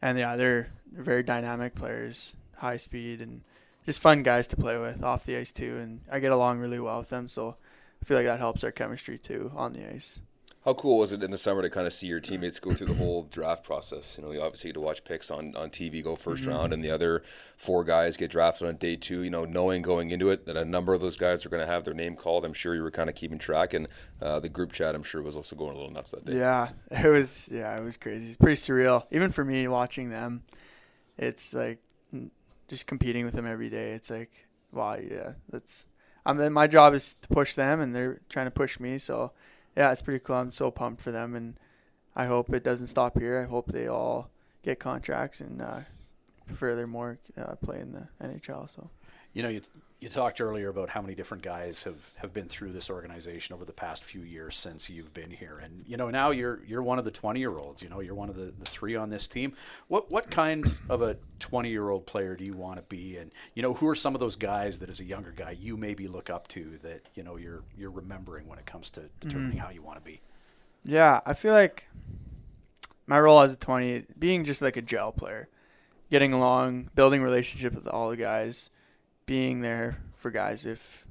and 0.02 0.18
yeah, 0.18 0.36
they're, 0.36 0.68
they're 0.90 1.02
very 1.02 1.22
dynamic 1.22 1.74
players, 1.74 2.34
high 2.56 2.76
speed, 2.76 3.22
and 3.22 3.42
just 3.86 4.00
fun 4.00 4.22
guys 4.22 4.46
to 4.48 4.56
play 4.56 4.78
with 4.78 5.02
off 5.02 5.24
the 5.24 5.36
ice 5.36 5.52
too, 5.52 5.78
and 5.78 6.00
I 6.10 6.20
get 6.20 6.32
along 6.32 6.58
really 6.58 6.80
well 6.80 7.00
with 7.00 7.10
them. 7.10 7.28
So 7.28 7.56
I 8.00 8.04
feel 8.04 8.16
like 8.16 8.26
that 8.26 8.40
helps 8.40 8.64
our 8.64 8.72
chemistry 8.72 9.18
too 9.18 9.52
on 9.54 9.72
the 9.72 9.92
ice. 9.92 10.20
How 10.64 10.74
cool 10.74 10.98
was 10.98 11.12
it 11.12 11.24
in 11.24 11.32
the 11.32 11.38
summer 11.38 11.60
to 11.60 11.68
kind 11.68 11.88
of 11.88 11.92
see 11.92 12.06
your 12.06 12.20
teammates 12.20 12.60
go 12.60 12.72
through 12.72 12.86
the 12.86 12.94
whole 12.94 13.24
draft 13.24 13.64
process? 13.64 14.16
You 14.16 14.24
know, 14.24 14.32
you 14.32 14.40
obviously 14.40 14.68
get 14.68 14.74
to 14.74 14.80
watch 14.80 15.02
picks 15.02 15.28
on, 15.28 15.56
on 15.56 15.70
TV 15.70 16.04
go 16.04 16.14
1st 16.14 16.36
mm-hmm. 16.36 16.48
round, 16.48 16.72
and 16.72 16.84
the 16.84 16.90
other 16.92 17.24
four 17.56 17.82
guys 17.82 18.16
get 18.16 18.30
drafted 18.30 18.68
on 18.68 18.76
day 18.76 18.94
two. 18.94 19.22
You 19.22 19.30
know, 19.30 19.44
knowing 19.44 19.82
going 19.82 20.12
into 20.12 20.30
it 20.30 20.46
that 20.46 20.56
a 20.56 20.64
number 20.64 20.94
of 20.94 21.00
those 21.00 21.16
guys 21.16 21.44
are 21.44 21.48
going 21.48 21.66
to 21.66 21.66
have 21.66 21.84
their 21.84 21.94
name 21.94 22.14
called, 22.14 22.44
I'm 22.44 22.52
sure 22.52 22.76
you 22.76 22.82
were 22.82 22.92
kind 22.92 23.10
of 23.10 23.16
keeping 23.16 23.38
track, 23.38 23.74
and 23.74 23.88
uh, 24.20 24.38
the 24.38 24.48
group 24.48 24.70
chat, 24.70 24.94
I'm 24.94 25.02
sure, 25.02 25.20
was 25.20 25.34
also 25.34 25.56
going 25.56 25.72
a 25.72 25.74
little 25.74 25.90
nuts 25.90 26.12
that 26.12 26.24
day. 26.24 26.38
Yeah, 26.38 26.68
it 26.92 27.08
was. 27.08 27.48
Yeah, 27.50 27.76
it 27.76 27.82
was 27.82 27.96
crazy. 27.96 28.28
It's 28.28 28.36
pretty 28.36 28.54
surreal, 28.54 29.06
even 29.10 29.32
for 29.32 29.44
me 29.44 29.66
watching 29.66 30.10
them. 30.10 30.44
It's 31.18 31.54
like 31.54 31.80
just 32.72 32.86
competing 32.86 33.24
with 33.26 33.34
them 33.34 33.46
every 33.46 33.68
day. 33.68 33.92
It's 33.92 34.10
like, 34.10 34.48
wow, 34.72 34.94
yeah, 34.96 35.34
that's. 35.48 35.86
I 36.24 36.32
mean, 36.32 36.52
my 36.52 36.66
job 36.66 36.94
is 36.94 37.14
to 37.20 37.28
push 37.28 37.54
them, 37.54 37.80
and 37.80 37.94
they're 37.94 38.20
trying 38.28 38.46
to 38.46 38.50
push 38.50 38.80
me. 38.80 38.98
So, 38.98 39.32
yeah, 39.76 39.92
it's 39.92 40.02
pretty 40.02 40.20
cool. 40.20 40.36
I'm 40.36 40.52
so 40.52 40.70
pumped 40.70 41.02
for 41.02 41.10
them, 41.10 41.34
and 41.34 41.58
I 42.16 42.26
hope 42.26 42.52
it 42.52 42.64
doesn't 42.64 42.86
stop 42.86 43.18
here. 43.18 43.42
I 43.42 43.50
hope 43.50 43.70
they 43.70 43.88
all 43.88 44.30
get 44.62 44.78
contracts 44.78 45.40
and 45.40 45.60
uh, 45.60 45.80
furthermore 46.46 47.18
uh, 47.36 47.54
play 47.56 47.80
in 47.80 47.92
the 47.92 48.08
NHL. 48.22 48.70
So, 48.70 48.90
you 49.32 49.42
know, 49.42 49.48
you 49.48 49.60
you 50.02 50.08
talked 50.08 50.40
earlier 50.40 50.68
about 50.68 50.88
how 50.88 51.00
many 51.00 51.14
different 51.14 51.44
guys 51.44 51.84
have, 51.84 52.10
have 52.16 52.34
been 52.34 52.48
through 52.48 52.72
this 52.72 52.90
organization 52.90 53.54
over 53.54 53.64
the 53.64 53.72
past 53.72 54.02
few 54.02 54.22
years 54.22 54.56
since 54.56 54.90
you've 54.90 55.14
been 55.14 55.30
here, 55.30 55.60
and 55.62 55.84
you 55.86 55.96
know 55.96 56.10
now 56.10 56.32
you're 56.32 56.60
you're 56.66 56.82
one 56.82 56.98
of 56.98 57.04
the 57.04 57.10
twenty 57.12 57.38
year 57.38 57.56
olds. 57.56 57.82
You 57.82 57.88
know 57.88 58.00
you're 58.00 58.16
one 58.16 58.28
of 58.28 58.34
the, 58.34 58.52
the 58.58 58.64
three 58.64 58.96
on 58.96 59.10
this 59.10 59.28
team. 59.28 59.52
What 59.86 60.10
what 60.10 60.28
kind 60.28 60.66
of 60.88 61.02
a 61.02 61.16
twenty 61.38 61.70
year 61.70 61.88
old 61.88 62.04
player 62.04 62.34
do 62.34 62.44
you 62.44 62.54
want 62.54 62.78
to 62.78 62.82
be? 62.82 63.16
And 63.16 63.30
you 63.54 63.62
know 63.62 63.74
who 63.74 63.86
are 63.86 63.94
some 63.94 64.14
of 64.14 64.20
those 64.20 64.34
guys 64.34 64.80
that 64.80 64.88
as 64.88 64.98
a 64.98 65.04
younger 65.04 65.30
guy 65.30 65.52
you 65.52 65.76
maybe 65.76 66.08
look 66.08 66.30
up 66.30 66.48
to 66.48 66.80
that 66.82 67.02
you 67.14 67.22
know 67.22 67.36
you're 67.36 67.62
you're 67.78 67.92
remembering 67.92 68.48
when 68.48 68.58
it 68.58 68.66
comes 68.66 68.90
to 68.90 69.02
determining 69.20 69.58
mm. 69.58 69.60
how 69.60 69.70
you 69.70 69.82
want 69.82 69.98
to 69.98 70.04
be. 70.04 70.20
Yeah, 70.84 71.20
I 71.24 71.34
feel 71.34 71.52
like 71.52 71.84
my 73.06 73.20
role 73.20 73.40
as 73.40 73.52
a 73.52 73.56
twenty, 73.56 74.02
being 74.18 74.42
just 74.42 74.60
like 74.60 74.76
a 74.76 74.82
gel 74.82 75.12
player, 75.12 75.48
getting 76.12 76.34
along, 76.34 76.90
building 76.94 77.22
relationship 77.22 77.72
with 77.74 77.88
all 77.88 78.10
the 78.10 78.18
guys 78.18 78.68
being 79.24 79.60
there 79.60 79.96
for 80.14 80.30
guys 80.30 80.66
if 80.66 81.06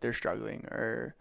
they're 0.00 0.14
struggling 0.14 0.64
or 0.70 1.14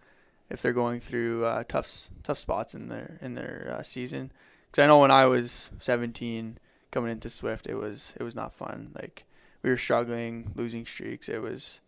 if 0.50 0.62
they're 0.62 0.72
going 0.72 1.02
through 1.02 1.44
uh, 1.44 1.62
tough 1.68 2.10
tough 2.24 2.40
spots 2.40 2.74
in 2.74 2.88
their 2.88 3.18
in 3.22 3.34
their 3.34 3.76
uh, 3.78 3.84
season. 3.84 4.32
Because 4.72 4.84
I 4.84 4.88
know 4.88 5.00
when 5.00 5.12
I 5.12 5.26
was 5.26 5.70
17 5.80 6.58
coming 6.92 7.12
into 7.12 7.30
Swift, 7.30 7.68
it 7.68 7.76
was 7.76 8.14
it 8.18 8.24
was 8.24 8.36
not 8.36 8.54
fun. 8.54 8.92
Like 8.96 9.26
we 9.62 9.70
were 9.70 9.76
struggling, 9.78 10.54
losing 10.56 10.86
streaks. 10.86 11.28
It 11.28 11.42
was 11.42 11.82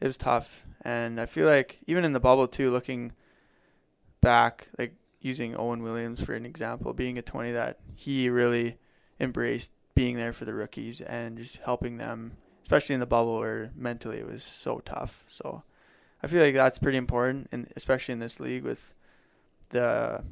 it 0.00 0.06
was 0.06 0.16
tough, 0.16 0.64
and 0.82 1.20
I 1.20 1.26
feel 1.26 1.48
like 1.48 1.80
even 1.88 2.04
in 2.04 2.12
the 2.12 2.20
bubble 2.20 2.46
too, 2.46 2.70
looking 2.70 3.10
back, 4.20 4.68
like 4.78 4.94
using 5.20 5.56
Owen 5.56 5.82
Williams 5.82 6.22
for 6.22 6.34
an 6.34 6.46
example, 6.46 6.92
being 6.92 7.18
a 7.18 7.22
20 7.22 7.50
that 7.50 7.80
he 7.96 8.28
really 8.28 8.78
embraced 9.18 9.72
being 9.94 10.16
there 10.16 10.32
for 10.32 10.44
the 10.44 10.54
rookies 10.54 11.00
and 11.00 11.38
just 11.38 11.58
helping 11.58 11.98
them 11.98 12.36
especially 12.62 12.94
in 12.94 13.00
the 13.00 13.06
bubble 13.06 13.38
where 13.38 13.70
mentally 13.76 14.18
it 14.18 14.26
was 14.26 14.42
so 14.42 14.80
tough. 14.80 15.22
So 15.28 15.62
I 16.22 16.26
feel 16.26 16.42
like 16.42 16.54
that's 16.54 16.78
pretty 16.78 16.96
important, 16.96 17.48
and 17.52 17.70
especially 17.76 18.14
in 18.14 18.20
this 18.20 18.40
league 18.40 18.64
with 18.64 18.94
the 19.68 20.24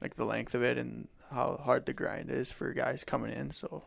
like 0.00 0.16
the 0.16 0.24
length 0.24 0.54
of 0.54 0.62
it 0.62 0.76
and 0.76 1.08
how 1.30 1.58
hard 1.64 1.86
the 1.86 1.94
grind 1.94 2.30
is 2.30 2.52
for 2.52 2.72
guys 2.72 3.04
coming 3.04 3.32
in. 3.32 3.50
So 3.50 3.84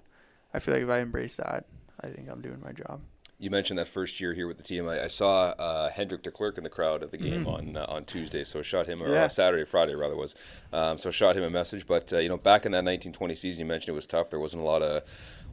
I 0.54 0.60
feel 0.60 0.74
like 0.74 0.84
if 0.84 0.90
I 0.90 1.00
embrace 1.00 1.36
that, 1.36 1.66
I 2.02 2.08
think 2.08 2.30
I'm 2.30 2.42
doing 2.42 2.62
my 2.62 2.72
job 2.72 3.02
you 3.38 3.50
mentioned 3.50 3.78
that 3.80 3.88
first 3.88 4.22
year 4.22 4.34
here 4.34 4.48
with 4.48 4.58
the 4.58 4.64
team. 4.64 4.88
I, 4.88 5.04
I 5.04 5.08
saw 5.08 5.48
uh, 5.48 5.90
Hendrik 5.90 6.24
de 6.24 6.32
Klerk 6.32 6.58
in 6.58 6.64
the 6.64 6.70
crowd 6.70 7.04
at 7.04 7.12
the 7.12 7.18
game 7.18 7.46
mm-hmm. 7.46 7.74
on 7.74 7.78
uh, 7.78 7.86
on 7.90 8.06
Tuesday, 8.06 8.46
so 8.46 8.60
I 8.60 8.62
shot 8.62 8.88
him 8.88 9.04
or 9.04 9.12
yeah. 9.12 9.28
Saturday, 9.28 9.66
Friday 9.66 9.94
rather 9.94 10.16
was. 10.16 10.36
Um, 10.72 10.98
so 10.98 11.10
I 11.10 11.12
shot 11.12 11.36
him 11.36 11.44
a 11.44 11.50
message. 11.50 11.86
But 11.86 12.12
uh, 12.14 12.20
you 12.20 12.30
know, 12.30 12.38
back 12.38 12.66
in 12.66 12.72
that 12.72 12.86
1920 12.86 13.36
season, 13.36 13.60
you 13.60 13.66
mentioned 13.66 13.90
it 13.90 13.96
was 13.96 14.08
tough. 14.08 14.30
There 14.30 14.40
wasn't 14.40 14.64
a 14.64 14.66
lot 14.66 14.82
of 14.82 15.04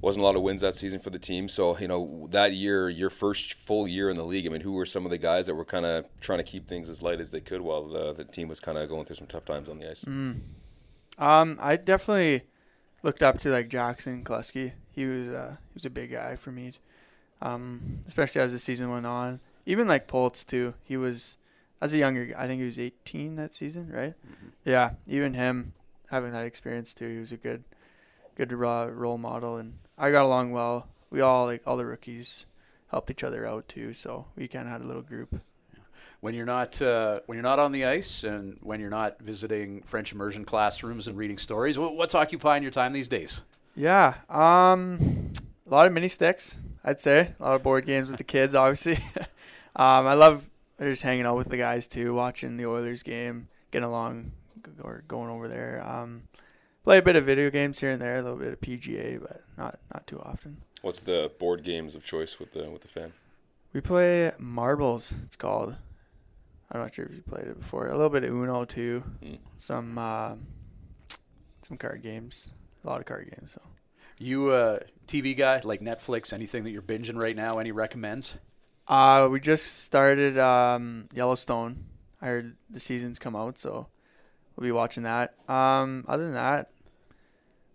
wasn't 0.01 0.23
a 0.23 0.27
lot 0.27 0.37
of 0.37 0.43
wins 0.43 0.61
that 0.61 0.77
season 0.77 1.01
for 1.01 1.11
the 1.11 1.19
team. 1.19 1.49
So 1.49 1.77
you 1.79 1.89
know, 1.89 2.29
that 2.31 2.53
year, 2.53 2.89
your 2.89 3.11
first 3.11 3.55
full 3.55 3.89
year 3.89 4.11
in 4.11 4.17
the 4.17 4.25
league. 4.25 4.47
I 4.47 4.51
mean, 4.51 4.61
who 4.61 4.73
were 4.73 4.87
some 4.87 5.05
of 5.05 5.11
the 5.11 5.19
guys 5.19 5.47
that 5.47 5.55
were 5.55 5.65
kind 5.65 5.87
of 5.87 6.07
trying 6.21 6.39
to 6.39 6.45
keep 6.45 6.69
things 6.69 6.89
as 6.89 7.03
light 7.03 7.21
as 7.21 7.33
they 7.33 7.41
could 7.41 7.61
while 7.61 7.89
the, 7.89 8.13
the 8.13 8.25
team 8.25 8.47
was 8.47 8.61
kind 8.61 8.79
of 8.79 8.89
going 8.89 9.07
through 9.07 9.17
some 9.17 9.27
tough 9.27 9.45
times 9.45 9.69
on 9.69 9.79
the 9.79 9.91
ice? 9.91 10.05
Mm. 10.05 10.41
Um, 11.19 11.59
I 11.61 11.77
definitely 11.77 12.43
looked 13.03 13.25
up 13.25 13.41
to 13.41 13.49
like 13.51 13.69
Jackson 13.69 14.23
Kluski. 14.23 14.73
He 14.93 15.07
was 15.07 15.35
uh, 15.35 15.57
he 15.59 15.75
was 15.75 15.85
a 15.85 15.91
big 15.91 16.13
guy 16.13 16.37
for 16.37 16.53
me 16.53 16.73
um, 17.43 17.99
especially 18.07 18.41
as 18.41 18.53
the 18.53 18.59
season 18.59 18.91
went 18.91 19.05
on. 19.05 19.41
Even 19.67 19.87
like 19.87 20.07
Poltz 20.07 20.45
too. 20.45 20.75
He 20.83 20.97
was 20.97 21.37
as 21.81 21.93
a 21.93 21.99
younger 21.99 22.27
guy. 22.27 22.43
I 22.43 22.47
think 22.47 22.61
he 22.61 22.67
was 22.67 22.79
18 22.79 23.37
that 23.37 23.53
season, 23.53 23.91
right? 23.93 24.15
Mm-hmm. 24.15 24.49
Yeah. 24.65 24.93
Even 25.07 25.35
him 25.35 25.75
having 26.11 26.33
that 26.33 26.47
experience 26.47 26.95
too. 26.95 27.09
He 27.09 27.19
was 27.19 27.33
a 27.33 27.37
good, 27.37 27.65
good 28.37 28.53
raw 28.53 28.85
role 28.85 29.19
model, 29.19 29.57
and 29.57 29.75
I 29.99 30.11
got 30.11 30.25
along 30.25 30.53
well. 30.53 30.89
We 31.11 31.21
all 31.21 31.47
like 31.47 31.63
all 31.67 31.77
the 31.77 31.87
rookies 31.87 32.47
helped 32.91 33.11
each 33.11 33.25
other 33.25 33.47
out 33.47 33.69
too, 33.69 33.93
so 33.93 34.27
we 34.37 34.49
kind 34.49 34.67
of 34.67 34.73
had 34.73 34.81
a 34.81 34.87
little 34.87 35.03
group. 35.03 35.41
When 36.21 36.35
you're 36.35 36.47
not 36.47 36.81
uh, 36.81 37.21
when 37.27 37.37
you're 37.37 37.43
not 37.43 37.59
on 37.59 37.73
the 37.73 37.85
ice 37.85 38.23
and 38.23 38.57
when 38.63 38.79
you're 38.81 38.91
not 38.91 39.21
visiting 39.21 39.83
French 39.83 40.13
immersion 40.13 40.45
classrooms 40.45 41.09
and 41.09 41.19
reading 41.19 41.37
stories, 41.37 41.79
what's 41.79 42.15
occupying 42.15 42.63
your 42.63 42.71
time 42.71 42.93
these 42.93 43.09
days? 43.09 43.43
Yeah, 43.75 44.15
um, 44.29 45.33
a 45.67 45.71
lot 45.71 45.87
of 45.87 45.93
mini 45.93 46.09
sticks. 46.09 46.59
I'd 46.85 47.01
say 47.01 47.35
a 47.39 47.43
lot 47.43 47.55
of 47.55 47.63
board 47.63 47.87
games 47.87 48.09
with 48.09 48.19
the 48.19 48.25
kids, 48.25 48.55
obviously. 48.55 48.97
um, 49.77 50.07
I 50.07 50.15
love 50.15 50.49
just 50.81 51.03
hanging 51.03 51.27
out 51.27 51.37
with 51.37 51.49
the 51.49 51.57
guys 51.57 51.87
too, 51.87 52.15
watching 52.15 52.57
the 52.57 52.67
Oilers 52.67 53.03
game, 53.03 53.49
getting 53.71 53.87
along, 53.87 54.33
or 54.83 55.05
going 55.07 55.31
over 55.31 55.49
there. 55.49 55.83
Um, 55.87 56.25
play 56.83 56.99
a 56.99 57.03
bit 57.03 57.17
of 57.17 57.25
video 57.25 57.51
games 57.51 57.81
here 57.81 57.91
and 57.91 58.03
there, 58.03 58.17
a 58.17 58.23
little 58.23 58.39
bit 58.39 58.53
of 58.53 58.61
PGA, 58.61 59.21
but 59.21 59.43
not 59.57 59.77
not 59.93 60.07
too 60.07 60.19
often. 60.21 60.59
What's 60.83 61.01
the 61.01 61.31
board 61.39 61.63
games 61.63 61.95
of 61.95 62.05
choice 62.05 62.39
with 62.39 62.53
the 62.53 62.69
with 62.71 62.83
the 62.83 62.89
fam? 62.89 63.13
We 63.73 63.81
play 63.81 64.33
marbles. 64.39 65.15
It's 65.25 65.37
called. 65.37 65.77
I'm 66.71 66.81
not 66.81 66.95
sure 66.95 67.05
if 67.05 67.15
you 67.15 67.23
played 67.23 67.47
it 67.47 67.61
before. 67.61 67.89
A 67.89 67.93
little 67.93 68.11
bit 68.11 68.25
of 68.25 68.31
Uno 68.31 68.65
too. 68.65 69.05
Mm. 69.23 69.39
Some 69.59 69.99
uh, 69.99 70.35
some 71.63 71.77
card 71.77 72.03
games. 72.03 72.51
A 72.85 72.89
lot 72.89 73.01
of 73.01 73.07
card 73.07 73.31
games. 73.37 73.53
So. 73.53 73.61
You 74.19 74.55
a 74.55 74.81
TV 75.07 75.37
guy 75.37 75.61
like 75.65 75.81
Netflix? 75.81 76.33
Anything 76.33 76.65
that 76.65 76.71
you're 76.71 76.83
binging 76.83 77.21
right 77.21 77.37
now? 77.37 77.59
Any 77.59 77.73
recommends? 77.73 78.37
Uh, 78.89 79.29
we 79.31 79.41
just 79.41 79.85
started 79.85 80.39
um, 80.39 81.09
Yellowstone. 81.15 81.85
I 82.21 82.27
heard 82.27 82.57
the 82.71 82.81
seasons 82.81 83.19
come 83.19 83.35
out, 83.35 83.59
so 83.59 83.89
we'll 84.57 84.65
be 84.65 84.73
watching 84.73 85.03
that. 85.05 85.35
Um, 85.49 86.05
other 86.09 86.25
than 86.25 86.35
that, 86.35 86.71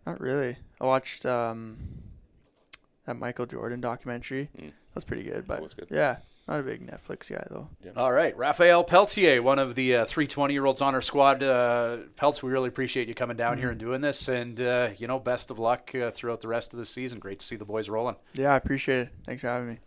not 0.06 0.22
really. 0.22 0.58
I 0.80 0.86
watched 0.86 1.26
um, 1.26 1.78
that 3.06 3.18
Michael 3.18 3.46
Jordan 3.46 3.82
documentary. 3.82 4.50
Mm. 4.58 4.68
That 4.68 4.96
was 4.96 5.06
pretty 5.06 5.24
good, 5.24 5.48
but 5.48 5.60
good. 5.76 5.88
yeah, 5.92 6.18
not 6.48 6.60
a 6.60 6.64
big 6.64 6.86
Netflix 6.86 7.30
guy 7.30 7.46
though. 7.50 7.68
Yeah. 7.84 7.92
All 7.96 8.12
right, 8.12 8.36
Raphael 8.38 8.84
Pelletier, 8.84 9.42
one 9.42 9.60
of 9.60 9.76
the 9.76 9.98
uh, 9.98 10.06
three 10.06 10.28
20 10.28 10.54
year 10.54 10.66
olds 10.66 10.82
on 10.82 10.96
our 10.96 11.02
squad. 11.02 11.44
Uh, 11.44 11.98
Pelts, 12.16 12.42
we 12.42 12.52
really 12.52 12.70
appreciate 12.70 13.08
you 13.08 13.16
coming 13.16 13.38
down 13.38 13.54
mm-hmm. 13.54 13.62
here 13.62 13.70
and 13.72 13.80
doing 13.80 14.02
this, 14.02 14.28
and 14.28 14.60
uh, 14.62 14.90
you 14.98 15.08
know, 15.08 15.20
best 15.20 15.52
of 15.52 15.60
luck 15.60 15.94
uh, 15.96 16.10
throughout 16.12 16.42
the 16.42 16.48
rest 16.48 16.74
of 16.74 16.80
the 16.80 16.86
season. 16.86 17.20
Great 17.20 17.40
to 17.40 17.46
see 17.46 17.56
the 17.56 17.66
boys 17.66 17.90
rolling. 17.90 18.16
Yeah, 18.34 18.54
I 18.54 18.56
appreciate 18.56 19.00
it. 19.00 19.10
Thanks 19.26 19.42
for 19.42 19.48
having 19.48 19.70
me. 19.70 19.80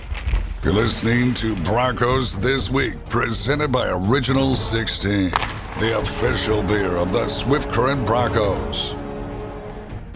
You're 0.62 0.75
listening 0.75 1.33
to 1.35 1.57
Broncos 1.57 2.38
This 2.38 2.70
Week, 2.70 3.03
presented 3.09 3.73
by 3.73 3.88
Original 3.88 4.55
16, 4.55 5.31
the 5.81 5.99
official 5.99 6.62
beer 6.62 6.96
of 6.96 7.12
the 7.12 7.29
Swift 7.29 7.70
Current 7.73 8.05
Broncos. 8.05 8.94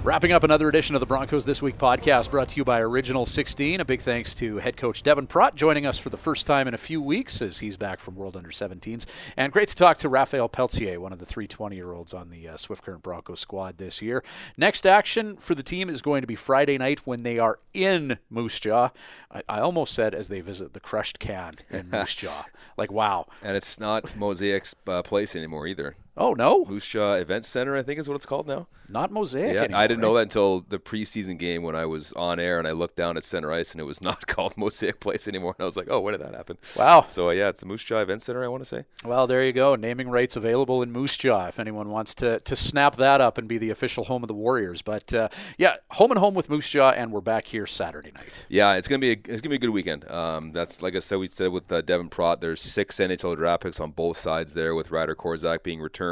Wrapping 0.04 0.32
up 0.32 0.44
another 0.44 0.68
edition 0.68 0.94
of 0.94 1.00
the 1.00 1.06
Broncos 1.06 1.46
This 1.46 1.62
Week 1.62 1.78
podcast 1.78 2.30
brought 2.30 2.50
to 2.50 2.56
you 2.58 2.64
by 2.64 2.78
Original 2.80 3.24
16. 3.24 3.80
A 3.80 3.86
big 3.86 4.02
thanks 4.02 4.34
to 4.34 4.58
head 4.58 4.76
coach 4.76 5.02
Devin 5.02 5.26
Pratt 5.26 5.54
joining 5.54 5.86
us 5.86 5.98
for 5.98 6.10
the 6.10 6.18
first 6.18 6.46
time 6.46 6.68
in 6.68 6.74
a 6.74 6.76
few 6.76 7.00
weeks 7.00 7.40
as 7.40 7.60
he's 7.60 7.78
back 7.78 8.00
from 8.00 8.14
World 8.14 8.36
Under 8.36 8.50
17s. 8.50 9.06
And 9.34 9.50
great 9.50 9.68
to 9.68 9.74
talk 9.74 9.96
to 9.96 10.10
Raphael 10.10 10.50
Pelletier, 10.50 11.00
one 11.00 11.14
of 11.14 11.20
the 11.20 11.24
three 11.24 11.46
20 11.46 11.74
year 11.74 11.94
olds 11.94 12.12
on 12.12 12.28
the 12.28 12.46
uh, 12.46 12.58
Swift 12.58 12.84
Current 12.84 13.02
Broncos 13.02 13.40
squad 13.40 13.78
this 13.78 14.02
year. 14.02 14.22
Next 14.58 14.86
action 14.86 15.38
for 15.38 15.54
the 15.54 15.62
team 15.62 15.88
is 15.88 16.02
going 16.02 16.20
to 16.20 16.26
be 16.26 16.36
Friday 16.36 16.76
night 16.76 17.06
when 17.06 17.22
they 17.22 17.38
are 17.38 17.58
in 17.72 18.18
Moose 18.28 18.60
Jaw. 18.60 18.90
I, 19.30 19.42
I 19.48 19.60
almost 19.60 19.94
said 19.94 20.14
as 20.14 20.28
they 20.28 20.42
visit 20.42 20.74
the 20.74 20.80
crushed 20.80 21.18
can 21.18 21.54
in 21.70 21.88
Moose 21.88 22.14
Jaw. 22.16 22.44
Like, 22.76 22.92
wow. 22.92 23.24
And 23.42 23.56
it's 23.56 23.80
not 23.80 24.04
Mosaic's 24.18 24.76
uh, 24.86 25.02
place 25.02 25.34
anymore 25.34 25.66
either. 25.66 25.96
Oh, 26.16 26.32
no? 26.32 26.64
Moose 26.66 26.86
Jaw 26.86 27.14
Event 27.14 27.44
Center, 27.44 27.76
I 27.76 27.82
think 27.82 27.98
is 27.98 28.08
what 28.08 28.14
it's 28.14 28.26
called 28.26 28.46
now. 28.46 28.68
Not 28.88 29.10
Mosaic 29.10 29.54
Yeah, 29.54 29.62
anymore, 29.62 29.80
I 29.80 29.86
didn't 29.86 30.00
right? 30.02 30.08
know 30.08 30.14
that 30.14 30.20
until 30.22 30.60
the 30.60 30.78
preseason 30.78 31.38
game 31.38 31.62
when 31.62 31.74
I 31.74 31.86
was 31.86 32.12
on 32.12 32.38
air 32.38 32.58
and 32.58 32.68
I 32.68 32.72
looked 32.72 32.94
down 32.96 33.16
at 33.16 33.24
center 33.24 33.50
ice 33.50 33.72
and 33.72 33.80
it 33.80 33.84
was 33.84 34.00
not 34.02 34.26
called 34.28 34.56
Mosaic 34.56 35.00
Place 35.00 35.26
anymore. 35.26 35.56
And 35.58 35.64
I 35.64 35.66
was 35.66 35.76
like, 35.76 35.88
oh, 35.90 35.98
when 36.00 36.12
did 36.12 36.20
that 36.20 36.34
happen? 36.34 36.58
Wow. 36.76 37.06
So, 37.08 37.28
uh, 37.28 37.32
yeah, 37.32 37.48
it's 37.48 37.60
the 37.60 37.66
Moose 37.66 37.82
Jaw 37.82 37.98
Event 37.98 38.22
Center, 38.22 38.44
I 38.44 38.48
want 38.48 38.62
to 38.62 38.68
say. 38.68 38.84
Well, 39.04 39.26
there 39.26 39.44
you 39.44 39.52
go. 39.52 39.74
Naming 39.74 40.08
rights 40.08 40.36
available 40.36 40.82
in 40.82 40.92
Moose 40.92 41.16
Jaw 41.16 41.46
if 41.48 41.58
anyone 41.58 41.88
wants 41.88 42.14
to, 42.16 42.38
to 42.40 42.54
snap 42.54 42.94
that 42.96 43.20
up 43.20 43.36
and 43.38 43.48
be 43.48 43.58
the 43.58 43.70
official 43.70 44.04
home 44.04 44.22
of 44.22 44.28
the 44.28 44.34
Warriors. 44.34 44.82
But 44.82 45.12
uh, 45.12 45.30
yeah, 45.58 45.76
home 45.92 46.12
and 46.12 46.20
home 46.20 46.34
with 46.34 46.48
Moose 46.48 46.68
Jaw, 46.68 46.90
and 46.90 47.10
we're 47.10 47.22
back 47.22 47.46
here 47.46 47.66
Saturday 47.66 48.12
night. 48.12 48.46
Yeah, 48.48 48.74
it's 48.74 48.86
gonna 48.86 49.00
be 49.00 49.10
a, 49.10 49.16
it's 49.26 49.40
gonna 49.40 49.50
be 49.50 49.56
a 49.56 49.58
good 49.58 49.70
weekend. 49.70 50.08
Um, 50.10 50.52
that's 50.52 50.80
like 50.82 50.94
I 50.94 51.00
said, 51.00 51.18
we 51.18 51.26
said 51.26 51.50
with 51.50 51.72
uh, 51.72 51.80
Devin 51.80 52.08
Pratt. 52.10 52.40
There's 52.40 52.60
six 52.60 52.98
NHL 52.98 53.36
draft 53.36 53.62
picks 53.64 53.80
on 53.80 53.90
both 53.90 54.16
sides 54.18 54.54
there, 54.54 54.74
with 54.74 54.90
Ryder 54.90 55.16
Korczak 55.16 55.62
being 55.62 55.80
returned 55.80 56.03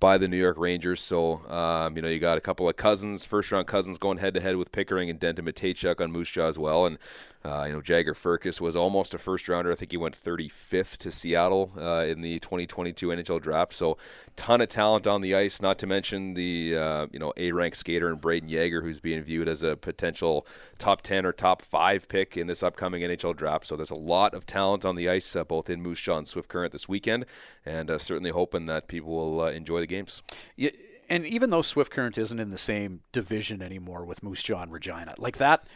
by 0.00 0.18
the 0.18 0.28
New 0.28 0.36
York 0.36 0.56
Rangers. 0.58 1.00
So 1.00 1.46
um, 1.48 1.96
you 1.96 2.02
know 2.02 2.08
you 2.08 2.18
got 2.18 2.38
a 2.38 2.40
couple 2.40 2.68
of 2.68 2.76
cousins, 2.76 3.24
first 3.24 3.52
round 3.52 3.66
cousins, 3.66 3.98
going 3.98 4.18
head 4.18 4.34
to 4.34 4.40
head 4.40 4.56
with 4.56 4.72
Pickering 4.72 5.10
and 5.10 5.18
Denton 5.18 5.44
Mateychuk 5.44 6.00
on 6.00 6.12
Moose 6.12 6.30
Jaw 6.30 6.48
as 6.48 6.58
well. 6.58 6.86
And 6.86 6.98
uh, 7.44 7.64
you 7.66 7.72
know 7.72 7.80
Jagger 7.80 8.14
Firkus 8.14 8.60
was 8.60 8.74
almost 8.74 9.14
a 9.14 9.18
first 9.18 9.48
rounder. 9.48 9.70
I 9.70 9.74
think 9.74 9.92
he 9.92 9.96
went 9.96 10.20
35th 10.20 10.96
to 10.98 11.10
Seattle 11.10 11.72
uh, 11.78 12.04
in 12.06 12.20
the 12.20 12.40
2022 12.40 13.08
NHL 13.08 13.40
draft. 13.40 13.72
So 13.72 13.96
ton 14.36 14.60
of 14.60 14.68
talent 14.68 15.06
on 15.06 15.20
the 15.20 15.34
ice. 15.34 15.62
Not 15.62 15.78
to 15.78 15.86
mention 15.86 16.34
the 16.34 16.76
uh, 16.76 17.06
you 17.12 17.18
know 17.18 17.32
A 17.36 17.52
rank 17.52 17.74
skater 17.74 18.08
and 18.08 18.20
Brayden 18.20 18.50
Yager, 18.50 18.82
who's 18.82 19.00
being 19.00 19.22
viewed 19.22 19.48
as 19.48 19.62
a 19.62 19.76
potential 19.76 20.46
top 20.78 21.02
10 21.02 21.24
or 21.24 21.32
top 21.32 21.62
five 21.62 22.08
pick 22.08 22.36
in 22.36 22.46
this 22.46 22.62
upcoming 22.62 23.02
NHL 23.02 23.36
draft. 23.36 23.66
So 23.66 23.76
there's 23.76 23.90
a 23.90 23.94
lot 23.94 24.34
of 24.34 24.44
talent 24.44 24.84
on 24.84 24.96
the 24.96 25.08
ice, 25.08 25.36
uh, 25.36 25.44
both 25.44 25.70
in 25.70 25.80
Moose 25.80 26.00
Jaw 26.00 26.18
and 26.18 26.28
Swift 26.28 26.48
Current 26.48 26.72
this 26.72 26.88
weekend, 26.88 27.26
and 27.64 27.90
uh, 27.90 27.98
certainly 27.98 28.30
hoping 28.30 28.64
that 28.66 28.88
people 28.88 29.14
will 29.14 29.42
uh, 29.42 29.50
enjoy 29.50 29.80
the 29.80 29.86
games. 29.86 30.22
Yeah, 30.56 30.70
and 31.08 31.24
even 31.24 31.50
though 31.50 31.62
Swift 31.62 31.90
Current 31.92 32.18
isn't 32.18 32.38
in 32.38 32.50
the 32.50 32.58
same 32.58 33.00
division 33.12 33.62
anymore 33.62 34.04
with 34.04 34.22
Moose 34.22 34.42
Jaw 34.42 34.62
and 34.62 34.72
Regina, 34.72 35.14
like 35.18 35.38
that. 35.38 35.66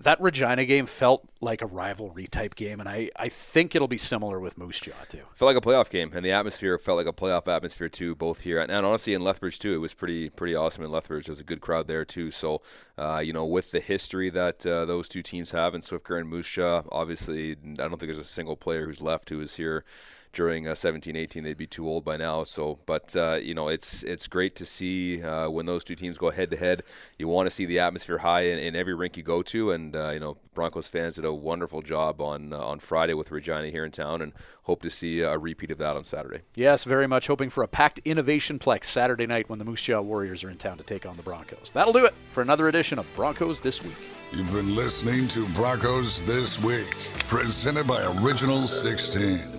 That 0.00 0.20
Regina 0.20 0.66
game 0.66 0.84
felt 0.84 1.26
like 1.40 1.62
a 1.62 1.66
rivalry 1.66 2.26
type 2.26 2.54
game, 2.54 2.80
and 2.80 2.88
I, 2.88 3.08
I 3.16 3.30
think 3.30 3.74
it'll 3.74 3.88
be 3.88 3.96
similar 3.96 4.38
with 4.38 4.58
Moose 4.58 4.78
Jaw 4.78 4.92
too. 5.08 5.22
Felt 5.32 5.54
like 5.54 5.56
a 5.56 5.66
playoff 5.66 5.88
game, 5.88 6.10
and 6.14 6.22
the 6.22 6.32
atmosphere 6.32 6.76
felt 6.76 6.98
like 6.98 7.06
a 7.06 7.14
playoff 7.14 7.48
atmosphere 7.48 7.88
too, 7.88 8.14
both 8.14 8.40
here 8.40 8.60
and, 8.60 8.70
and 8.70 8.84
honestly 8.84 9.14
in 9.14 9.24
Lethbridge 9.24 9.58
too. 9.58 9.72
It 9.74 9.78
was 9.78 9.94
pretty 9.94 10.28
pretty 10.28 10.54
awesome 10.54 10.84
in 10.84 10.90
Lethbridge. 10.90 11.26
There 11.26 11.32
was 11.32 11.40
a 11.40 11.44
good 11.44 11.62
crowd 11.62 11.88
there 11.88 12.04
too. 12.04 12.30
So, 12.30 12.60
uh, 12.98 13.22
you 13.24 13.32
know, 13.32 13.46
with 13.46 13.70
the 13.70 13.80
history 13.80 14.28
that 14.30 14.66
uh, 14.66 14.84
those 14.84 15.08
two 15.08 15.22
teams 15.22 15.52
have 15.52 15.74
in 15.74 15.80
Swift 15.80 16.04
Current 16.04 16.24
and 16.24 16.30
Moose 16.30 16.50
Jaw, 16.50 16.82
obviously, 16.92 17.52
I 17.52 17.54
don't 17.74 17.90
think 17.90 18.00
there's 18.00 18.18
a 18.18 18.24
single 18.24 18.56
player 18.56 18.84
who's 18.84 19.00
left 19.00 19.30
who 19.30 19.40
is 19.40 19.56
here 19.56 19.82
during 20.36 20.68
uh, 20.68 20.74
17 20.74 21.16
18 21.16 21.44
they'd 21.44 21.56
be 21.56 21.66
too 21.66 21.88
old 21.88 22.04
by 22.04 22.16
now 22.16 22.44
so 22.44 22.78
but 22.84 23.16
uh, 23.16 23.38
you 23.40 23.54
know 23.54 23.68
it's 23.68 24.02
it's 24.02 24.28
great 24.28 24.54
to 24.54 24.66
see 24.66 25.22
uh, 25.22 25.48
when 25.48 25.64
those 25.64 25.82
two 25.82 25.94
teams 25.94 26.18
go 26.18 26.30
head 26.30 26.50
to 26.50 26.58
head 26.58 26.82
you 27.18 27.26
want 27.26 27.46
to 27.46 27.50
see 27.50 27.64
the 27.64 27.78
atmosphere 27.78 28.18
high 28.18 28.42
in, 28.42 28.58
in 28.58 28.76
every 28.76 28.94
rink 28.94 29.16
you 29.16 29.22
go 29.22 29.42
to 29.42 29.72
and 29.72 29.96
uh, 29.96 30.10
you 30.10 30.20
know 30.20 30.36
Broncos 30.52 30.88
fans 30.88 31.16
did 31.16 31.24
a 31.24 31.32
wonderful 31.32 31.80
job 31.80 32.20
on 32.20 32.52
uh, 32.52 32.58
on 32.58 32.78
Friday 32.78 33.14
with 33.14 33.30
Regina 33.30 33.68
here 33.68 33.84
in 33.84 33.90
town 33.90 34.20
and 34.20 34.34
hope 34.64 34.82
to 34.82 34.90
see 34.90 35.20
a 35.20 35.38
repeat 35.38 35.70
of 35.70 35.78
that 35.78 35.96
on 35.96 36.04
Saturday 36.04 36.42
Yes, 36.54 36.84
very 36.84 37.06
much 37.06 37.26
hoping 37.26 37.48
for 37.48 37.62
a 37.64 37.68
packed 37.68 38.00
Innovation 38.04 38.58
Plex 38.58 38.84
Saturday 38.84 39.26
night 39.26 39.48
when 39.48 39.58
the 39.58 39.64
Moose 39.64 39.82
Jaw 39.82 40.02
Warriors 40.02 40.44
are 40.44 40.50
in 40.50 40.58
town 40.58 40.76
to 40.76 40.84
take 40.84 41.06
on 41.06 41.16
the 41.16 41.22
Broncos. 41.22 41.70
That'll 41.72 41.94
do 41.94 42.04
it 42.04 42.14
for 42.30 42.42
another 42.42 42.68
edition 42.68 42.98
of 42.98 43.06
Broncos 43.16 43.62
This 43.62 43.82
Week. 43.82 43.96
You've 44.32 44.52
been 44.52 44.76
listening 44.76 45.28
to 45.28 45.48
Broncos 45.48 46.24
This 46.24 46.60
Week, 46.62 46.94
presented 47.26 47.86
by 47.86 48.04
Original 48.20 48.66
16. 48.66 49.55